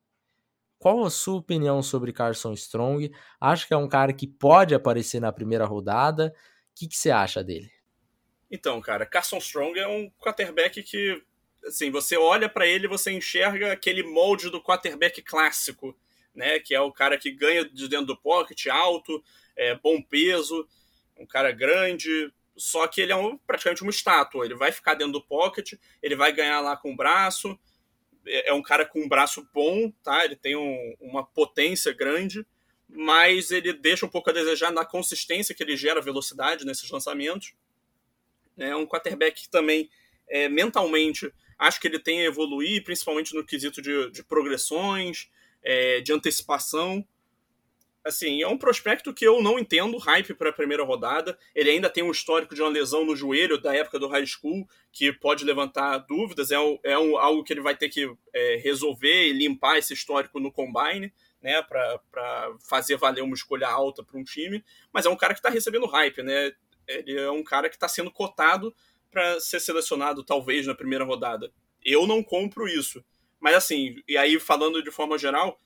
Qual 0.78 1.06
a 1.06 1.10
sua 1.10 1.38
opinião 1.38 1.84
sobre 1.84 2.12
Carson 2.12 2.54
Strong? 2.54 3.12
Acho 3.40 3.68
que 3.68 3.74
é 3.74 3.78
um 3.78 3.88
cara 3.88 4.12
que 4.12 4.28
pode 4.28 4.74
aparecer 4.74 5.20
na 5.20 5.32
primeira 5.32 5.66
rodada. 5.66 6.34
O 6.72 6.80
que, 6.80 6.88
que 6.88 6.98
você 6.98 7.12
acha 7.12 7.44
dele? 7.44 7.72
Então, 8.50 8.82
cara, 8.82 9.06
Carson 9.06 9.38
Strong 9.38 9.80
é 9.80 9.88
um 9.88 10.10
quarterback 10.20 10.82
que 10.84 11.24
assim, 11.66 11.92
você 11.92 12.18
olha 12.18 12.50
para 12.50 12.68
ele 12.68 12.88
você 12.88 13.12
enxerga 13.12 13.72
aquele 13.72 14.04
molde 14.04 14.50
do 14.50 14.62
quarterback 14.62 15.22
clássico, 15.22 15.96
né? 16.34 16.60
Que 16.60 16.74
é 16.74 16.82
o 16.82 16.92
cara 16.92 17.18
que 17.18 17.32
ganha 17.32 17.64
de 17.64 17.88
dentro 17.88 18.08
do 18.08 18.18
pocket, 18.18 18.68
alto, 18.68 19.24
é, 19.56 19.76
bom 19.76 20.02
peso, 20.02 20.68
um 21.18 21.26
cara 21.26 21.52
grande. 21.52 22.34
Só 22.58 22.88
que 22.88 23.02
ele 23.02 23.12
é 23.12 23.16
um, 23.16 23.38
praticamente 23.38 23.82
uma 23.82 23.92
estátua. 23.92 24.46
Ele 24.46 24.56
vai 24.56 24.72
ficar 24.72 24.96
dentro 24.96 25.14
do 25.14 25.22
pocket, 25.22 25.74
ele 26.02 26.16
vai 26.16 26.34
ganhar 26.34 26.60
lá 26.60 26.76
com 26.76 26.92
o 26.92 26.96
braço. 26.96 27.58
É, 28.26 28.50
é 28.50 28.54
um 28.54 28.62
cara 28.62 28.86
com 28.86 29.00
um 29.00 29.08
braço 29.08 29.48
bom, 29.54 29.92
tá? 30.04 30.24
Ele 30.26 30.36
tem 30.36 30.56
um, 30.56 30.96
uma 31.00 31.26
potência 31.26 31.94
grande, 31.94 32.46
mas 32.88 33.52
ele 33.52 33.74
deixa 33.74 34.06
um 34.06 34.10
pouco 34.10 34.30
a 34.30 34.34
desejar 34.34 34.72
na 34.72 34.86
consistência 34.86 35.56
que 35.56 35.64
ele 35.64 35.78
gera 35.78 36.02
velocidade 36.02 36.66
nesses 36.66 36.90
lançamentos. 36.90 37.54
É 38.58 38.76
um 38.76 38.86
quarterback 38.86 39.44
que 39.44 39.50
também 39.50 39.90
é, 40.28 40.48
mentalmente 40.50 41.32
Acho 41.62 41.80
que 41.80 41.88
ele 41.88 42.00
tem 42.00 42.22
a 42.22 42.26
evoluir, 42.26 42.84
principalmente 42.84 43.36
no 43.36 43.46
quesito 43.46 43.84
de, 43.84 44.10
de 44.10 44.24
progressões, 44.24 45.30
é, 45.62 46.02
de 46.02 46.12
antecipação. 46.12 47.08
Assim, 48.04 48.42
é 48.42 48.48
um 48.48 48.58
prospecto 48.58 49.14
que 49.14 49.26
eu 49.26 49.44
não 49.44 49.60
entendo 49.60 49.98
hype 49.98 50.34
para 50.34 50.50
a 50.50 50.54
primeira 50.54 50.84
rodada. 50.84 51.38
Ele 51.54 51.70
ainda 51.70 51.90
tem 51.90 52.04
um 52.04 52.10
histórico 52.10 52.56
de 52.56 52.62
uma 52.62 52.70
lesão 52.70 53.06
no 53.06 53.16
joelho 53.16 53.62
da 53.62 53.76
época 53.76 54.00
do 54.00 54.08
high 54.08 54.26
school, 54.26 54.68
que 54.92 55.14
pode 55.14 55.46
levantar 55.46 56.00
dúvidas. 56.00 56.52
É, 56.52 56.60
um, 56.60 56.80
é 56.84 56.98
um, 56.98 57.16
algo 57.18 57.44
que 57.44 57.54
ele 57.54 57.62
vai 57.62 57.76
ter 57.76 57.90
que 57.90 58.12
é, 58.34 58.56
resolver 58.56 59.28
e 59.28 59.34
limpar 59.34 59.78
esse 59.78 59.94
histórico 59.94 60.40
no 60.40 60.52
combine, 60.52 61.14
né, 61.42 61.62
para 61.62 62.56
fazer 62.68 62.98
valer 62.98 63.22
uma 63.22 63.36
escolha 63.36 63.68
alta 63.68 64.04
para 64.04 64.20
um 64.20 64.24
time. 64.24 64.64
Mas 64.92 65.06
é 65.06 65.10
um 65.10 65.16
cara 65.16 65.34
que 65.34 65.40
está 65.40 65.50
recebendo 65.50 65.86
hype, 65.86 66.24
né? 66.24 66.52
Ele 66.88 67.20
é 67.20 67.30
um 67.30 67.44
cara 67.44 67.70
que 67.70 67.76
está 67.76 67.88
sendo 67.88 68.10
cotado 68.10 68.74
para 69.12 69.40
ser 69.40 69.60
selecionado, 69.60 70.24
talvez, 70.24 70.66
na 70.66 70.74
primeira 70.74 71.06
rodada. 71.06 71.52
Eu 71.84 72.08
não 72.08 72.24
compro 72.24 72.68
isso. 72.68 73.04
Mas 73.40 73.56
assim, 73.56 73.96
e 74.08 74.18
aí 74.18 74.40
falando 74.40 74.84
de 74.84 74.92
forma 74.92 75.18
geral, 75.18 75.60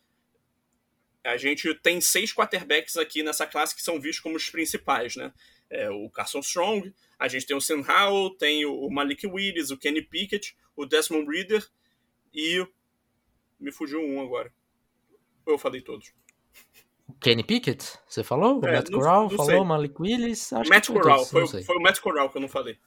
a 1.26 1.38
gente 1.38 1.74
tem 1.76 2.00
seis 2.00 2.32
quarterbacks 2.32 2.96
aqui 2.98 3.24
nessa 3.24 3.48
classe 3.48 3.76
que 3.76 3.82
são 3.82 4.00
vistos 4.00 4.22
como 4.22 4.36
os 4.36 4.50
principais, 4.50 5.16
né? 5.16 5.34
É, 5.70 5.90
o 5.90 6.10
Carson 6.12 6.40
Strong, 6.40 6.94
a 7.18 7.28
gente 7.28 7.48
tem 7.48 7.58
o 7.58 7.62
Sam 7.62 7.82
Howell, 7.82 8.30
tem 8.38 8.66
o 8.66 8.88
Malik 8.90 9.26
Willis, 9.26 9.72
o 9.72 9.78
Kenny 9.78 10.04
Pickett, 10.04 10.56
o 10.76 10.86
Desmond 10.86 11.28
Reader 11.30 11.68
e. 12.34 12.66
Me 13.60 13.72
fugiu 13.72 14.02
um 14.02 14.22
agora. 14.22 14.54
Eu 15.48 15.58
falei 15.58 15.82
todos. 15.82 16.14
O 17.08 17.14
Kenny 17.14 17.44
Pickett? 17.44 17.98
Você 18.08 18.24
falou? 18.24 18.60
O 18.60 18.68
é, 18.68 18.74
Matt 18.74 18.92
Corral 18.92 19.30
falou, 19.30 19.46
sei. 19.46 19.64
Malik 19.64 19.96
Willis? 20.00 20.54
Acho 20.54 20.70
Matt 20.70 20.88
Corral, 20.88 21.26
foi, 21.26 21.48
foi, 21.48 21.78
o 21.78 21.82
Matt 21.82 22.00
Corral 22.00 22.30
que 22.30 22.38
eu 22.38 22.42
não 22.42 22.50
falei. 22.50 22.78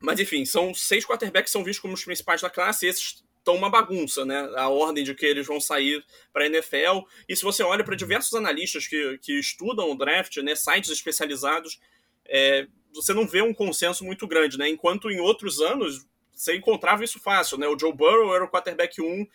Mas 0.00 0.18
enfim, 0.18 0.44
são 0.44 0.74
seis 0.74 1.06
quarterbacks 1.06 1.50
que 1.50 1.52
são 1.52 1.62
vistos 1.62 1.80
como 1.80 1.94
os 1.94 2.04
principais 2.04 2.40
da 2.40 2.50
classe, 2.50 2.86
esses 2.86 3.24
estão 3.42 3.56
uma 3.56 3.68
bagunça, 3.68 4.24
né? 4.24 4.50
A 4.56 4.68
ordem 4.68 5.04
de 5.04 5.14
que 5.14 5.26
eles 5.26 5.46
vão 5.46 5.60
sair 5.60 6.02
para 6.32 6.44
a 6.44 6.46
NFL. 6.46 7.00
E 7.28 7.36
se 7.36 7.42
você 7.42 7.62
olha 7.62 7.84
para 7.84 7.96
diversos 7.96 8.32
analistas 8.34 8.86
que, 8.86 9.18
que 9.18 9.38
estudam 9.38 9.90
o 9.90 9.96
draft, 9.96 10.36
né, 10.38 10.54
sites 10.54 10.90
especializados, 10.90 11.80
é, 12.24 12.66
você 12.94 13.12
não 13.12 13.26
vê 13.26 13.42
um 13.42 13.52
consenso 13.52 14.04
muito 14.04 14.26
grande, 14.26 14.56
né? 14.56 14.68
Enquanto 14.68 15.10
em 15.10 15.20
outros 15.20 15.60
anos 15.60 16.06
você 16.32 16.56
encontrava 16.56 17.04
isso 17.04 17.20
fácil, 17.20 17.58
né? 17.58 17.66
O 17.68 17.78
Joe 17.78 17.92
Burrow 17.92 18.34
era 18.34 18.44
o 18.44 18.48
quarterback 18.48 19.00
1 19.00 19.26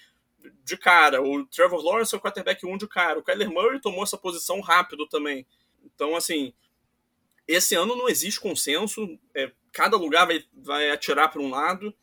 de 0.63 0.77
cara, 0.77 1.21
o 1.21 1.45
Trevor 1.45 1.83
Lawrence 1.83 2.15
é 2.15 2.17
o 2.17 2.21
quarterback 2.21 2.65
1 2.65 2.77
de 2.77 2.87
cara, 2.87 3.19
o 3.19 3.23
Kyler 3.23 3.51
Murray 3.51 3.81
tomou 3.81 4.03
essa 4.03 4.17
posição 4.17 4.61
rápido 4.61 5.07
também. 5.07 5.45
Então, 5.83 6.15
assim, 6.15 6.53
esse 7.47 7.75
ano 7.75 7.95
não 7.95 8.07
existe 8.07 8.39
consenso, 8.39 9.19
é, 9.35 9.51
cada 9.71 9.97
lugar 9.97 10.25
vai, 10.25 10.43
vai 10.53 10.89
atirar 10.89 11.29
para 11.29 11.41
um 11.41 11.49
lado, 11.49 11.93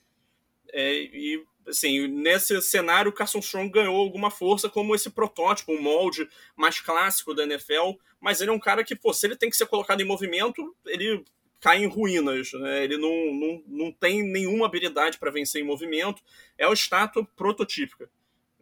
é, 0.72 0.92
e 0.92 1.44
assim, 1.66 2.06
nesse 2.06 2.60
cenário 2.62 3.10
o 3.10 3.14
Carson 3.14 3.38
Strong 3.38 3.70
ganhou 3.70 3.96
alguma 3.96 4.30
força 4.30 4.68
como 4.68 4.94
esse 4.94 5.10
protótipo, 5.10 5.72
um 5.72 5.80
molde 5.80 6.28
mais 6.56 6.80
clássico 6.80 7.34
da 7.34 7.44
NFL, 7.44 7.92
mas 8.20 8.40
ele 8.40 8.50
é 8.50 8.52
um 8.52 8.58
cara 8.58 8.84
que, 8.84 8.94
pô, 8.94 9.12
se 9.12 9.26
ele 9.26 9.36
tem 9.36 9.50
que 9.50 9.56
ser 9.56 9.66
colocado 9.66 10.00
em 10.00 10.06
movimento, 10.06 10.74
ele 10.86 11.24
cai 11.60 11.82
em 11.82 11.86
ruínas, 11.86 12.52
né? 12.52 12.84
ele 12.84 12.98
não, 12.98 13.32
não, 13.34 13.62
não 13.66 13.92
tem 13.92 14.22
nenhuma 14.22 14.66
habilidade 14.66 15.18
para 15.18 15.30
vencer 15.30 15.62
em 15.62 15.66
movimento, 15.66 16.22
é 16.58 16.66
uma 16.66 16.74
estátua 16.74 17.26
prototípica. 17.36 18.08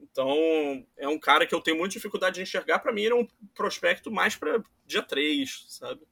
Então, 0.00 0.86
é 0.96 1.08
um 1.08 1.18
cara 1.18 1.46
que 1.46 1.54
eu 1.54 1.60
tenho 1.60 1.78
muita 1.78 1.94
dificuldade 1.94 2.36
de 2.36 2.42
enxergar. 2.42 2.80
Para 2.80 2.92
mim, 2.92 3.02
ele 3.02 3.14
é 3.14 3.16
um 3.16 3.26
prospecto 3.54 4.10
mais 4.10 4.36
para 4.36 4.62
dia 4.86 5.02
3, 5.02 5.66
sabe? 5.68 6.02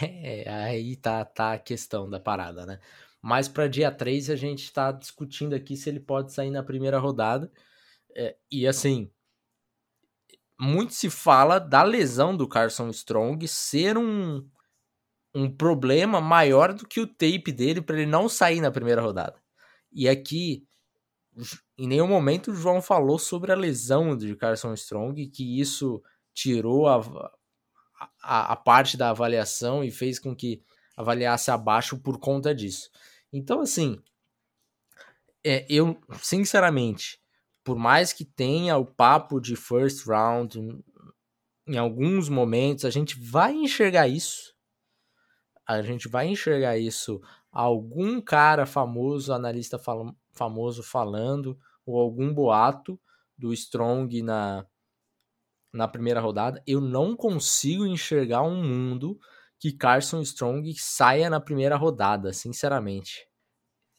É, 0.00 0.48
aí 0.48 0.96
tá, 0.96 1.24
tá 1.24 1.54
a 1.54 1.58
questão 1.58 2.08
da 2.08 2.20
parada, 2.20 2.64
né? 2.64 2.78
Mas 3.20 3.48
para 3.48 3.68
dia 3.68 3.90
3 3.90 4.30
a 4.30 4.36
gente 4.36 4.64
está 4.64 4.92
discutindo 4.92 5.54
aqui 5.54 5.76
se 5.76 5.88
ele 5.88 6.00
pode 6.00 6.32
sair 6.32 6.50
na 6.50 6.62
primeira 6.62 6.98
rodada. 6.98 7.50
É, 8.14 8.36
e 8.50 8.66
assim, 8.66 9.10
muito 10.58 10.92
se 10.94 11.10
fala 11.10 11.58
da 11.58 11.82
lesão 11.82 12.36
do 12.36 12.48
Carson 12.48 12.88
Strong 12.90 13.46
ser 13.46 13.96
um, 13.96 14.46
um 15.34 15.50
problema 15.50 16.20
maior 16.20 16.72
do 16.72 16.86
que 16.86 17.00
o 17.00 17.06
tape 17.06 17.52
dele 17.52 17.80
para 17.80 17.96
ele 17.96 18.06
não 18.06 18.28
sair 18.28 18.60
na 18.60 18.70
primeira 18.70 19.00
rodada. 19.00 19.40
E 19.92 20.08
aqui, 20.08 20.66
em 21.78 21.86
nenhum 21.86 22.08
momento 22.08 22.50
o 22.50 22.54
João 22.54 22.82
falou 22.82 23.18
sobre 23.18 23.52
a 23.52 23.56
lesão 23.56 24.16
de 24.16 24.34
Carson 24.36 24.74
Strong, 24.74 25.28
que 25.28 25.60
isso 25.60 26.02
tirou 26.34 26.88
a, 26.88 27.00
a, 28.22 28.52
a 28.52 28.56
parte 28.56 28.96
da 28.96 29.10
avaliação 29.10 29.82
e 29.82 29.90
fez 29.90 30.18
com 30.18 30.34
que 30.34 30.62
avaliasse 30.98 31.48
abaixo 31.48 31.96
por 31.96 32.18
conta 32.18 32.52
disso. 32.52 32.90
Então, 33.32 33.60
assim, 33.60 34.02
é, 35.46 35.64
eu, 35.70 35.96
sinceramente, 36.20 37.20
por 37.62 37.78
mais 37.78 38.12
que 38.12 38.24
tenha 38.24 38.76
o 38.76 38.84
papo 38.84 39.40
de 39.40 39.54
first 39.54 40.04
round, 40.04 40.58
em 41.68 41.78
alguns 41.78 42.28
momentos 42.28 42.84
a 42.84 42.90
gente 42.90 43.16
vai 43.16 43.54
enxergar 43.54 44.08
isso. 44.08 44.52
A 45.64 45.82
gente 45.82 46.08
vai 46.08 46.26
enxergar 46.26 46.76
isso. 46.76 47.20
Algum 47.52 48.20
cara 48.20 48.66
famoso, 48.66 49.32
analista 49.32 49.78
fal 49.78 50.16
famoso 50.32 50.82
falando, 50.82 51.58
ou 51.86 51.98
algum 52.00 52.32
boato 52.32 53.00
do 53.36 53.52
Strong 53.52 54.22
na, 54.22 54.66
na 55.72 55.86
primeira 55.86 56.20
rodada. 56.20 56.62
Eu 56.66 56.80
não 56.80 57.16
consigo 57.16 57.86
enxergar 57.86 58.42
um 58.42 58.62
mundo 58.64 59.18
que 59.58 59.72
Carson 59.72 60.20
Strong 60.22 60.72
saia 60.74 61.28
na 61.28 61.40
primeira 61.40 61.76
rodada, 61.76 62.32
sinceramente. 62.32 63.26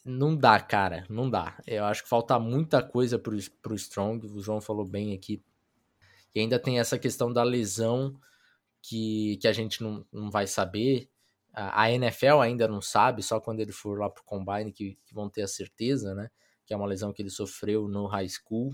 Não 0.05 0.36
dá, 0.36 0.60
cara, 0.60 1.05
não 1.10 1.30
dá. 1.30 1.62
Eu 1.68 1.84
acho 1.86 2.03
que 2.03 2.10
falta 2.10 2.39
muita 2.39 2.82
coisa 2.82 3.20
pro, 3.20 3.38
pro 3.62 3.76
Strong, 3.76 4.26
o 4.28 4.41
João 4.41 4.62
falou 4.62 4.86
bem 4.86 5.14
aqui. 5.14 5.43
E 6.34 6.39
ainda 6.39 6.60
tem 6.60 6.80
essa 6.80 6.97
questão 6.97 7.34
da 7.34 7.43
lesão 7.43 8.18
que, 8.82 9.38
que 9.41 9.47
a 9.47 9.53
gente 9.53 9.84
não, 9.84 10.05
não 10.12 10.30
vai 10.30 10.47
saber. 10.47 11.10
A, 11.51 11.91
NFL 11.91 12.39
ainda 12.41 12.68
não 12.68 12.82
sabe, 12.82 13.22
só 13.22 13.39
quando 13.39 13.60
ele 13.60 13.72
for 13.72 13.99
lá 13.99 14.10
pro 14.10 14.24
Combine 14.24 14.72
que, 14.72 14.97
que 15.05 15.14
vão 15.14 15.30
ter 15.30 15.41
a 15.41 15.47
certeza, 15.47 16.14
né? 16.14 16.30
Que 16.66 16.74
é 16.74 16.78
uma 16.78 16.86
lesão 16.86 17.12
que 17.12 17.22
ele 17.22 17.30
sofreu 17.30 17.88
no 17.88 18.05
high 18.05 18.30
school. 18.30 18.72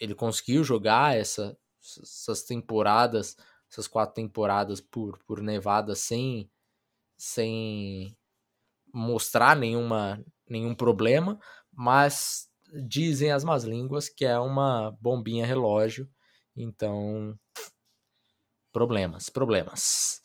Ele 0.00 0.14
conseguiu 0.14 0.64
jogar 0.64 1.16
essa, 1.16 1.56
essas 1.80 2.42
temporadas, 2.42 3.36
essas 3.72 3.88
quatro 3.88 4.14
temporadas 4.14 4.82
por, 4.82 5.18
por 5.26 5.40
Nevada 5.40 5.94
sem, 5.94 6.50
sem 7.16 8.14
mostrar 8.92 9.56
nenhuma, 9.56 10.22
nenhum 10.46 10.74
problema, 10.74 11.40
mas 11.72 12.50
dizem 12.86 13.32
as 13.32 13.42
más 13.42 13.64
línguas 13.64 14.10
que 14.10 14.26
é 14.26 14.38
uma 14.38 14.90
bombinha 15.00 15.46
relógio, 15.46 16.06
então 16.54 17.34
problemas, 18.70 19.30
problemas. 19.30 20.20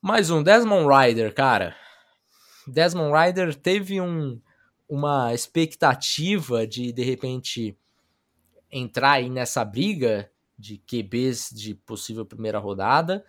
Mais 0.00 0.30
um 0.30 0.42
Desmond 0.42 0.88
Rider, 0.88 1.34
cara. 1.34 1.76
Desmond 2.66 3.12
Rider 3.14 3.54
teve 3.54 4.00
um, 4.00 4.40
uma 4.88 5.34
expectativa 5.34 6.66
de 6.66 6.90
de 6.90 7.02
repente 7.02 7.76
entrar 8.70 9.12
aí 9.12 9.28
nessa 9.28 9.62
briga 9.62 10.32
de 10.58 10.78
QBs 10.78 11.50
de 11.50 11.74
possível 11.74 12.24
primeira 12.24 12.58
rodada 12.58 13.24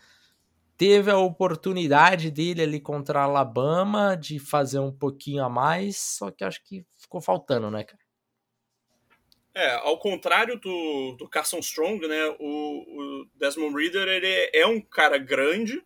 teve 0.78 1.12
a 1.12 1.18
oportunidade 1.18 2.32
dele 2.32 2.62
ali 2.62 2.80
contra 2.80 3.20
a 3.20 3.24
Alabama 3.24 4.16
de 4.16 4.40
fazer 4.40 4.80
um 4.80 4.92
pouquinho 4.92 5.44
a 5.44 5.50
mais, 5.50 5.98
só 5.98 6.32
que 6.32 6.44
acho 6.44 6.64
que 6.64 6.86
ficou 6.98 7.22
faltando, 7.22 7.70
né, 7.70 7.84
cara? 7.84 8.04
É, 9.56 9.76
ao 9.76 10.00
contrário 10.00 10.60
do, 10.60 11.16
do 11.18 11.30
Carson 11.30 11.60
Strong, 11.60 12.08
né, 12.08 12.36
o, 12.40 12.40
o 12.40 13.26
Desmond 13.36 13.76
Reader 13.76 14.08
ele 14.08 14.50
é 14.52 14.66
um 14.66 14.82
cara 14.82 15.20
grande, 15.20 15.82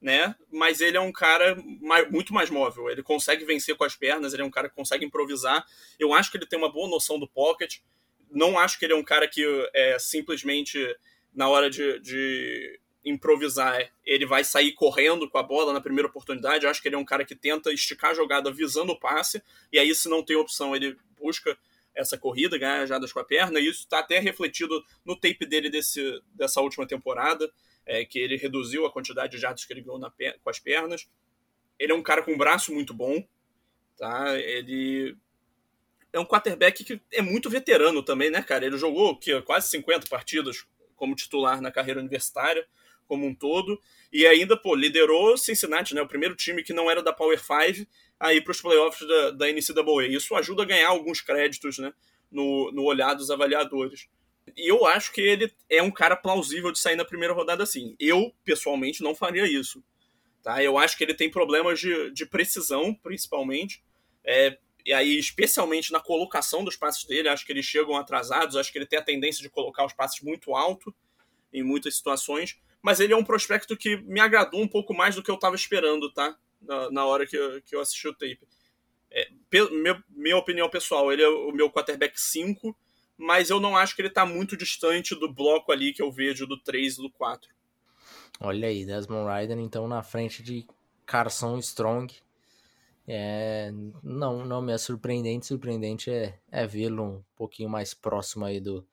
né, 0.00 0.34
mas 0.52 0.80
ele 0.80 0.96
é 0.96 1.00
um 1.00 1.12
cara 1.12 1.56
mais, 1.80 2.10
muito 2.10 2.34
mais 2.34 2.50
móvel. 2.50 2.90
Ele 2.90 3.04
consegue 3.04 3.44
vencer 3.44 3.76
com 3.76 3.84
as 3.84 3.94
pernas, 3.94 4.34
ele 4.34 4.42
é 4.42 4.44
um 4.44 4.50
cara 4.50 4.68
que 4.68 4.74
consegue 4.74 5.04
improvisar. 5.04 5.64
Eu 5.98 6.12
acho 6.12 6.30
que 6.30 6.36
ele 6.36 6.46
tem 6.46 6.58
uma 6.58 6.70
boa 6.70 6.90
noção 6.90 7.18
do 7.18 7.28
pocket. 7.28 7.78
Não 8.34 8.58
acho 8.58 8.78
que 8.78 8.84
ele 8.84 8.92
é 8.92 8.96
um 8.96 9.04
cara 9.04 9.28
que 9.28 9.44
é 9.72 9.98
simplesmente 9.98 10.78
na 11.32 11.48
hora 11.48 11.70
de, 11.70 11.98
de 12.00 12.80
improvisar, 13.04 13.90
ele 14.04 14.24
vai 14.24 14.42
sair 14.42 14.72
correndo 14.72 15.28
com 15.28 15.36
a 15.38 15.42
bola 15.42 15.72
na 15.72 15.80
primeira 15.80 16.08
oportunidade. 16.08 16.64
Eu 16.64 16.70
acho 16.70 16.80
que 16.80 16.88
ele 16.88 16.96
é 16.96 16.98
um 16.98 17.04
cara 17.04 17.24
que 17.24 17.34
tenta 17.34 17.72
esticar 17.72 18.10
a 18.10 18.14
jogada 18.14 18.50
visando 18.50 18.92
o 18.92 18.98
passe, 18.98 19.42
e 19.72 19.78
aí, 19.78 19.94
se 19.94 20.08
não 20.08 20.22
tem 20.22 20.36
opção, 20.36 20.74
ele 20.74 20.96
busca 21.20 21.56
essa 21.94 22.18
corrida, 22.18 22.58
ganhar 22.58 22.86
jadas 22.86 23.12
com 23.12 23.20
a 23.20 23.24
perna, 23.24 23.60
e 23.60 23.68
isso 23.68 23.80
está 23.80 24.00
até 24.00 24.18
refletido 24.18 24.84
no 25.04 25.14
tape 25.14 25.46
dele 25.46 25.70
desse, 25.70 26.20
dessa 26.34 26.60
última 26.60 26.86
temporada, 26.86 27.50
é, 27.86 28.04
que 28.04 28.18
ele 28.18 28.36
reduziu 28.36 28.86
a 28.86 28.90
quantidade 28.90 29.32
de 29.32 29.38
jardas 29.38 29.64
que 29.64 29.72
ele 29.72 29.82
ganhou 29.82 30.00
com 30.42 30.50
as 30.50 30.58
pernas. 30.58 31.06
Ele 31.78 31.92
é 31.92 31.94
um 31.94 32.02
cara 32.02 32.22
com 32.22 32.32
um 32.32 32.38
braço 32.38 32.72
muito 32.72 32.94
bom, 32.94 33.24
tá? 33.96 34.38
Ele 34.38 35.16
é 36.14 36.20
um 36.20 36.24
quarterback 36.24 36.84
que 36.84 37.00
é 37.12 37.20
muito 37.20 37.50
veterano 37.50 38.02
também, 38.02 38.30
né, 38.30 38.40
cara? 38.40 38.64
Ele 38.64 38.78
jogou 38.78 39.16
que, 39.18 39.42
quase 39.42 39.68
50 39.68 40.06
partidas 40.06 40.64
como 40.94 41.16
titular 41.16 41.60
na 41.60 41.72
carreira 41.72 41.98
universitária 41.98 42.64
como 43.06 43.26
um 43.26 43.34
todo. 43.34 43.80
E 44.12 44.24
ainda, 44.24 44.56
pô, 44.56 44.74
liderou 44.76 45.36
Cincinnati, 45.36 45.92
né? 45.92 46.00
O 46.00 46.06
primeiro 46.06 46.36
time 46.36 46.62
que 46.62 46.72
não 46.72 46.88
era 46.88 47.02
da 47.02 47.12
Power 47.12 47.38
5 47.38 47.86
aí 48.18 48.40
para 48.40 48.52
os 48.52 48.60
playoffs 48.60 49.06
da, 49.06 49.30
da 49.32 49.46
NCAA. 49.52 50.06
Isso 50.08 50.34
ajuda 50.36 50.62
a 50.62 50.66
ganhar 50.66 50.88
alguns 50.88 51.20
créditos, 51.20 51.78
né? 51.78 51.92
No, 52.30 52.70
no 52.70 52.84
olhar 52.84 53.14
dos 53.14 53.30
avaliadores. 53.30 54.08
E 54.56 54.70
eu 54.70 54.86
acho 54.86 55.12
que 55.12 55.20
ele 55.20 55.52
é 55.68 55.82
um 55.82 55.90
cara 55.90 56.16
plausível 56.16 56.70
de 56.70 56.78
sair 56.78 56.96
na 56.96 57.04
primeira 57.04 57.34
rodada 57.34 57.64
assim. 57.64 57.96
Eu, 57.98 58.32
pessoalmente, 58.44 59.02
não 59.02 59.16
faria 59.16 59.46
isso. 59.46 59.82
Tá? 60.42 60.62
Eu 60.62 60.78
acho 60.78 60.96
que 60.96 61.02
ele 61.02 61.14
tem 61.14 61.28
problemas 61.28 61.80
de, 61.80 62.10
de 62.12 62.24
precisão, 62.24 62.94
principalmente. 62.94 63.82
É, 64.24 64.56
e 64.84 64.92
aí, 64.92 65.18
especialmente 65.18 65.92
na 65.92 66.00
colocação 66.00 66.64
dos 66.64 66.76
passes 66.76 67.04
dele, 67.04 67.28
acho 67.28 67.44
que 67.44 67.52
eles 67.52 67.64
chegam 67.64 67.96
atrasados, 67.96 68.56
acho 68.56 68.70
que 68.70 68.78
ele 68.78 68.86
tem 68.86 68.98
a 68.98 69.02
tendência 69.02 69.42
de 69.42 69.48
colocar 69.48 69.84
os 69.84 69.92
passes 69.92 70.20
muito 70.20 70.54
alto 70.54 70.94
em 71.52 71.62
muitas 71.62 71.96
situações 71.96 72.58
mas 72.84 73.00
ele 73.00 73.14
é 73.14 73.16
um 73.16 73.24
prospecto 73.24 73.74
que 73.78 73.96
me 74.02 74.20
agradou 74.20 74.60
um 74.60 74.68
pouco 74.68 74.92
mais 74.92 75.14
do 75.14 75.22
que 75.22 75.30
eu 75.30 75.36
estava 75.36 75.56
esperando, 75.56 76.12
tá? 76.12 76.36
Na, 76.60 76.90
na, 76.90 77.06
hora 77.06 77.26
que 77.26 77.34
eu, 77.34 77.62
que 77.62 77.74
eu 77.74 77.80
assisti 77.80 78.06
o 78.06 78.12
tape. 78.12 78.40
É, 79.10 79.26
meu, 79.70 80.02
minha 80.10 80.36
opinião 80.36 80.68
pessoal, 80.68 81.10
ele 81.10 81.22
é 81.22 81.28
o 81.28 81.50
meu 81.50 81.70
quarterback 81.70 82.20
5, 82.20 82.76
mas 83.16 83.48
eu 83.48 83.58
não 83.58 83.74
acho 83.74 83.96
que 83.96 84.02
ele 84.02 84.08
está 84.08 84.26
muito 84.26 84.54
distante 84.54 85.14
do 85.14 85.32
bloco 85.32 85.72
ali 85.72 85.94
que 85.94 86.02
eu 86.02 86.12
vejo 86.12 86.46
do 86.46 86.60
3 86.60 86.98
e 86.98 87.02
do 87.02 87.10
4. 87.10 87.50
Olha 88.38 88.68
aí, 88.68 88.84
Desmond 88.84 89.30
Ryder 89.30 89.58
então 89.60 89.88
na 89.88 90.02
frente 90.02 90.42
de 90.42 90.66
Carson 91.06 91.56
Strong. 91.60 92.14
É, 93.06 93.70
não, 94.02 94.44
não 94.44 94.62
me 94.62 94.72
é 94.72 94.78
surpreendente, 94.78 95.46
surpreendente 95.46 96.10
é, 96.10 96.40
é 96.50 96.66
vê-lo 96.66 97.02
um 97.02 97.24
pouquinho 97.36 97.68
mais 97.68 97.92
próximo 97.92 98.44
aí 98.44 98.60
do, 98.60 98.86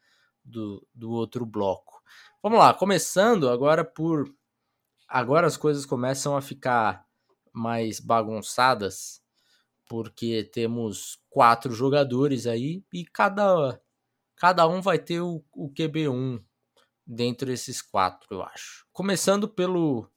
do, 0.43 0.85
do 0.93 1.11
outro 1.11 1.45
bloco. 1.45 2.01
Vamos 2.43 2.59
lá, 2.59 2.73
começando 2.73 3.49
agora 3.49 3.85
por. 3.85 4.25
Agora 5.07 5.47
as 5.47 5.57
coisas 5.57 5.85
começam 5.85 6.35
a 6.35 6.41
ficar 6.41 7.05
mais 7.53 7.99
bagunçadas, 7.99 9.21
porque 9.87 10.43
temos 10.43 11.21
quatro 11.29 11.73
jogadores 11.73 12.47
aí 12.47 12.83
e 12.93 13.05
cada, 13.05 13.81
cada 14.35 14.67
um 14.67 14.81
vai 14.81 14.97
ter 14.97 15.19
o, 15.19 15.43
o 15.53 15.69
QB1 15.69 16.41
dentro 17.05 17.47
desses 17.47 17.81
quatro, 17.81 18.27
eu 18.31 18.41
acho. 18.41 18.85
Começando 18.93 19.47
pelo 19.47 20.09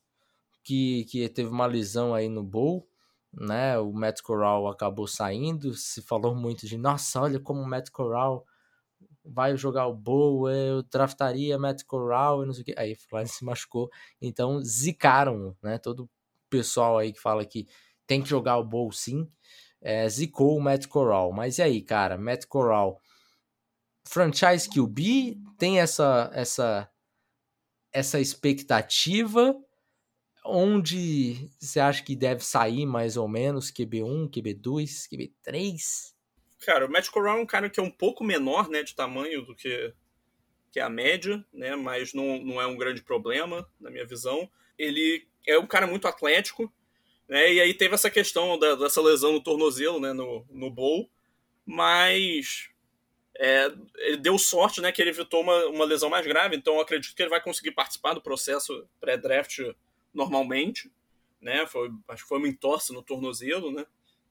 que, 0.62 1.04
que 1.06 1.28
teve 1.28 1.50
uma 1.50 1.66
lesão 1.66 2.14
aí 2.14 2.28
no 2.28 2.42
bowl, 2.42 2.88
né? 3.38 3.78
O 3.78 3.92
Matt 3.92 4.20
Corral 4.22 4.68
acabou 4.68 5.06
saindo, 5.06 5.74
se 5.74 6.02
falou 6.02 6.34
muito 6.34 6.66
de 6.66 6.76
nossa, 6.76 7.20
olha 7.20 7.40
como 7.40 7.60
o 7.60 7.66
Matt 7.66 7.90
Corral 7.90 8.44
vai 9.24 9.56
jogar 9.56 9.86
o 9.86 9.94
Bowl, 9.94 10.50
eu 10.50 10.82
draftaria 10.82 11.58
Matt 11.58 11.82
Corral 11.84 12.42
e 12.42 12.46
não 12.46 12.52
sei 12.52 12.62
o 12.62 12.64
que. 12.66 12.74
Aí 12.76 12.94
Flávio 12.94 13.28
se 13.32 13.44
machucou, 13.44 13.90
então 14.20 14.60
zicaram, 14.62 15.56
né? 15.62 15.78
Todo 15.78 16.04
o 16.04 16.10
pessoal 16.50 16.98
aí 16.98 17.12
que 17.12 17.20
fala 17.20 17.44
que 17.44 17.66
tem 18.06 18.22
que 18.22 18.28
jogar 18.28 18.58
o 18.58 18.64
Bowl 18.64 18.92
sim, 18.92 19.28
é, 19.80 20.08
zicou 20.08 20.56
o 20.56 20.60
Matt 20.60 20.86
Corral. 20.86 21.32
Mas 21.32 21.58
e 21.58 21.62
aí, 21.62 21.82
cara, 21.82 22.18
Matt 22.18 22.46
Corral, 22.46 23.00
franchise 24.06 24.68
QB, 24.68 25.38
tem 25.58 25.80
essa 25.80 26.30
essa 26.34 26.90
essa 27.92 28.20
expectativa 28.20 29.54
onde 30.44 31.50
você 31.58 31.80
acha 31.80 32.02
que 32.02 32.14
deve 32.14 32.44
sair 32.44 32.84
mais 32.84 33.16
ou 33.16 33.26
menos 33.26 33.72
QB1, 33.72 34.30
QB2, 34.30 35.08
QB3? 35.10 36.12
Cara, 36.60 36.86
o 36.86 36.90
Matt 36.90 37.08
Corral 37.08 37.38
é 37.38 37.42
um 37.42 37.46
cara 37.46 37.70
que 37.70 37.80
é 37.80 37.82
um 37.82 37.90
pouco 37.90 38.22
menor, 38.22 38.68
né, 38.68 38.82
de 38.82 38.94
tamanho 38.94 39.42
do 39.42 39.54
que, 39.54 39.92
que 40.70 40.80
a 40.80 40.88
média, 40.88 41.44
né, 41.52 41.74
mas 41.76 42.12
não, 42.12 42.38
não 42.38 42.60
é 42.60 42.66
um 42.66 42.76
grande 42.76 43.02
problema, 43.02 43.68
na 43.80 43.90
minha 43.90 44.06
visão. 44.06 44.50
Ele 44.78 45.26
é 45.46 45.58
um 45.58 45.66
cara 45.66 45.86
muito 45.86 46.08
atlético, 46.08 46.72
Né? 47.28 47.54
E 47.54 47.60
aí 47.60 47.72
teve 47.72 47.94
essa 47.94 48.10
questão 48.10 48.58
da, 48.58 48.74
dessa 48.74 49.00
lesão 49.00 49.32
no 49.32 49.42
tornozelo, 49.42 49.98
né, 49.98 50.12
no, 50.12 50.46
no 50.50 50.70
bowl, 50.70 51.10
mas 51.64 52.68
é, 53.38 53.72
ele 53.96 54.18
deu 54.18 54.38
sorte, 54.38 54.80
né, 54.80 54.92
que 54.92 55.00
ele 55.00 55.10
evitou 55.10 55.40
uma, 55.40 55.66
uma 55.66 55.84
lesão 55.84 56.10
mais 56.10 56.26
grave, 56.26 56.54
então 56.54 56.74
eu 56.74 56.80
acredito 56.80 57.14
que 57.14 57.22
ele 57.22 57.30
vai 57.30 57.42
conseguir 57.42 57.72
participar 57.72 58.14
do 58.14 58.22
processo 58.22 58.86
pré-draft 59.00 59.58
normalmente, 60.14 60.90
né, 61.40 61.66
foi, 61.66 61.90
acho 62.08 62.22
que 62.22 62.28
foi 62.28 62.38
uma 62.38 62.48
entorse 62.48 62.92
no 62.92 63.02
tornozelo, 63.02 63.72
né, 63.72 63.84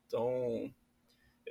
então 0.08 0.74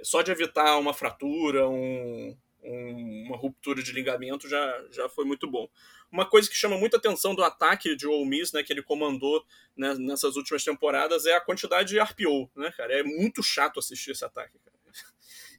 só 0.03 0.23
de 0.23 0.31
evitar 0.31 0.79
uma 0.79 0.95
fratura, 0.95 1.69
um, 1.69 2.37
um, 2.63 3.25
uma 3.27 3.37
ruptura 3.37 3.83
de 3.83 3.93
ligamento 3.93 4.49
já, 4.49 4.85
já 4.91 5.09
foi 5.09 5.25
muito 5.25 5.49
bom. 5.51 5.69
Uma 6.11 6.29
coisa 6.29 6.49
que 6.49 6.57
chama 6.57 6.77
muita 6.77 6.97
atenção 6.97 7.35
do 7.35 7.43
ataque 7.43 7.97
de 7.97 8.07
Ole 8.07 8.29
Miss, 8.29 8.53
né, 8.53 8.63
que 8.63 8.73
ele 8.73 8.83
comandou 8.83 9.45
né, 9.77 9.95
nessas 9.95 10.37
últimas 10.37 10.65
temporadas, 10.65 11.27
é 11.27 11.35
a 11.35 11.41
quantidade 11.41 11.91
de 11.91 12.01
RPO, 12.01 12.51
né, 12.57 12.73
cara? 12.77 12.99
É 12.99 13.03
muito 13.03 13.43
chato 13.43 13.79
assistir 13.79 14.11
esse 14.11 14.25
ataque, 14.25 14.59
cara. 14.59 14.73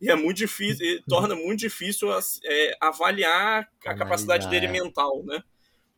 E 0.02 0.10
é 0.10 0.16
muito 0.16 0.38
difícil, 0.38 1.02
torna 1.08 1.34
muito 1.34 1.62
difícil 1.62 2.10
é, 2.44 2.78
avaliar 2.82 3.32
a 3.32 3.90
Analisar, 3.90 3.98
capacidade 3.98 4.50
dele 4.50 4.66
é. 4.66 4.72
mental, 4.72 5.24
né? 5.24 5.42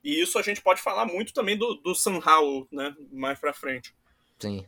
E 0.06 0.22
isso 0.22 0.38
a 0.38 0.44
gente 0.44 0.62
pode 0.62 0.84
falar 0.84 1.08
muito 1.08 1.34
também 1.34 1.58
do, 1.58 1.74
do 1.74 1.96
Sam 1.96 2.20
Howell, 2.24 2.68
né? 2.72 2.96
Mais 3.12 3.40
pra 3.40 3.52
frente. 3.52 3.92
Sim. 4.38 4.64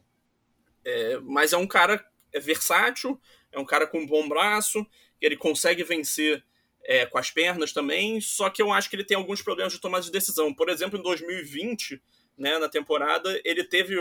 É, 0.84 1.20
mas 1.20 1.54
é 1.54 1.58
um 1.58 1.68
cara 1.68 2.04
é 2.34 2.40
versátil, 2.40 3.22
é 3.52 3.60
um 3.60 3.66
cara 3.66 3.86
com 3.86 4.00
um 4.00 4.08
bom 4.08 4.28
braço, 4.28 4.84
ele 5.22 5.38
consegue 5.38 5.84
vencer 5.84 6.44
é, 6.84 7.06
com 7.06 7.20
as 7.20 7.30
pernas 7.30 7.72
também, 7.72 8.20
só 8.20 8.50
que 8.50 8.64
eu 8.64 8.74
acho 8.74 8.90
que 8.90 8.96
ele 8.96 9.04
tem 9.04 9.16
alguns 9.16 9.40
problemas 9.44 9.74
de 9.74 9.80
tomada 9.80 10.04
de 10.04 10.12
decisão. 10.12 10.52
Por 10.52 10.70
exemplo, 10.70 10.98
em 10.98 11.04
2020, 11.04 12.02
né, 12.36 12.58
na 12.58 12.68
temporada, 12.68 13.40
ele 13.46 13.64
teve 13.64 13.96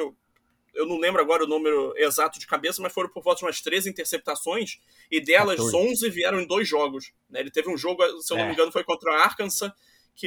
eu 0.74 0.84
não 0.84 0.98
lembro 0.98 1.22
agora 1.22 1.44
o 1.44 1.46
número 1.46 1.94
exato 1.96 2.38
de 2.38 2.46
cabeça, 2.46 2.82
mas 2.82 2.92
foram 2.92 3.08
por 3.08 3.22
volta 3.22 3.40
de 3.40 3.46
umas 3.46 3.60
13 3.62 3.88
interceptações, 3.88 4.78
e 5.10 5.20
delas 5.20 5.56
14. 5.56 5.76
11 5.76 6.10
vieram 6.10 6.40
em 6.40 6.46
dois 6.46 6.68
jogos. 6.68 7.12
Né? 7.30 7.40
Ele 7.40 7.50
teve 7.50 7.70
um 7.70 7.78
jogo, 7.78 8.02
se 8.20 8.32
eu 8.32 8.36
não 8.36 8.44
é. 8.44 8.48
me 8.48 8.52
engano, 8.52 8.70
foi 8.70 8.84
contra 8.84 9.10
a 9.10 9.24
Arkansas, 9.24 9.72
que 10.16 10.26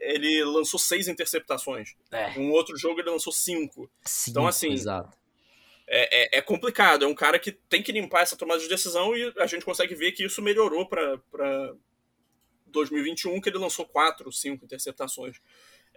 ele 0.00 0.42
lançou 0.44 0.80
seis 0.80 1.06
interceptações. 1.06 1.94
É. 2.10 2.30
Um 2.38 2.50
outro 2.50 2.76
jogo 2.76 3.00
ele 3.00 3.10
lançou 3.10 3.32
cinco. 3.32 3.90
cinco 4.02 4.30
então, 4.30 4.46
assim. 4.46 4.72
Exato. 4.72 5.16
É, 5.86 6.36
é, 6.36 6.38
é, 6.38 6.42
complicado. 6.42 7.04
É 7.04 7.08
um 7.08 7.14
cara 7.14 7.38
que 7.38 7.52
tem 7.52 7.82
que 7.82 7.92
limpar 7.92 8.22
essa 8.22 8.36
tomada 8.36 8.60
de 8.60 8.68
decisão 8.68 9.14
e 9.14 9.32
a 9.38 9.46
gente 9.46 9.64
consegue 9.64 9.94
ver 9.94 10.12
que 10.12 10.24
isso 10.24 10.42
melhorou 10.42 10.88
para 10.88 11.20
2021, 12.66 13.40
que 13.40 13.50
ele 13.50 13.58
lançou 13.58 13.86
quatro, 13.86 14.32
cinco 14.32 14.64
interceptações. 14.64 15.38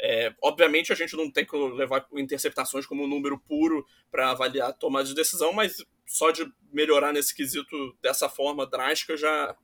É, 0.02 0.34
obviamente 0.42 0.94
a 0.94 0.96
gente 0.96 1.16
não 1.16 1.30
tem 1.30 1.46
que 1.46 1.56
levar 1.56 2.08
interceptações 2.14 2.86
como 2.86 3.04
um 3.04 3.08
número 3.08 3.38
puro 3.38 3.86
para 4.12 4.32
avaliar 4.32 4.70
a 4.70 4.74
tomada 4.74 5.06
de 5.06 5.16
decisão, 5.16 5.52
mas 5.52 5.84
só 6.06 6.32
de 6.32 6.50
melhorar 6.72 7.12
nesse 7.12 7.36
quesito 7.36 7.98
dessa 8.02 8.30
forma 8.30 8.66
drástica 8.66 9.18
já, 9.18 9.56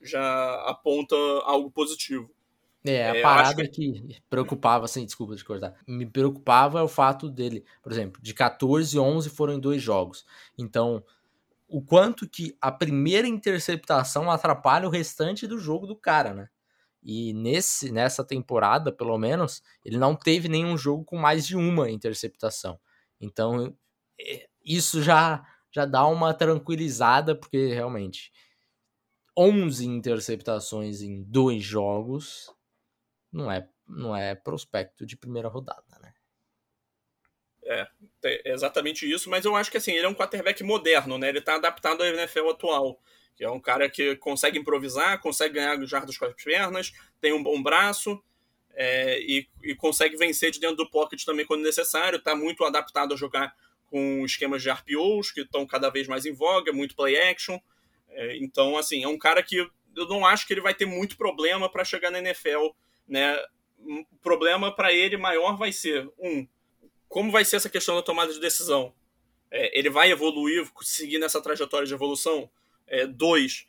já 0.00 0.54
aponta 0.66 1.16
algo 1.44 1.70
positivo. 1.70 2.30
É, 2.84 3.10
a 3.10 3.16
é, 3.16 3.22
parada 3.22 3.68
que... 3.68 3.92
que 3.92 4.22
preocupava, 4.28 4.86
assim, 4.86 5.04
desculpa 5.04 5.36
de 5.36 5.44
cortar, 5.44 5.74
me 5.86 6.06
preocupava 6.06 6.80
é 6.80 6.82
o 6.82 6.88
fato 6.88 7.28
dele, 7.28 7.64
por 7.82 7.92
exemplo, 7.92 8.20
de 8.22 8.32
14 8.32 8.98
11 8.98 9.28
foram 9.30 9.54
em 9.54 9.60
dois 9.60 9.82
jogos. 9.82 10.24
Então, 10.56 11.04
o 11.68 11.82
quanto 11.82 12.28
que 12.28 12.56
a 12.60 12.72
primeira 12.72 13.28
interceptação 13.28 14.30
atrapalha 14.30 14.88
o 14.88 14.90
restante 14.90 15.46
do 15.46 15.58
jogo 15.58 15.86
do 15.86 15.94
cara, 15.94 16.32
né? 16.32 16.48
E 17.02 17.32
nesse, 17.32 17.92
nessa 17.92 18.24
temporada, 18.24 18.92
pelo 18.92 19.16
menos, 19.16 19.62
ele 19.84 19.96
não 19.96 20.14
teve 20.14 20.48
nenhum 20.48 20.76
jogo 20.76 21.04
com 21.04 21.16
mais 21.16 21.46
de 21.46 21.56
uma 21.56 21.90
interceptação. 21.90 22.78
Então, 23.20 23.74
é, 24.18 24.48
isso 24.64 25.02
já, 25.02 25.46
já 25.70 25.84
dá 25.84 26.06
uma 26.06 26.34
tranquilizada, 26.34 27.34
porque 27.34 27.72
realmente 27.72 28.32
11 29.36 29.86
interceptações 29.86 31.00
em 31.02 31.22
dois 31.22 31.62
jogos 31.62 32.50
não 33.32 33.50
é, 33.50 33.68
não 33.86 34.16
é 34.16 34.34
prospecto 34.34 35.06
de 35.06 35.16
primeira 35.16 35.48
rodada, 35.48 35.98
né? 36.00 36.12
É, 37.62 37.86
é 38.24 38.52
exatamente 38.52 39.10
isso, 39.10 39.30
mas 39.30 39.44
eu 39.44 39.54
acho 39.54 39.70
que 39.70 39.76
assim, 39.76 39.92
ele 39.92 40.06
é 40.06 40.08
um 40.08 40.14
quarterback 40.14 40.62
moderno, 40.64 41.18
né? 41.18 41.28
Ele 41.28 41.40
tá 41.40 41.54
adaptado 41.54 42.02
à 42.02 42.08
NFL 42.08 42.50
atual 42.50 43.00
que 43.40 43.44
é 43.44 43.50
um 43.50 43.58
cara 43.58 43.88
que 43.88 44.16
consegue 44.16 44.58
improvisar, 44.58 45.18
consegue 45.18 45.54
ganhar 45.54 45.82
jardas 45.86 46.18
com 46.18 46.26
as 46.26 46.34
pernas, 46.44 46.92
tem 47.22 47.32
um 47.32 47.42
bom 47.42 47.62
braço 47.62 48.22
é, 48.74 49.18
e, 49.18 49.48
e, 49.62 49.74
consegue 49.74 50.14
vencer 50.14 50.50
de 50.50 50.60
dentro 50.60 50.76
do 50.76 50.90
pocket 50.90 51.24
também 51.24 51.46
quando 51.46 51.62
necessário. 51.62 52.18
Está 52.18 52.36
muito 52.36 52.62
adaptado 52.64 53.14
a 53.14 53.16
jogar 53.16 53.56
com 53.86 54.26
esquemas 54.26 54.62
de 54.62 54.70
RPOs 54.70 55.32
que 55.32 55.40
estão 55.40 55.66
cada 55.66 55.88
vez 55.88 56.06
mais 56.06 56.26
em 56.26 56.34
voga, 56.34 56.70
muito 56.70 56.94
play 56.94 57.18
action. 57.18 57.58
É, 58.10 58.36
então, 58.36 58.76
assim, 58.76 59.02
é 59.02 59.08
um 59.08 59.18
cara 59.18 59.42
que 59.42 59.56
eu 59.96 60.06
não 60.06 60.26
acho 60.26 60.46
que 60.46 60.52
ele 60.52 60.60
vai 60.60 60.74
ter 60.74 60.84
muito 60.84 61.16
problema 61.16 61.66
para 61.72 61.82
chegar 61.82 62.10
na 62.10 62.18
NFL. 62.18 62.68
Né? 63.10 63.36
O 63.80 64.04
problema 64.22 64.74
para 64.74 64.92
ele 64.92 65.16
maior 65.16 65.56
vai 65.56 65.72
ser, 65.72 66.08
um, 66.16 66.46
como 67.08 67.32
vai 67.32 67.44
ser 67.44 67.56
essa 67.56 67.68
questão 67.68 67.96
da 67.96 68.02
tomada 68.02 68.32
de 68.32 68.38
decisão? 68.38 68.94
É, 69.50 69.76
ele 69.76 69.90
vai 69.90 70.12
evoluir, 70.12 70.64
seguir 70.80 71.18
nessa 71.18 71.42
trajetória 71.42 71.86
de 71.86 71.92
evolução? 71.92 72.48
É, 72.86 73.04
dois, 73.06 73.66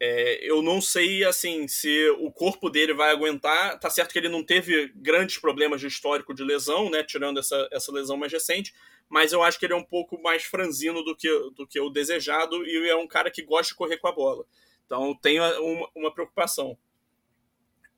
é, 0.00 0.40
eu 0.42 0.60
não 0.62 0.80
sei 0.80 1.22
assim 1.22 1.68
se 1.68 2.10
o 2.18 2.32
corpo 2.32 2.68
dele 2.68 2.92
vai 2.92 3.12
aguentar. 3.12 3.78
Tá 3.78 3.88
certo 3.88 4.12
que 4.12 4.18
ele 4.18 4.28
não 4.28 4.42
teve 4.42 4.88
grandes 4.96 5.38
problemas 5.38 5.80
de 5.80 5.86
histórico 5.86 6.34
de 6.34 6.42
lesão, 6.42 6.90
né? 6.90 7.04
Tirando 7.04 7.38
essa, 7.38 7.68
essa 7.70 7.92
lesão 7.92 8.16
mais 8.16 8.32
recente, 8.32 8.74
mas 9.08 9.32
eu 9.32 9.44
acho 9.44 9.60
que 9.60 9.64
ele 9.64 9.74
é 9.74 9.76
um 9.76 9.84
pouco 9.84 10.20
mais 10.20 10.42
franzino 10.42 11.04
do 11.04 11.14
que, 11.14 11.28
do 11.54 11.64
que 11.68 11.78
o 11.78 11.88
desejado 11.88 12.66
e 12.66 12.90
é 12.90 12.96
um 12.96 13.06
cara 13.06 13.30
que 13.30 13.42
gosta 13.42 13.68
de 13.68 13.76
correr 13.76 13.98
com 13.98 14.08
a 14.08 14.12
bola. 14.12 14.44
Então 14.84 15.14
tenho 15.22 15.44
uma, 15.60 15.88
uma 15.94 16.12
preocupação. 16.12 16.76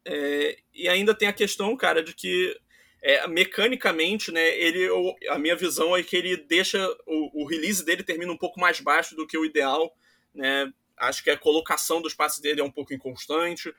É, 0.07 0.59
e 0.75 0.89
ainda 0.89 1.15
tem 1.15 1.29
a 1.29 1.33
questão, 1.33 1.77
cara, 1.77 2.03
de 2.03 2.15
que 2.15 2.57
é, 3.03 3.27
mecanicamente, 3.27 4.33
né, 4.33 4.57
ele, 4.59 4.89
a 5.29 5.39
minha 5.39 5.57
visão 5.57 5.97
é 5.97 6.03
que 6.03 6.17
ele 6.17 6.37
deixa 6.37 6.87
o, 7.07 7.43
o 7.43 7.47
release 7.47 7.85
dele 7.85 8.03
termina 8.03 8.33
um 8.33 8.39
pouco 8.39 8.61
mais 8.61 8.81
baixo 8.81 9.15
do 9.15 9.27
que 9.27 9.37
o 9.37 9.45
ideal 9.45 9.95
né? 10.35 10.73
Acho 10.97 11.23
que 11.23 11.31
a 11.31 11.39
colocação 11.39 12.03
dos 12.03 12.15
passes 12.15 12.41
dele 12.41 12.61
é 12.61 12.65
um 12.65 12.71
pouco 12.71 12.93
inconstante. 12.93 13.73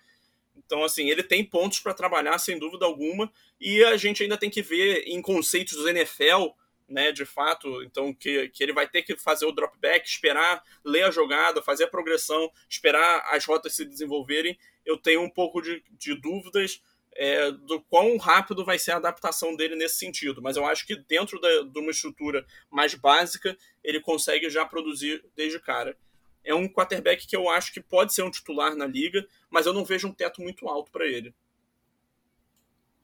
Então, 0.56 0.84
assim, 0.84 1.10
ele 1.10 1.22
tem 1.22 1.44
pontos 1.44 1.80
para 1.80 1.94
trabalhar, 1.94 2.38
sem 2.40 2.58
dúvida 2.58 2.86
alguma, 2.86 3.32
e 3.60 3.84
a 3.84 3.98
gente 3.98 4.24
ainda 4.24 4.38
tem 4.38 4.50
que 4.50 4.62
ver 4.62 5.04
em 5.06 5.22
conceitos 5.22 5.76
do 5.76 5.90
NFL, 5.90 6.48
né, 6.88 7.12
de 7.12 7.26
fato, 7.26 7.84
então 7.84 8.14
que, 8.14 8.50
que 8.50 8.64
ele 8.64 8.74
vai 8.74 8.88
ter 8.88 9.02
que 9.02 9.18
fazer 9.18 9.46
o 9.46 9.52
drop 9.52 9.78
back, 9.80 10.08
esperar 10.08 10.64
ler 10.84 11.04
a 11.04 11.12
jogada, 11.12 11.62
fazer 11.62 11.86
a 11.86 11.90
progressão, 11.90 12.52
esperar 12.70 13.26
as 13.34 13.46
rotas 13.46 13.76
se 13.76 13.86
desenvolverem. 13.86 14.58
Eu 14.86 14.98
tenho 14.98 15.22
um 15.22 15.30
pouco 15.30 15.62
de, 15.62 15.84
de 15.92 16.14
dúvidas 16.20 16.82
é, 17.16 17.52
do 17.52 17.82
quão 17.82 18.18
rápido 18.18 18.64
vai 18.64 18.78
ser 18.78 18.92
a 18.92 18.98
adaptação 18.98 19.56
dele 19.56 19.76
nesse 19.76 19.98
sentido, 19.98 20.42
mas 20.42 20.58
eu 20.58 20.66
acho 20.66 20.86
que 20.86 20.96
dentro 20.96 21.40
da, 21.40 21.62
de 21.62 21.80
uma 21.80 21.92
estrutura 21.92 22.46
mais 22.70 22.94
básica, 22.94 23.58
ele 23.84 24.00
consegue 24.00 24.50
já 24.50 24.66
produzir 24.66 25.24
desde 25.36 25.60
cara 25.60 25.98
é 26.46 26.54
um 26.54 26.70
quarterback 26.70 27.28
que 27.28 27.36
eu 27.36 27.50
acho 27.50 27.74
que 27.74 27.82
pode 27.82 28.14
ser 28.14 28.22
um 28.22 28.30
titular 28.30 28.76
na 28.76 28.86
liga, 28.86 29.28
mas 29.50 29.66
eu 29.66 29.74
não 29.74 29.84
vejo 29.84 30.08
um 30.08 30.14
teto 30.14 30.42
muito 30.42 30.68
alto 30.70 30.92
para 30.92 31.08
ele. 31.08 31.34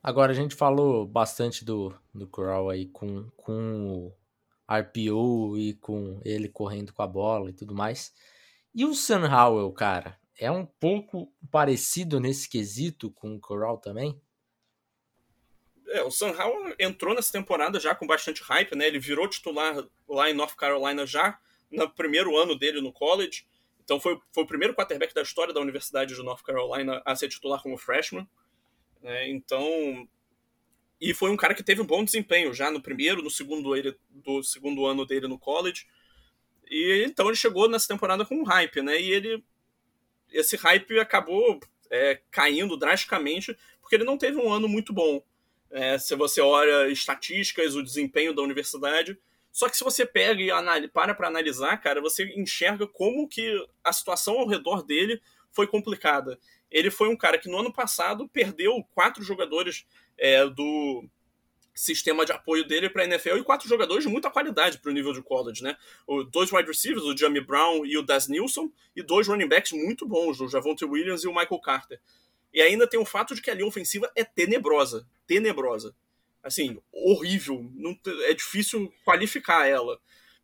Agora, 0.04 0.32
a 0.32 0.36
gente 0.36 0.56
falou 0.56 1.06
bastante 1.06 1.64
do, 1.64 1.94
do 2.14 2.28
Corral 2.28 2.70
aí 2.70 2.88
com, 2.88 3.30
com 3.38 3.88
o 3.88 4.16
RPO 4.68 5.58
e 5.58 5.74
com 5.76 6.20
ele 6.26 6.50
correndo 6.50 6.92
com 6.92 7.04
a 7.04 7.08
bola 7.08 7.50
e 7.50 7.54
tudo 7.54 7.76
mais. 7.76 8.14
E 8.74 8.84
o 8.84 8.96
Sam 8.96 9.30
Howell, 9.30 9.72
cara, 9.74 10.18
é 10.38 10.50
um 10.50 10.66
pouco 10.66 11.32
parecido 11.52 12.20
nesse 12.20 12.50
quesito 12.50 13.12
com 13.12 13.36
o 13.36 13.40
Corral 13.40 13.78
também? 13.78 14.20
É, 15.90 16.02
o 16.02 16.10
Sam 16.10 16.32
Howell 16.32 16.76
entrou 16.80 17.14
nessa 17.14 17.32
temporada 17.32 17.80
já 17.80 17.94
com 17.94 18.08
bastante 18.08 18.42
hype, 18.42 18.76
né? 18.76 18.88
Ele 18.88 18.98
virou 18.98 19.28
titular 19.28 19.86
lá 20.08 20.30
em 20.30 20.34
North 20.34 20.56
Carolina 20.56 21.06
já 21.06 21.38
no 21.70 21.88
primeiro 21.90 22.36
ano 22.38 22.58
dele 22.58 22.82
no 22.82 22.92
college. 22.92 23.46
Então 23.84 24.00
foi, 24.00 24.18
foi 24.32 24.44
o 24.44 24.48
primeiro 24.48 24.74
quarterback 24.74 25.14
da 25.14 25.22
história 25.22 25.54
da 25.54 25.60
Universidade 25.60 26.16
de 26.16 26.24
North 26.24 26.44
Carolina 26.44 27.02
a 27.06 27.16
ser 27.16 27.28
titular 27.28 27.62
como 27.62 27.78
freshman. 27.78 28.28
Né? 29.02 29.30
Então. 29.30 30.08
E 31.00 31.14
foi 31.14 31.32
um 31.32 31.38
cara 31.38 31.56
que 31.56 31.64
teve 31.64 31.82
um 31.82 31.86
bom 31.86 32.04
desempenho 32.04 32.54
já 32.54 32.70
no 32.70 32.82
primeiro, 32.82 33.24
no 33.24 33.30
segundo, 33.30 33.76
ele, 33.76 33.98
do 34.10 34.44
segundo 34.44 34.86
ano 34.86 35.06
dele 35.06 35.28
no 35.28 35.40
college. 35.40 35.88
E 36.70 37.04
então 37.08 37.28
ele 37.28 37.36
chegou 37.36 37.68
nessa 37.68 37.88
temporada 37.88 38.24
com 38.26 38.36
um 38.36 38.44
hype, 38.44 38.82
né? 38.82 39.00
E 39.02 39.12
ele. 39.12 39.44
Esse 40.32 40.56
hype 40.56 41.00
acabou 41.00 41.60
é, 41.90 42.22
caindo 42.32 42.78
drasticamente 42.78 43.58
porque 43.82 43.96
ele 43.96 44.06
não 44.06 44.18
teve 44.18 44.38
um 44.38 44.52
ano 44.52 44.70
muito 44.70 44.94
bom. 44.94 45.22
É, 45.70 45.98
se 45.98 46.16
você 46.16 46.40
olha 46.40 46.90
estatísticas, 46.90 47.76
o 47.76 47.84
desempenho 47.84 48.34
da 48.34 48.42
universidade, 48.42 49.18
só 49.52 49.68
que 49.68 49.76
se 49.76 49.84
você 49.84 50.06
pega 50.06 50.42
e 50.42 50.88
para 50.88 51.14
para 51.14 51.28
analisar, 51.28 51.76
cara, 51.78 52.00
você 52.00 52.24
enxerga 52.38 52.88
como 52.88 53.28
que 53.28 53.54
a 53.84 53.92
situação 53.92 54.40
ao 54.40 54.48
redor 54.48 54.84
dele 54.84 55.22
foi 55.52 55.68
complicada. 55.68 56.40
Ele 56.72 56.90
foi 56.90 57.10
um 57.10 57.18
cara 57.18 57.38
que 57.38 57.50
no 57.50 57.60
ano 57.60 57.74
passado 57.74 58.28
perdeu 58.30 58.84
quatro 58.94 59.24
jogadores 59.24 59.86
é, 60.18 60.48
do, 60.48 61.06
sistema 61.74 62.26
de 62.26 62.32
apoio 62.32 62.68
dele 62.68 62.90
para 62.90 63.04
a 63.04 63.06
NFL 63.06 63.38
e 63.38 63.44
quatro 63.44 63.68
jogadores 63.68 64.04
de 64.04 64.10
muita 64.10 64.30
qualidade 64.30 64.78
para 64.80 64.92
o 64.92 64.94
nível 64.94 65.14
de 65.14 65.22
college, 65.22 65.64
né? 65.64 65.76
O, 66.06 66.24
dois 66.24 66.52
wide 66.52 66.68
receivers, 66.68 67.04
o 67.04 67.16
Jamie 67.16 67.42
Brown 67.42 67.86
e 67.86 67.98
o 67.98 68.04
Daz 68.04 68.28
Nilsson, 68.28 68.72
e 68.96 69.02
dois 69.02 69.28
running 69.28 69.48
backs 69.48 69.72
muito 69.72 70.08
bons, 70.08 70.40
o 70.42 70.48
Javonte 70.48 70.86
Williams 70.86 71.24
e 71.24 71.28
o 71.28 71.34
Michael 71.34 71.62
Carter. 71.62 72.00
E 72.54 72.62
ainda 72.62 72.88
tem 72.88 73.00
o 73.00 73.06
fato 73.06 73.34
de 73.34 73.42
que 73.42 73.50
a 73.50 73.54
linha 73.54 73.68
ofensiva 73.68 74.12
é 74.16 74.24
tenebrosa, 74.24 75.08
tenebrosa. 75.26 75.96
Assim, 76.44 76.80
horrível, 76.92 77.70
não, 77.74 77.98
é 78.24 78.34
difícil 78.34 78.92
qualificar 79.06 79.68
ela. 79.68 80.00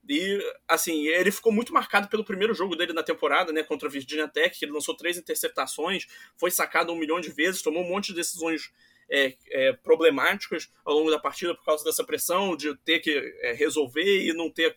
E, 0.07 0.39
assim, 0.67 1.07
ele 1.07 1.31
ficou 1.31 1.51
muito 1.51 1.73
marcado 1.73 2.07
pelo 2.07 2.23
primeiro 2.23 2.53
jogo 2.53 2.75
dele 2.75 2.93
na 2.93 3.03
temporada, 3.03 3.51
né, 3.51 3.63
contra 3.63 3.87
a 3.87 3.91
Virginia 3.91 4.27
Tech, 4.27 4.57
que 4.57 4.65
ele 4.65 4.71
lançou 4.71 4.95
três 4.95 5.17
interceptações, 5.17 6.07
foi 6.37 6.49
sacado 6.49 6.93
um 6.93 6.95
milhão 6.95 7.19
de 7.19 7.29
vezes, 7.29 7.61
tomou 7.61 7.83
um 7.83 7.89
monte 7.89 8.07
de 8.07 8.15
decisões 8.15 8.71
é, 9.09 9.35
é, 9.49 9.73
problemáticas 9.73 10.69
ao 10.83 10.93
longo 10.93 11.09
da 11.09 11.19
partida 11.19 11.55
por 11.55 11.63
causa 11.63 11.83
dessa 11.83 12.03
pressão 12.03 12.55
de 12.55 12.75
ter 12.77 12.99
que 12.99 13.11
é, 13.41 13.53
resolver 13.53 14.25
e 14.25 14.33
não 14.33 14.49
ter 14.49 14.75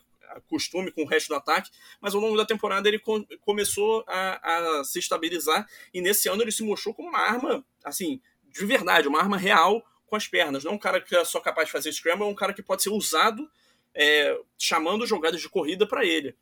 costume 0.48 0.92
com 0.92 1.02
o 1.02 1.06
resto 1.06 1.28
do 1.28 1.34
ataque, 1.34 1.70
mas 2.00 2.14
ao 2.14 2.20
longo 2.20 2.36
da 2.36 2.46
temporada 2.46 2.88
ele 2.88 3.00
co 3.00 3.26
começou 3.40 4.04
a, 4.06 4.78
a, 4.78 4.84
se 4.84 5.00
estabilizar 5.00 5.66
e 5.92 6.00
nesse 6.00 6.28
ano 6.28 6.42
ele 6.42 6.52
se 6.52 6.62
mostrou 6.62 6.94
como 6.94 7.08
uma 7.08 7.18
arma, 7.18 7.64
assim, 7.84 8.20
de 8.48 8.64
verdade, 8.64 9.08
uma 9.08 9.18
arma 9.18 9.36
real 9.36 9.84
com 10.06 10.16
as 10.16 10.28
pernas, 10.28 10.64
não 10.64 10.74
um 10.74 10.78
cara 10.78 11.00
que 11.00 11.16
é 11.16 11.24
só 11.24 11.40
capaz 11.40 11.66
de 11.66 11.72
fazer 11.72 11.92
scramble, 11.92 12.24
é 12.24 12.28
um 12.28 12.34
cara 12.34 12.52
que 12.52 12.62
pode 12.62 12.82
ser 12.82 12.90
usado 12.90 13.50
é, 13.94 14.38
chamando 14.58 15.06
jogadas 15.06 15.40
de 15.40 15.48
corrida 15.48 15.86
para 15.86 16.04
ele. 16.04 16.36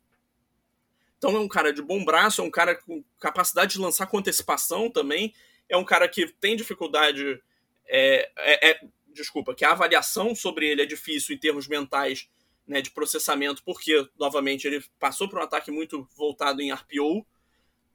Então 1.17 1.35
é 1.35 1.39
um 1.39 1.47
cara 1.47 1.73
de 1.73 1.81
bom 1.81 2.03
braço, 2.03 2.41
é 2.41 2.43
um 2.43 2.51
cara 2.51 2.75
com 2.75 3.03
capacidade 3.19 3.73
de 3.73 3.79
lançar 3.79 4.07
com 4.07 4.17
antecipação 4.17 4.89
também, 4.89 5.33
é 5.67 5.75
um 5.75 5.83
cara 5.83 6.07
que 6.07 6.27
tem 6.39 6.55
dificuldade 6.55 7.41
é, 7.87 8.31
é, 8.37 8.69
é, 8.71 8.81
desculpa, 9.07 9.53
que 9.53 9.65
a 9.65 9.71
avaliação 9.71 10.33
sobre 10.33 10.67
ele 10.67 10.81
é 10.81 10.85
difícil 10.85 11.35
em 11.35 11.39
termos 11.39 11.67
mentais 11.67 12.29
né, 12.67 12.81
de 12.81 12.91
processamento, 12.91 13.63
porque, 13.63 14.07
novamente, 14.17 14.67
ele 14.67 14.83
passou 14.99 15.27
por 15.27 15.39
um 15.39 15.43
ataque 15.43 15.71
muito 15.71 16.07
voltado 16.15 16.61
em 16.61 16.71
RPO, 16.71 17.25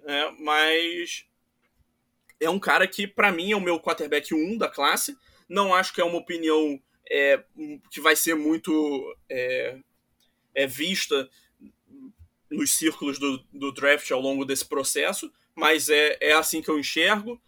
né, 0.00 0.36
mas 0.40 1.24
é 2.40 2.50
um 2.50 2.58
cara 2.58 2.86
que, 2.86 3.06
para 3.06 3.30
mim, 3.30 3.52
é 3.52 3.56
o 3.56 3.60
meu 3.60 3.78
quarterback 3.80 4.34
1 4.34 4.58
da 4.58 4.68
classe. 4.68 5.16
Não 5.48 5.72
acho 5.72 5.94
que 5.94 6.00
é 6.00 6.04
uma 6.04 6.18
opinião 6.18 6.80
é, 7.10 7.42
que 7.90 8.00
vai 8.00 8.16
ser 8.16 8.34
muito 8.34 9.16
é, 9.28 9.78
é, 10.54 10.66
vista 10.66 11.28
nos 12.50 12.72
círculos 12.72 13.18
do, 13.18 13.38
do, 13.52 13.72
draft 13.72 14.10
ao 14.10 14.20
longo 14.20 14.44
desse 14.44 14.64
processo, 14.64 15.32
mas 15.54 15.88
é, 15.88 16.16
é 16.20 16.32
assim 16.32 16.62
que 16.62 16.70
eu 16.70 16.78
enxergo 16.78 17.40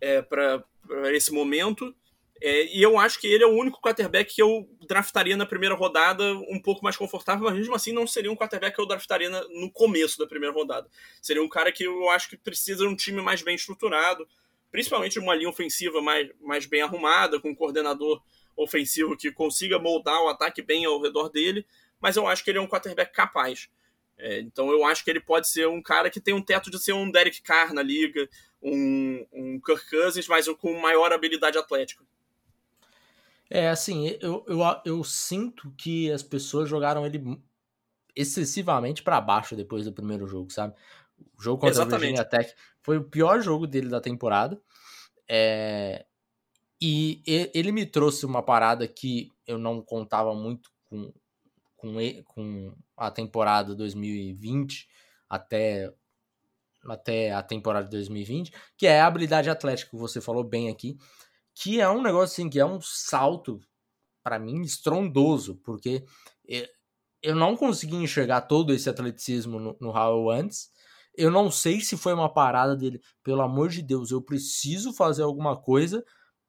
é, 0.00 0.22
para 0.22 0.64
esse 1.12 1.32
momento. 1.32 1.94
É, 2.42 2.74
e 2.74 2.82
eu 2.82 2.98
acho 2.98 3.20
que 3.20 3.26
ele 3.26 3.44
é 3.44 3.46
o 3.46 3.54
único 3.54 3.82
quarterback 3.82 4.34
que 4.34 4.40
eu 4.40 4.66
draftaria 4.88 5.36
na 5.36 5.44
primeira 5.44 5.74
rodada 5.74 6.32
um 6.48 6.58
pouco 6.58 6.82
mais 6.82 6.96
confortável, 6.96 7.44
mas 7.44 7.54
mesmo 7.54 7.74
assim 7.74 7.92
não 7.92 8.06
seria 8.06 8.32
um 8.32 8.36
quarterback 8.36 8.74
que 8.74 8.80
eu 8.80 8.86
draftaria 8.86 9.28
na, 9.28 9.46
no 9.48 9.70
começo 9.70 10.18
da 10.18 10.26
primeira 10.26 10.54
rodada. 10.54 10.88
Seria 11.20 11.42
um 11.42 11.48
cara 11.48 11.70
que 11.70 11.84
eu 11.84 12.08
acho 12.08 12.30
que 12.30 12.38
precisa 12.38 12.84
de 12.84 12.88
um 12.88 12.96
time 12.96 13.20
mais 13.20 13.42
bem 13.42 13.54
estruturado, 13.54 14.26
principalmente 14.70 15.18
uma 15.18 15.34
linha 15.34 15.48
ofensiva 15.48 16.00
mais, 16.00 16.28
mais 16.40 16.66
bem 16.66 16.82
arrumada, 16.82 17.40
com 17.40 17.50
um 17.50 17.54
coordenador 17.54 18.22
ofensivo 18.56 19.16
que 19.16 19.32
consiga 19.32 19.78
moldar 19.78 20.20
o 20.22 20.28
ataque 20.28 20.62
bem 20.62 20.84
ao 20.84 21.00
redor 21.00 21.28
dele, 21.28 21.66
mas 22.00 22.16
eu 22.16 22.26
acho 22.26 22.44
que 22.44 22.50
ele 22.50 22.58
é 22.58 22.62
um 22.62 22.68
quarterback 22.68 23.12
capaz. 23.12 23.68
É, 24.16 24.40
então 24.40 24.70
eu 24.70 24.84
acho 24.84 25.02
que 25.02 25.10
ele 25.10 25.20
pode 25.20 25.48
ser 25.48 25.66
um 25.66 25.82
cara 25.82 26.10
que 26.10 26.20
tem 26.20 26.34
um 26.34 26.42
teto 26.42 26.70
de 26.70 26.78
ser 26.78 26.92
um 26.92 27.10
Derek 27.10 27.40
Carr 27.42 27.72
na 27.72 27.82
liga, 27.82 28.28
um, 28.62 29.26
um 29.32 29.60
Kirk 29.60 29.88
Cousins, 29.88 30.28
mas 30.28 30.46
com 30.48 30.78
maior 30.78 31.12
habilidade 31.12 31.56
atlética. 31.56 32.04
É, 33.48 33.68
assim, 33.68 34.16
eu, 34.20 34.44
eu, 34.46 34.60
eu 34.84 35.02
sinto 35.02 35.72
que 35.76 36.12
as 36.12 36.22
pessoas 36.22 36.68
jogaram 36.68 37.04
ele 37.04 37.40
excessivamente 38.14 39.02
para 39.02 39.20
baixo 39.20 39.56
depois 39.56 39.84
do 39.84 39.92
primeiro 39.92 40.26
jogo, 40.26 40.52
sabe? 40.52 40.74
O 41.36 41.42
jogo 41.42 41.58
contra 41.58 41.74
Exatamente. 41.74 41.94
a 41.94 41.98
Virginia 41.98 42.24
Tech 42.24 42.54
foi 42.82 42.98
o 42.98 43.04
pior 43.04 43.40
jogo 43.40 43.66
dele 43.66 43.88
da 43.88 44.00
temporada. 44.00 44.60
É, 45.28 46.04
e 46.80 47.22
ele 47.26 47.72
me 47.72 47.84
trouxe 47.84 48.24
uma 48.24 48.42
parada 48.42 48.88
que 48.88 49.30
eu 49.46 49.58
não 49.58 49.82
contava 49.82 50.34
muito 50.34 50.70
com, 50.88 51.12
com, 51.76 51.94
com 52.24 52.74
a 52.96 53.10
temporada 53.10 53.74
2020 53.74 54.88
até 55.28 55.92
até 56.86 57.30
a 57.30 57.42
temporada 57.42 57.84
de 57.84 57.90
2020, 57.90 58.52
que 58.76 58.86
é 58.86 59.02
a 59.02 59.06
habilidade 59.06 59.50
atlética 59.50 59.90
que 59.90 59.96
você 59.98 60.18
falou 60.18 60.42
bem 60.42 60.70
aqui, 60.70 60.96
que 61.54 61.78
é 61.78 61.86
um 61.90 62.00
negócio 62.00 62.32
assim, 62.32 62.48
que 62.48 62.58
é 62.58 62.64
um 62.64 62.80
salto 62.80 63.60
para 64.22 64.38
mim 64.38 64.62
estrondoso, 64.62 65.56
porque 65.56 66.04
eu 67.22 67.34
não 67.34 67.56
consegui 67.56 67.96
enxergar 67.96 68.42
todo 68.42 68.72
esse 68.72 68.88
atleticismo 68.88 69.58
no, 69.58 69.76
no 69.80 69.90
Howell 69.90 70.30
antes. 70.30 70.70
Eu 71.20 71.30
não 71.30 71.50
sei 71.50 71.80
se 71.80 71.96
foi 71.96 72.14
uma 72.14 72.32
parada 72.32 72.74
dele, 72.74 73.00
pelo 73.22 73.42
amor 73.42 73.68
de 73.68 73.82
Deus, 73.82 74.10
eu 74.10 74.22
preciso 74.22 74.92
fazer 74.92 75.22
alguma 75.22 75.54
coisa 75.60 76.02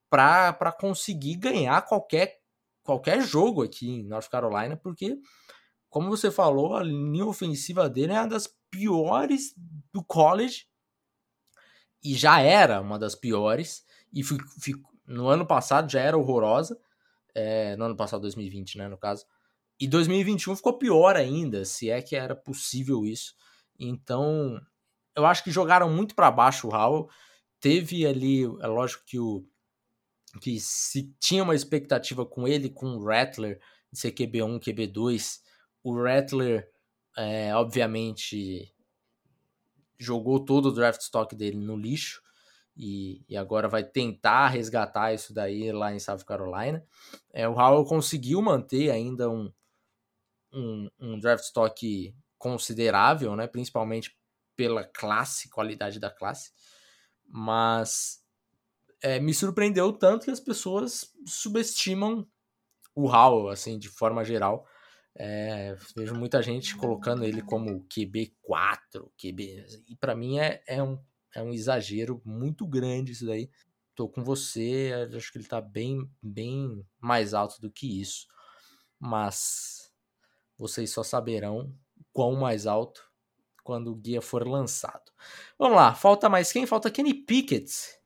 para 0.09 0.71
conseguir 0.71 1.35
ganhar 1.35 1.81
qualquer 1.81 2.39
qualquer 2.83 3.21
jogo 3.21 3.63
aqui 3.63 3.89
em 3.89 4.03
North 4.03 4.27
Carolina, 4.29 4.75
porque 4.75 5.17
como 5.89 6.09
você 6.09 6.31
falou, 6.31 6.75
a 6.75 6.83
linha 6.83 7.25
ofensiva 7.25 7.89
dele 7.89 8.13
é 8.13 8.19
uma 8.19 8.27
das 8.29 8.47
piores 8.69 9.53
do 9.93 10.01
college 10.03 10.65
e 12.01 12.15
já 12.15 12.39
era 12.39 12.79
uma 12.79 12.97
das 12.97 13.13
piores 13.13 13.85
e 14.13 14.23
no 15.05 15.27
ano 15.27 15.45
passado 15.45 15.91
já 15.91 15.99
era 15.99 16.17
horrorosa, 16.17 16.79
é, 17.35 17.75
no 17.75 17.85
ano 17.85 17.95
passado 17.95 18.21
2020, 18.21 18.77
né, 18.77 18.87
no 18.87 18.97
caso. 18.97 19.25
E 19.77 19.87
2021 19.87 20.55
ficou 20.55 20.77
pior 20.77 21.17
ainda, 21.17 21.65
se 21.65 21.89
é 21.89 22.01
que 22.01 22.15
era 22.15 22.35
possível 22.35 23.05
isso. 23.05 23.35
Então, 23.81 24.61
eu 25.15 25.25
acho 25.25 25.43
que 25.43 25.51
jogaram 25.51 25.89
muito 25.89 26.15
para 26.15 26.31
baixo 26.31 26.67
o 26.67 26.75
Howell. 26.75 27.09
Teve 27.59 28.05
ali, 28.05 28.43
é 28.43 28.67
lógico 28.67 29.03
que 29.05 29.19
o 29.19 29.45
que 30.39 30.59
se 30.59 31.13
tinha 31.19 31.43
uma 31.43 31.55
expectativa 31.55 32.25
com 32.25 32.47
ele, 32.47 32.69
com 32.69 32.95
o 32.95 33.03
Rattler, 33.03 33.59
de 33.91 33.99
ser 33.99 34.11
QB1, 34.11 34.59
QB2, 34.59 35.41
o 35.83 36.01
Rattler, 36.01 36.69
é, 37.17 37.53
obviamente, 37.53 38.73
jogou 39.99 40.39
todo 40.39 40.67
o 40.67 40.71
draft 40.71 41.01
stock 41.01 41.35
dele 41.35 41.57
no 41.57 41.75
lixo 41.75 42.21
e, 42.77 43.23
e, 43.27 43.35
agora 43.35 43.67
vai 43.67 43.83
tentar 43.83 44.47
resgatar 44.47 45.13
isso 45.13 45.33
daí 45.33 45.71
lá 45.71 45.93
em 45.93 45.99
South 45.99 46.23
Carolina. 46.25 46.83
É, 47.33 47.47
o 47.47 47.53
Howell 47.53 47.85
conseguiu 47.85 48.41
manter 48.41 48.89
ainda 48.89 49.29
um, 49.29 49.51
um, 50.53 50.89
um, 50.99 51.19
draft 51.19 51.43
stock 51.43 52.15
considerável, 52.41 53.35
né, 53.35 53.45
principalmente 53.45 54.17
pela 54.55 54.83
classe, 54.83 55.47
qualidade 55.47 55.99
da 55.99 56.09
classe, 56.09 56.51
mas 57.27 58.19
é, 58.99 59.19
me 59.19 59.31
surpreendeu 59.31 59.93
tanto 59.93 60.25
que 60.25 60.31
as 60.31 60.39
pessoas 60.39 61.13
subestimam 61.23 62.27
o 62.95 63.07
Howell, 63.07 63.49
assim, 63.49 63.77
de 63.77 63.89
forma 63.89 64.25
geral. 64.25 64.65
É, 65.15 65.75
vejo 65.95 66.15
muita 66.15 66.41
gente 66.41 66.75
colocando 66.75 67.23
ele 67.23 67.43
como 67.43 67.85
QB4, 67.87 69.11
QB. 69.15 69.65
E 69.87 69.95
para 69.95 70.15
mim 70.15 70.39
é, 70.39 70.63
é, 70.65 70.81
um, 70.81 70.99
é 71.35 71.43
um 71.43 71.53
exagero 71.53 72.23
muito 72.25 72.65
grande 72.65 73.11
isso 73.11 73.27
daí. 73.27 73.51
Tô 73.93 74.09
com 74.09 74.23
você, 74.23 74.91
acho 75.15 75.31
que 75.31 75.37
ele 75.37 75.47
tá 75.47 75.61
bem, 75.61 76.09
bem 76.23 76.83
mais 76.99 77.35
alto 77.35 77.61
do 77.61 77.69
que 77.69 78.01
isso. 78.01 78.25
Mas 78.99 79.91
vocês 80.57 80.89
só 80.91 81.03
saberão 81.03 81.71
quão 82.13 82.35
mais 82.35 82.65
alto 82.65 83.09
quando 83.63 83.91
o 83.91 83.95
guia 83.95 84.21
for 84.21 84.47
lançado. 84.47 85.11
Vamos 85.57 85.77
lá, 85.77 85.93
falta 85.93 86.29
mais 86.29 86.51
quem? 86.51 86.65
Falta 86.65 86.89
Kenny 86.89 87.13
Pickett 87.13 87.99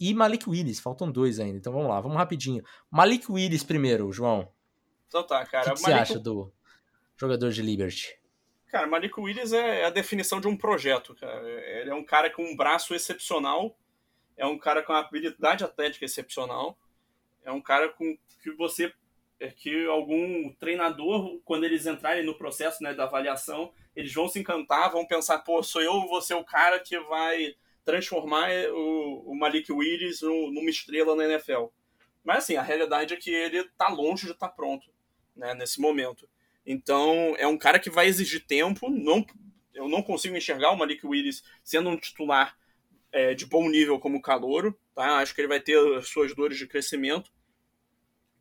e 0.00 0.14
Malik 0.14 0.48
Willis. 0.48 0.80
Faltam 0.80 1.10
dois 1.10 1.38
ainda, 1.38 1.58
então 1.58 1.72
vamos 1.72 1.88
lá, 1.88 2.00
vamos 2.00 2.16
rapidinho. 2.16 2.62
Malik 2.90 3.30
Willis 3.30 3.62
primeiro, 3.62 4.10
João. 4.12 4.50
Então 5.06 5.22
tá, 5.22 5.44
cara. 5.46 5.72
O 5.72 5.74
que, 5.74 5.82
que 5.82 5.82
Malik... 5.82 6.06
você 6.06 6.12
acha 6.12 6.18
do 6.18 6.52
jogador 7.16 7.50
de 7.50 7.62
Liberty? 7.62 8.18
Cara, 8.68 8.88
Malik 8.88 9.20
Willis 9.20 9.52
é 9.52 9.84
a 9.84 9.90
definição 9.90 10.40
de 10.40 10.48
um 10.48 10.56
projeto, 10.56 11.14
cara. 11.14 11.48
Ele 11.80 11.90
é 11.90 11.94
um 11.94 12.04
cara 12.04 12.28
com 12.28 12.42
um 12.42 12.56
braço 12.56 12.92
excepcional, 12.92 13.78
é 14.36 14.44
um 14.44 14.58
cara 14.58 14.82
com 14.82 14.92
uma 14.92 14.98
habilidade 14.98 15.62
atlética 15.62 16.04
excepcional, 16.04 16.76
é 17.44 17.52
um 17.52 17.60
cara 17.60 17.88
com 17.90 18.18
que 18.42 18.50
você 18.56 18.92
é 19.40 19.48
que 19.50 19.86
algum 19.86 20.52
treinador, 20.54 21.40
quando 21.44 21.64
eles 21.64 21.86
entrarem 21.86 22.24
no 22.24 22.36
processo 22.36 22.82
né, 22.82 22.94
da 22.94 23.04
avaliação, 23.04 23.72
eles 23.94 24.12
vão 24.12 24.28
se 24.28 24.38
encantar, 24.38 24.90
vão 24.90 25.06
pensar, 25.06 25.38
pô, 25.40 25.62
sou 25.62 25.82
eu, 25.82 25.92
vou 26.06 26.22
ser 26.22 26.34
o 26.34 26.44
cara 26.44 26.80
que 26.80 26.98
vai 27.00 27.54
transformar 27.84 28.48
o, 28.70 29.32
o 29.32 29.36
Malik 29.36 29.70
Willis 29.70 30.22
numa 30.22 30.70
estrela 30.70 31.14
na 31.14 31.24
NFL. 31.24 31.66
Mas 32.24 32.38
assim, 32.38 32.56
a 32.56 32.62
realidade 32.62 33.12
é 33.12 33.16
que 33.16 33.30
ele 33.30 33.64
tá 33.76 33.88
longe 33.88 34.26
de 34.26 34.32
estar 34.32 34.48
tá 34.48 34.54
pronto 34.54 34.90
né, 35.36 35.54
nesse 35.54 35.80
momento. 35.80 36.28
Então, 36.66 37.34
é 37.36 37.46
um 37.46 37.58
cara 37.58 37.78
que 37.78 37.90
vai 37.90 38.06
exigir 38.06 38.46
tempo. 38.46 38.88
Não, 38.88 39.24
eu 39.74 39.88
não 39.88 40.02
consigo 40.02 40.36
enxergar 40.36 40.70
o 40.70 40.76
Malik 40.76 41.06
Willis 41.06 41.42
sendo 41.62 41.90
um 41.90 41.96
titular 41.96 42.56
é, 43.12 43.34
de 43.34 43.44
bom 43.44 43.68
nível 43.68 43.98
como 43.98 44.22
calouro. 44.22 44.78
Tá? 44.94 45.18
Acho 45.18 45.34
que 45.34 45.40
ele 45.42 45.48
vai 45.48 45.60
ter 45.60 45.76
as 45.96 46.08
suas 46.08 46.34
dores 46.34 46.56
de 46.56 46.66
crescimento. 46.66 47.30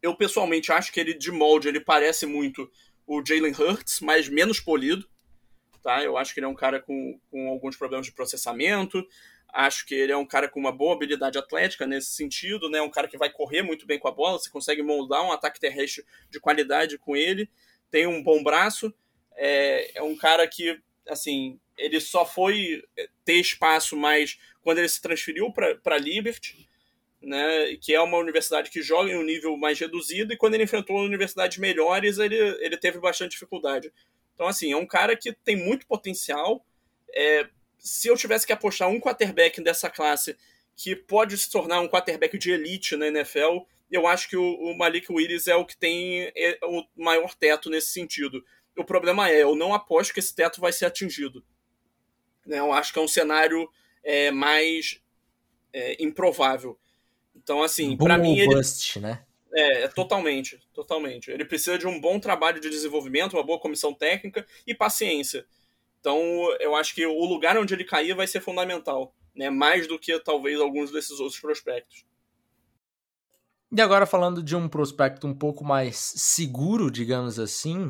Eu 0.03 0.13
pessoalmente 0.13 0.71
acho 0.71 0.91
que 0.91 0.99
ele 0.99 1.13
de 1.13 1.31
molde 1.31 1.69
ele 1.69 1.79
parece 1.79 2.25
muito 2.25 2.69
o 3.07 3.23
Jalen 3.25 3.53
Hurts, 3.53 4.01
mas 4.01 4.27
menos 4.27 4.59
polido. 4.59 5.07
Tá? 5.81 6.03
Eu 6.03 6.17
acho 6.17 6.33
que 6.33 6.41
ele 6.41 6.45
é 6.45 6.49
um 6.49 6.55
cara 6.55 6.81
com, 6.81 7.19
com 7.31 7.49
alguns 7.49 7.77
problemas 7.77 8.05
de 8.05 8.11
processamento. 8.11 9.05
Acho 9.51 9.85
que 9.85 9.95
ele 9.95 10.11
é 10.11 10.17
um 10.17 10.25
cara 10.25 10.49
com 10.49 10.59
uma 10.59 10.71
boa 10.71 10.93
habilidade 10.93 11.37
atlética 11.37 11.87
nesse 11.87 12.11
sentido, 12.11 12.69
né? 12.69 12.81
Um 12.81 12.89
cara 12.89 13.07
que 13.07 13.17
vai 13.17 13.29
correr 13.29 13.61
muito 13.61 13.85
bem 13.85 13.99
com 13.99 14.07
a 14.07 14.11
bola, 14.11 14.39
você 14.39 14.49
consegue 14.49 14.81
moldar 14.81 15.23
um 15.23 15.31
ataque 15.31 15.59
terrestre 15.59 16.03
de 16.29 16.39
qualidade 16.39 16.97
com 16.97 17.15
ele. 17.15 17.49
Tem 17.89 18.05
um 18.05 18.21
bom 18.21 18.43
braço. 18.43 18.93
É, 19.35 19.99
é 19.99 20.01
um 20.01 20.15
cara 20.17 20.47
que, 20.47 20.79
assim, 21.07 21.59
ele 21.77 21.99
só 21.99 22.25
foi 22.25 22.83
ter 23.23 23.35
espaço 23.35 23.95
mais 23.95 24.37
quando 24.61 24.79
ele 24.79 24.89
se 24.89 25.01
transferiu 25.01 25.51
para 25.51 25.97
Liberty 25.97 26.67
né, 27.23 27.77
que 27.81 27.93
é 27.95 28.01
uma 28.01 28.17
universidade 28.17 28.69
que 28.69 28.81
joga 28.81 29.11
em 29.11 29.17
um 29.17 29.23
nível 29.23 29.55
mais 29.55 29.79
reduzido, 29.79 30.33
e 30.33 30.37
quando 30.37 30.55
ele 30.55 30.63
enfrentou 30.63 30.97
universidades 30.97 31.57
melhores, 31.57 32.17
ele, 32.17 32.35
ele 32.35 32.77
teve 32.77 32.99
bastante 32.99 33.31
dificuldade. 33.31 33.91
Então, 34.33 34.47
assim, 34.47 34.71
é 34.71 34.77
um 34.77 34.85
cara 34.85 35.15
que 35.15 35.31
tem 35.31 35.55
muito 35.55 35.87
potencial. 35.87 36.65
É, 37.15 37.47
se 37.77 38.07
eu 38.07 38.17
tivesse 38.17 38.45
que 38.45 38.53
apostar 38.53 38.89
um 38.89 38.99
quarterback 38.99 39.61
dessa 39.61 39.89
classe 39.89 40.35
que 40.75 40.95
pode 40.95 41.37
se 41.37 41.49
tornar 41.49 41.79
um 41.79 41.87
quarterback 41.87 42.37
de 42.37 42.51
elite 42.51 42.95
na 42.95 43.07
NFL, 43.07 43.59
eu 43.89 44.07
acho 44.07 44.27
que 44.27 44.35
o, 44.35 44.55
o 44.55 44.77
Malik 44.77 45.11
Willis 45.11 45.47
é 45.47 45.55
o 45.55 45.65
que 45.65 45.77
tem 45.77 46.31
é, 46.35 46.57
o 46.63 46.83
maior 46.95 47.33
teto 47.35 47.69
nesse 47.69 47.91
sentido. 47.91 48.43
O 48.75 48.83
problema 48.83 49.29
é, 49.29 49.43
eu 49.43 49.55
não 49.55 49.73
aposto 49.73 50.13
que 50.13 50.19
esse 50.19 50.35
teto 50.35 50.59
vai 50.59 50.73
ser 50.73 50.85
atingido. 50.85 51.45
Né, 52.45 52.59
eu 52.59 52.73
acho 52.73 52.91
que 52.91 52.99
é 52.99 53.01
um 53.01 53.07
cenário 53.07 53.69
é, 54.03 54.31
mais 54.31 54.99
é, 55.71 56.03
improvável. 56.03 56.77
Então, 57.35 57.63
assim, 57.63 57.97
para 57.97 58.17
mim. 58.17 58.37
Ele... 58.37 58.55
Bust, 58.55 58.99
né? 58.99 59.23
É, 59.53 59.83
é, 59.83 59.87
totalmente, 59.87 60.59
totalmente. 60.73 61.29
Ele 61.29 61.45
precisa 61.45 61.77
de 61.77 61.85
um 61.85 62.01
bom 62.01 62.19
trabalho 62.19 62.59
de 62.59 62.69
desenvolvimento, 62.69 63.33
uma 63.33 63.43
boa 63.43 63.59
comissão 63.59 63.93
técnica 63.93 64.45
e 64.65 64.73
paciência. 64.73 65.45
Então, 65.99 66.19
eu 66.59 66.75
acho 66.75 66.95
que 66.95 67.05
o 67.05 67.25
lugar 67.25 67.57
onde 67.57 67.73
ele 67.73 67.83
cair 67.83 68.15
vai 68.15 68.27
ser 68.27 68.41
fundamental, 68.41 69.15
né? 69.35 69.49
Mais 69.49 69.87
do 69.87 69.99
que 69.99 70.19
talvez 70.19 70.59
alguns 70.59 70.91
desses 70.91 71.19
outros 71.19 71.39
prospectos. 71.39 72.05
E 73.71 73.81
agora 73.81 74.05
falando 74.05 74.43
de 74.43 74.55
um 74.55 74.67
prospecto 74.67 75.25
um 75.25 75.33
pouco 75.33 75.63
mais 75.63 75.97
seguro, 75.97 76.91
digamos 76.91 77.39
assim, 77.39 77.89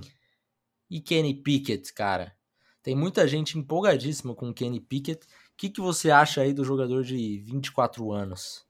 e 0.89 1.01
Kenny 1.01 1.33
Pickett, 1.33 1.93
cara. 1.93 2.35
Tem 2.81 2.95
muita 2.95 3.27
gente 3.27 3.57
empolgadíssima 3.57 4.35
com 4.35 4.49
o 4.49 4.53
Kenny 4.53 4.79
Pickett. 4.79 5.25
O 5.25 5.57
que, 5.57 5.69
que 5.69 5.81
você 5.81 6.11
acha 6.11 6.41
aí 6.41 6.53
do 6.53 6.63
jogador 6.63 7.03
de 7.03 7.39
24 7.39 8.11
anos? 8.11 8.65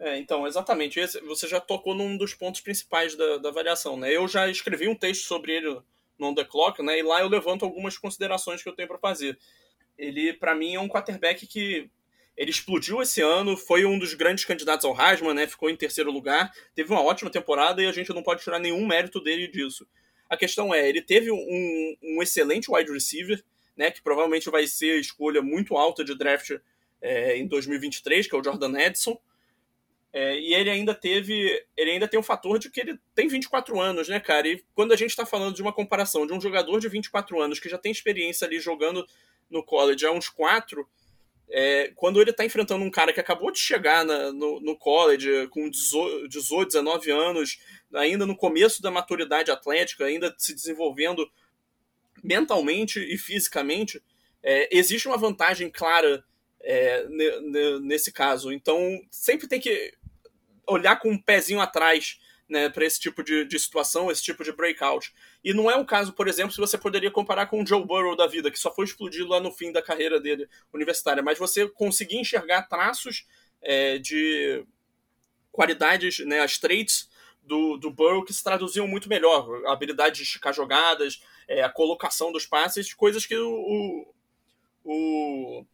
É, 0.00 0.18
então, 0.18 0.46
exatamente. 0.46 0.98
Esse, 0.98 1.20
você 1.20 1.46
já 1.46 1.60
tocou 1.60 1.94
num 1.94 2.16
dos 2.16 2.34
pontos 2.34 2.60
principais 2.60 3.14
da, 3.14 3.38
da 3.38 3.48
avaliação, 3.48 3.96
né? 3.96 4.14
Eu 4.14 4.26
já 4.26 4.48
escrevi 4.48 4.88
um 4.88 4.94
texto 4.94 5.22
sobre 5.22 5.52
ele 5.52 5.80
no 6.18 6.28
On 6.28 6.34
The 6.34 6.44
Clock, 6.44 6.82
né? 6.82 6.98
E 6.98 7.02
lá 7.02 7.20
eu 7.20 7.28
levanto 7.28 7.64
algumas 7.64 7.96
considerações 7.96 8.62
que 8.62 8.68
eu 8.68 8.74
tenho 8.74 8.88
para 8.88 8.98
fazer. 8.98 9.38
Ele, 9.96 10.32
para 10.32 10.54
mim, 10.54 10.74
é 10.74 10.80
um 10.80 10.88
quarterback 10.88 11.46
que 11.46 11.88
ele 12.36 12.50
explodiu 12.50 13.00
esse 13.00 13.20
ano, 13.20 13.56
foi 13.56 13.84
um 13.84 13.96
dos 13.96 14.12
grandes 14.14 14.44
candidatos 14.44 14.84
ao 14.84 15.00
Heisman, 15.00 15.34
né? 15.34 15.46
Ficou 15.46 15.70
em 15.70 15.76
terceiro 15.76 16.10
lugar, 16.10 16.52
teve 16.74 16.92
uma 16.92 17.02
ótima 17.02 17.30
temporada 17.30 17.80
e 17.80 17.86
a 17.86 17.92
gente 17.92 18.12
não 18.12 18.22
pode 18.22 18.42
tirar 18.42 18.58
nenhum 18.58 18.84
mérito 18.86 19.20
dele 19.20 19.46
disso. 19.46 19.86
A 20.28 20.36
questão 20.36 20.74
é, 20.74 20.88
ele 20.88 21.00
teve 21.00 21.30
um, 21.30 21.96
um 22.02 22.22
excelente 22.22 22.70
wide 22.70 22.90
receiver, 22.90 23.42
né? 23.76 23.90
Que 23.90 24.02
provavelmente 24.02 24.50
vai 24.50 24.66
ser 24.66 24.98
escolha 24.98 25.40
muito 25.40 25.76
alta 25.76 26.04
de 26.04 26.16
draft 26.16 26.50
é, 27.00 27.36
em 27.36 27.46
2023, 27.46 28.26
que 28.26 28.34
é 28.34 28.38
o 28.38 28.42
Jordan 28.42 28.76
Edson. 28.80 29.16
É, 30.16 30.38
e 30.38 30.54
ele 30.54 30.70
ainda 30.70 30.94
teve. 30.94 31.66
Ele 31.76 31.90
ainda 31.90 32.06
tem 32.06 32.20
o 32.20 32.22
fator 32.22 32.56
de 32.56 32.70
que 32.70 32.80
ele 32.80 32.96
tem 33.16 33.26
24 33.26 33.80
anos, 33.80 34.08
né, 34.08 34.20
cara? 34.20 34.46
E 34.46 34.64
quando 34.72 34.92
a 34.92 34.96
gente 34.96 35.10
está 35.10 35.26
falando 35.26 35.56
de 35.56 35.60
uma 35.60 35.72
comparação 35.72 36.24
de 36.24 36.32
um 36.32 36.40
jogador 36.40 36.78
de 36.78 36.88
24 36.88 37.42
anos 37.42 37.58
que 37.58 37.68
já 37.68 37.76
tem 37.76 37.90
experiência 37.90 38.46
ali 38.46 38.60
jogando 38.60 39.04
no 39.50 39.60
college 39.64 40.06
há 40.06 40.12
uns 40.12 40.28
4, 40.28 40.88
é, 41.50 41.90
quando 41.96 42.20
ele 42.20 42.30
está 42.30 42.44
enfrentando 42.44 42.84
um 42.84 42.92
cara 42.92 43.12
que 43.12 43.18
acabou 43.18 43.50
de 43.50 43.58
chegar 43.58 44.04
na, 44.04 44.30
no, 44.30 44.60
no 44.60 44.78
college 44.78 45.48
com 45.48 45.68
18, 45.68 46.28
19 46.28 47.10
anos, 47.10 47.58
ainda 47.92 48.24
no 48.24 48.36
começo 48.36 48.80
da 48.80 48.92
maturidade 48.92 49.50
atlética, 49.50 50.04
ainda 50.04 50.32
se 50.38 50.54
desenvolvendo 50.54 51.28
mentalmente 52.22 53.00
e 53.00 53.18
fisicamente, 53.18 54.00
é, 54.44 54.68
existe 54.70 55.08
uma 55.08 55.18
vantagem 55.18 55.68
clara 55.68 56.24
é, 56.60 57.04
nesse 57.80 58.12
caso. 58.12 58.52
Então, 58.52 59.00
sempre 59.10 59.48
tem 59.48 59.58
que 59.58 59.92
olhar 60.66 60.96
com 60.96 61.10
um 61.10 61.18
pezinho 61.20 61.60
atrás 61.60 62.18
né, 62.48 62.68
para 62.68 62.84
esse 62.84 63.00
tipo 63.00 63.22
de, 63.22 63.44
de, 63.44 63.58
situação, 63.58 64.10
esse 64.10 64.22
tipo 64.22 64.44
de 64.44 64.52
breakout. 64.52 65.12
E 65.42 65.52
não 65.52 65.70
é 65.70 65.76
um 65.76 65.84
caso, 65.84 66.12
por 66.12 66.28
exemplo, 66.28 66.52
se 66.52 66.60
você 66.60 66.76
poderia 66.76 67.10
comparar 67.10 67.46
com 67.46 67.62
o 67.62 67.66
Joe 67.66 67.84
Burrow 67.84 68.16
da 68.16 68.26
vida, 68.26 68.50
que 68.50 68.58
só 68.58 68.74
foi 68.74 68.84
explodido 68.84 69.28
lá 69.28 69.40
no 69.40 69.50
fim 69.50 69.72
da 69.72 69.82
carreira 69.82 70.20
dele 70.20 70.48
universitária, 70.72 71.22
mas 71.22 71.38
você 71.38 71.68
conseguir 71.68 72.16
enxergar 72.16 72.62
traços 72.62 73.26
é, 73.62 73.98
de 73.98 74.64
qualidades, 75.50 76.18
né, 76.20 76.40
as 76.40 76.58
traits 76.58 77.08
do, 77.42 77.76
do 77.76 77.90
Burrow 77.90 78.24
que 78.24 78.32
se 78.32 78.42
traduziam 78.42 78.86
muito 78.86 79.08
melhor. 79.08 79.64
A 79.66 79.72
habilidade 79.72 80.16
de 80.16 80.22
esticar 80.22 80.52
jogadas, 80.52 81.22
é, 81.48 81.62
a 81.62 81.70
colocação 81.70 82.32
dos 82.32 82.46
passes, 82.46 82.92
coisas 82.92 83.24
que 83.24 83.36
o, 83.36 84.06
o, 84.84 85.66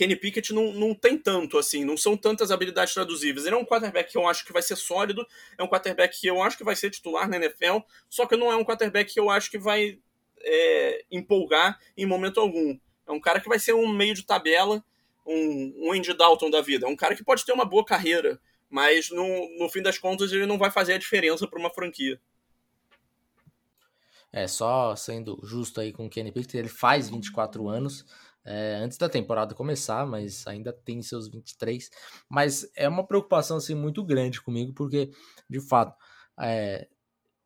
Kenny 0.00 0.16
Pickett 0.16 0.54
não, 0.54 0.72
não 0.72 0.94
tem 0.94 1.18
tanto, 1.18 1.58
assim, 1.58 1.84
não 1.84 1.94
são 1.94 2.16
tantas 2.16 2.50
habilidades 2.50 2.94
traduzíveis. 2.94 3.44
Ele 3.44 3.54
é 3.54 3.58
um 3.58 3.66
quarterback 3.66 4.10
que 4.10 4.16
eu 4.16 4.26
acho 4.26 4.46
que 4.46 4.50
vai 4.50 4.62
ser 4.62 4.74
sólido, 4.74 5.26
é 5.58 5.62
um 5.62 5.68
quarterback 5.68 6.18
que 6.18 6.26
eu 6.26 6.42
acho 6.42 6.56
que 6.56 6.64
vai 6.64 6.74
ser 6.74 6.88
titular 6.88 7.28
na 7.28 7.36
NFL, 7.36 7.80
só 8.08 8.24
que 8.24 8.34
não 8.34 8.50
é 8.50 8.56
um 8.56 8.64
quarterback 8.64 9.12
que 9.12 9.20
eu 9.20 9.28
acho 9.28 9.50
que 9.50 9.58
vai 9.58 9.98
é, 10.38 11.04
empolgar 11.10 11.78
em 11.94 12.06
momento 12.06 12.40
algum. 12.40 12.78
É 13.06 13.12
um 13.12 13.20
cara 13.20 13.40
que 13.40 13.48
vai 13.50 13.58
ser 13.58 13.74
um 13.74 13.86
meio 13.86 14.14
de 14.14 14.24
tabela, 14.24 14.82
um, 15.26 15.74
um 15.76 15.92
Andy 15.92 16.14
Dalton 16.14 16.48
da 16.48 16.62
vida. 16.62 16.86
É 16.86 16.88
um 16.88 16.96
cara 16.96 17.14
que 17.14 17.22
pode 17.22 17.44
ter 17.44 17.52
uma 17.52 17.66
boa 17.66 17.84
carreira, 17.84 18.40
mas 18.70 19.10
no, 19.10 19.58
no 19.58 19.68
fim 19.68 19.82
das 19.82 19.98
contas 19.98 20.32
ele 20.32 20.46
não 20.46 20.56
vai 20.56 20.70
fazer 20.70 20.94
a 20.94 20.98
diferença 20.98 21.46
para 21.46 21.60
uma 21.60 21.68
franquia. 21.68 22.18
É, 24.32 24.46
só 24.46 24.96
sendo 24.96 25.38
justo 25.42 25.78
aí 25.78 25.92
com 25.92 26.06
o 26.06 26.08
Kenny 26.08 26.32
Pickett, 26.32 26.56
ele 26.56 26.68
faz 26.68 27.10
24 27.10 27.68
anos, 27.68 28.06
é, 28.44 28.76
antes 28.76 28.96
da 28.96 29.08
temporada 29.08 29.54
começar, 29.54 30.06
mas 30.06 30.46
ainda 30.46 30.72
tem 30.72 31.02
seus 31.02 31.28
23. 31.28 31.90
Mas 32.28 32.70
é 32.74 32.88
uma 32.88 33.06
preocupação 33.06 33.58
assim, 33.58 33.74
muito 33.74 34.04
grande 34.04 34.40
comigo, 34.40 34.72
porque, 34.72 35.10
de 35.48 35.60
fato, 35.60 35.96
é, 36.40 36.88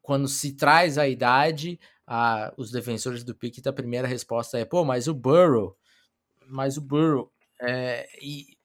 quando 0.00 0.28
se 0.28 0.52
traz 0.56 0.98
a 0.98 1.08
idade, 1.08 1.80
a, 2.06 2.52
os 2.56 2.70
defensores 2.70 3.24
do 3.24 3.34
Pickett, 3.34 3.68
a 3.68 3.72
primeira 3.72 4.06
resposta 4.06 4.58
é: 4.58 4.64
pô, 4.64 4.84
mas 4.84 5.08
o 5.08 5.14
Burrow, 5.14 5.76
mas 6.46 6.76
o 6.76 6.80
Burrow. 6.80 7.32
É, 7.60 8.06
e 8.20 8.56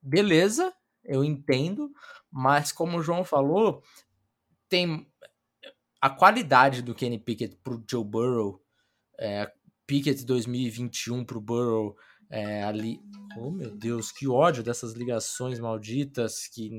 beleza, 0.00 0.72
eu 1.04 1.24
entendo, 1.24 1.92
mas 2.30 2.72
como 2.72 2.98
o 2.98 3.02
João 3.02 3.24
falou, 3.24 3.82
tem 4.68 5.06
a 6.00 6.08
qualidade 6.08 6.82
do 6.82 6.94
Kenny 6.94 7.18
Pickett 7.18 7.56
pro 7.56 7.82
Joe 7.88 8.04
Burrow, 8.04 8.62
é, 9.18 9.52
Pickett 9.90 10.24
2021 10.24 11.24
pro 11.24 11.40
Burrow 11.40 11.96
é, 12.30 12.62
ali. 12.62 13.00
Oh 13.36 13.50
meu 13.50 13.76
Deus, 13.76 14.12
que 14.12 14.28
ódio 14.28 14.62
dessas 14.62 14.92
ligações 14.92 15.58
malditas 15.58 16.46
que 16.46 16.70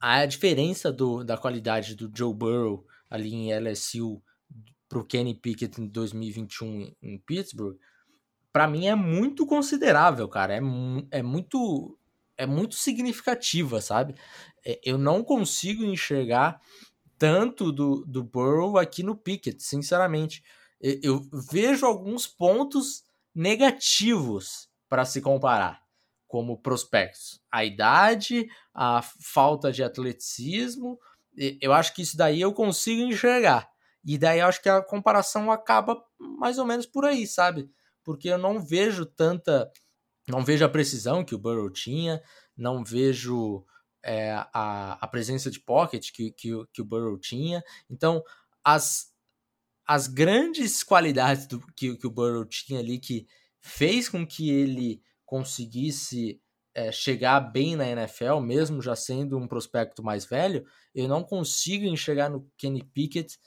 a 0.00 0.24
diferença 0.24 0.90
do, 0.90 1.22
da 1.22 1.36
qualidade 1.36 1.94
do 1.94 2.10
Joe 2.16 2.32
Burrow 2.32 2.86
ali 3.10 3.34
em 3.34 3.52
LSU 3.52 4.22
pro 4.88 5.04
Kenny 5.04 5.34
Pickett 5.34 5.78
em 5.78 5.86
2021 5.88 6.90
em 7.02 7.18
Pittsburgh, 7.18 7.76
para 8.50 8.66
mim 8.66 8.86
é 8.86 8.94
muito 8.94 9.44
considerável, 9.44 10.26
cara. 10.26 10.54
É, 10.54 10.60
é 11.10 11.22
muito 11.22 11.98
é 12.38 12.46
muito 12.46 12.76
significativa, 12.76 13.82
sabe? 13.82 14.14
É, 14.64 14.80
eu 14.82 14.96
não 14.96 15.22
consigo 15.22 15.84
enxergar 15.84 16.62
tanto 17.18 17.70
do, 17.70 18.06
do 18.06 18.24
Burrow 18.24 18.78
aqui 18.78 19.02
no 19.02 19.14
Pickett, 19.14 19.62
sinceramente 19.62 20.42
eu 20.80 21.20
vejo 21.50 21.86
alguns 21.86 22.26
pontos 22.26 23.04
negativos 23.34 24.68
para 24.88 25.04
se 25.04 25.20
comparar 25.20 25.82
como 26.26 26.60
prospectos. 26.60 27.40
A 27.50 27.64
idade, 27.64 28.46
a 28.74 29.02
falta 29.02 29.72
de 29.72 29.82
atleticismo, 29.82 30.98
eu 31.60 31.72
acho 31.72 31.94
que 31.94 32.02
isso 32.02 32.16
daí 32.16 32.40
eu 32.40 32.52
consigo 32.52 33.02
enxergar. 33.02 33.68
E 34.04 34.18
daí 34.18 34.40
eu 34.40 34.46
acho 34.46 34.62
que 34.62 34.68
a 34.68 34.82
comparação 34.82 35.50
acaba 35.50 36.02
mais 36.18 36.58
ou 36.58 36.66
menos 36.66 36.86
por 36.86 37.04
aí, 37.04 37.26
sabe? 37.26 37.70
Porque 38.04 38.28
eu 38.28 38.38
não 38.38 38.60
vejo 38.60 39.04
tanta. 39.06 39.70
Não 40.28 40.44
vejo 40.44 40.64
a 40.64 40.68
precisão 40.68 41.24
que 41.24 41.34
o 41.34 41.38
Burrow 41.38 41.70
tinha, 41.70 42.22
não 42.54 42.84
vejo 42.84 43.64
é, 44.02 44.32
a, 44.52 44.98
a 45.00 45.08
presença 45.08 45.50
de 45.50 45.58
pocket 45.58 46.10
que, 46.12 46.30
que, 46.32 46.50
que 46.72 46.82
o 46.82 46.84
Burrow 46.84 47.18
tinha. 47.18 47.64
Então, 47.88 48.22
as, 48.62 49.10
as 49.88 50.06
grandes 50.06 50.82
qualidades 50.82 51.46
do, 51.46 51.58
que, 51.72 51.96
que 51.96 52.06
o 52.06 52.10
Burrow 52.10 52.44
tinha 52.44 52.78
ali, 52.78 52.98
que 52.98 53.26
fez 53.58 54.06
com 54.06 54.26
que 54.26 54.50
ele 54.50 55.02
conseguisse 55.24 56.38
é, 56.74 56.92
chegar 56.92 57.40
bem 57.40 57.74
na 57.74 57.88
NFL, 57.88 58.38
mesmo 58.40 58.82
já 58.82 58.94
sendo 58.94 59.38
um 59.38 59.48
prospecto 59.48 60.02
mais 60.02 60.26
velho, 60.26 60.66
eu 60.94 61.08
não 61.08 61.24
consigo 61.24 61.86
enxergar 61.86 62.28
no 62.28 62.46
Kenny 62.58 62.84
Pickett 62.84 63.38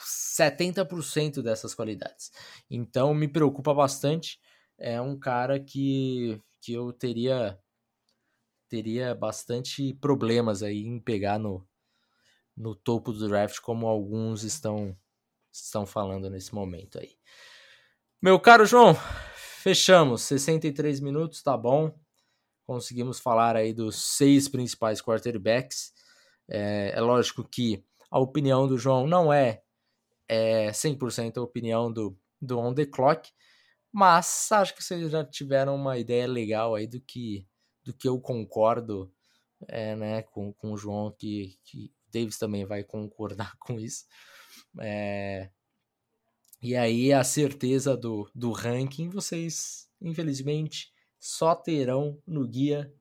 70% 0.00 1.42
dessas 1.42 1.74
qualidades. 1.74 2.32
Então 2.70 3.12
me 3.12 3.28
preocupa 3.28 3.74
bastante. 3.74 4.40
É 4.78 4.98
um 4.98 5.18
cara 5.18 5.60
que, 5.60 6.40
que 6.62 6.72
eu 6.72 6.94
teria 6.94 7.58
teria 8.70 9.14
bastante 9.14 9.94
problemas 9.94 10.62
aí 10.62 10.86
em 10.86 11.00
pegar 11.00 11.38
no, 11.38 11.66
no 12.56 12.74
topo 12.74 13.12
do 13.12 13.28
draft, 13.28 13.60
como 13.60 13.86
alguns 13.86 14.44
estão 14.44 14.96
estão 15.64 15.86
falando 15.86 16.28
nesse 16.30 16.54
momento 16.54 16.98
aí. 16.98 17.16
Meu 18.20 18.38
caro 18.40 18.66
João, 18.66 18.96
fechamos 19.34 20.22
63 20.22 21.00
minutos, 21.00 21.42
tá 21.42 21.56
bom? 21.56 21.96
Conseguimos 22.66 23.20
falar 23.20 23.56
aí 23.56 23.72
dos 23.72 24.16
seis 24.16 24.48
principais 24.48 25.00
quarterbacks. 25.00 25.92
É, 26.48 26.92
é 26.94 27.00
lógico 27.00 27.44
que 27.44 27.84
a 28.10 28.18
opinião 28.18 28.66
do 28.66 28.78
João 28.78 29.06
não 29.06 29.32
é, 29.32 29.62
é 30.28 30.70
100% 30.70 31.38
a 31.38 31.42
opinião 31.42 31.92
do, 31.92 32.18
do 32.40 32.58
On 32.58 32.74
The 32.74 32.86
Clock, 32.86 33.30
mas 33.92 34.50
acho 34.52 34.74
que 34.74 34.82
vocês 34.82 35.10
já 35.10 35.24
tiveram 35.24 35.74
uma 35.74 35.98
ideia 35.98 36.26
legal 36.26 36.74
aí 36.74 36.86
do 36.86 37.00
que, 37.00 37.46
do 37.84 37.94
que 37.94 38.08
eu 38.08 38.20
concordo 38.20 39.12
é, 39.66 39.96
né, 39.96 40.22
com, 40.22 40.52
com 40.52 40.72
o 40.72 40.76
João, 40.76 41.10
que, 41.10 41.58
que 41.64 41.92
Davis 42.12 42.38
também 42.38 42.64
vai 42.64 42.84
concordar 42.84 43.56
com 43.60 43.78
isso. 43.78 44.04
É, 44.80 45.50
e 46.60 46.76
aí 46.76 47.12
a 47.12 47.22
certeza 47.22 47.96
do, 47.96 48.30
do 48.34 48.50
ranking, 48.52 49.08
vocês, 49.08 49.88
infelizmente, 50.00 50.92
só 51.18 51.54
terão 51.54 52.20
no 52.26 52.46
guia 52.46 52.92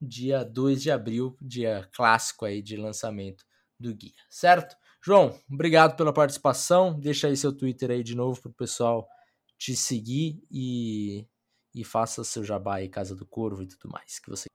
dia 0.00 0.44
2 0.44 0.82
de 0.82 0.90
abril, 0.90 1.36
dia 1.40 1.88
clássico 1.92 2.44
aí 2.44 2.62
de 2.62 2.76
lançamento 2.76 3.44
do 3.78 3.94
guia, 3.94 4.12
certo? 4.30 4.76
João, 5.02 5.38
obrigado 5.50 5.96
pela 5.96 6.12
participação. 6.12 6.98
Deixa 6.98 7.28
aí 7.28 7.36
seu 7.36 7.52
Twitter 7.52 7.90
aí 7.90 8.02
de 8.02 8.14
novo 8.14 8.40
para 8.40 8.50
o 8.50 8.54
pessoal 8.54 9.08
te 9.56 9.74
seguir 9.74 10.42
e, 10.50 11.26
e 11.74 11.84
faça 11.84 12.24
seu 12.24 12.44
jabá 12.44 12.76
aí, 12.76 12.88
Casa 12.88 13.14
do 13.14 13.26
Corvo 13.26 13.62
e 13.62 13.66
tudo 13.66 13.90
mais 13.90 14.18
que 14.18 14.30
você. 14.30 14.48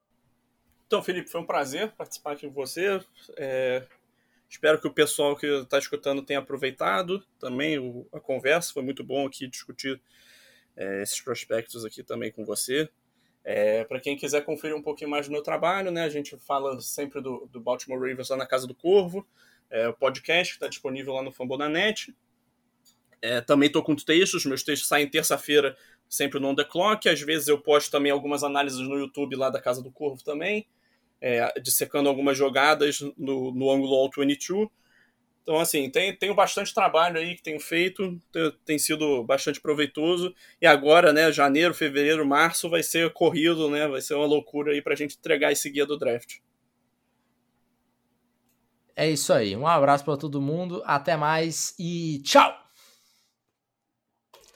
Então, 0.87 1.01
Felipe, 1.01 1.29
foi 1.29 1.41
um 1.41 1.45
prazer 1.45 1.91
participar 1.93 2.33
aqui 2.33 2.47
com 2.47 2.53
você. 2.53 3.03
É, 3.37 3.85
espero 4.53 4.79
que 4.79 4.87
o 4.87 4.93
pessoal 4.93 5.35
que 5.35 5.47
está 5.47 5.79
escutando 5.79 6.21
tenha 6.21 6.39
aproveitado 6.39 7.25
também 7.39 7.79
o, 7.79 8.07
a 8.13 8.19
conversa. 8.19 8.71
Foi 8.71 8.83
muito 8.83 9.03
bom 9.03 9.25
aqui 9.25 9.47
discutir 9.47 9.99
é, 10.77 11.01
esses 11.01 11.19
prospectos 11.19 11.83
aqui 11.83 12.03
também 12.03 12.31
com 12.31 12.45
você. 12.45 12.87
É, 13.43 13.83
para 13.83 13.99
quem 13.99 14.15
quiser 14.15 14.45
conferir 14.45 14.75
um 14.75 14.81
pouquinho 14.81 15.09
mais 15.09 15.25
do 15.25 15.31
meu 15.31 15.41
trabalho, 15.41 15.91
né, 15.91 16.03
a 16.03 16.09
gente 16.09 16.37
fala 16.37 16.79
sempre 16.79 17.19
do, 17.19 17.49
do 17.51 17.59
Baltimore 17.59 17.99
Ravens 17.99 18.29
lá 18.29 18.37
na 18.37 18.45
Casa 18.45 18.67
do 18.67 18.75
Corvo, 18.75 19.27
é, 19.69 19.87
o 19.87 19.93
podcast 19.93 20.53
está 20.53 20.67
disponível 20.67 21.13
lá 21.13 21.23
no 21.23 21.31
Fambonanet. 21.31 22.15
É, 23.21 23.41
também 23.41 23.67
estou 23.67 23.81
com 23.81 23.95
textos, 23.95 24.45
meus 24.45 24.63
textos 24.63 24.87
saem 24.87 25.09
terça-feira, 25.09 25.75
sempre 26.07 26.39
no 26.39 26.49
On 26.49 26.55
The 26.55 26.63
Clock. 26.63 27.09
Às 27.09 27.21
vezes 27.21 27.47
eu 27.47 27.59
posto 27.59 27.89
também 27.89 28.11
algumas 28.11 28.43
análises 28.43 28.79
no 28.79 28.97
YouTube 28.97 29.35
lá 29.35 29.49
da 29.49 29.59
Casa 29.59 29.81
do 29.81 29.91
Corvo 29.91 30.23
também, 30.23 30.67
é, 31.23 31.53
dissecando 31.61 32.09
algumas 32.09 32.37
jogadas 32.37 32.99
no, 33.17 33.53
no 33.53 33.71
ângulo 33.71 33.95
All 33.95 34.11
22. 34.13 34.67
Então, 35.41 35.57
assim, 35.57 35.89
tem, 35.89 36.13
tenho 36.15 36.35
bastante 36.35 36.73
trabalho 36.73 37.17
aí 37.17 37.35
que 37.35 37.41
tenho 37.41 37.59
feito, 37.59 38.19
tem 38.65 38.77
sido 38.77 39.23
bastante 39.23 39.59
proveitoso. 39.59 40.35
E 40.61 40.67
agora, 40.67 41.13
né, 41.13 41.31
janeiro, 41.31 41.73
fevereiro, 41.73 42.25
março 42.25 42.69
vai 42.69 42.83
ser 42.83 43.11
corrido, 43.13 43.69
né? 43.69 43.87
Vai 43.87 44.01
ser 44.01 44.15
uma 44.15 44.25
loucura 44.25 44.73
aí 44.73 44.81
pra 44.81 44.95
gente 44.95 45.17
entregar 45.17 45.51
esse 45.51 45.69
guia 45.69 45.85
do 45.85 45.97
draft. 45.97 46.39
É 48.95 49.09
isso 49.09 49.33
aí. 49.33 49.55
Um 49.55 49.65
abraço 49.65 50.03
para 50.03 50.17
todo 50.17 50.41
mundo, 50.41 50.81
até 50.85 51.15
mais 51.15 51.73
e 51.79 52.21
tchau! 52.23 52.62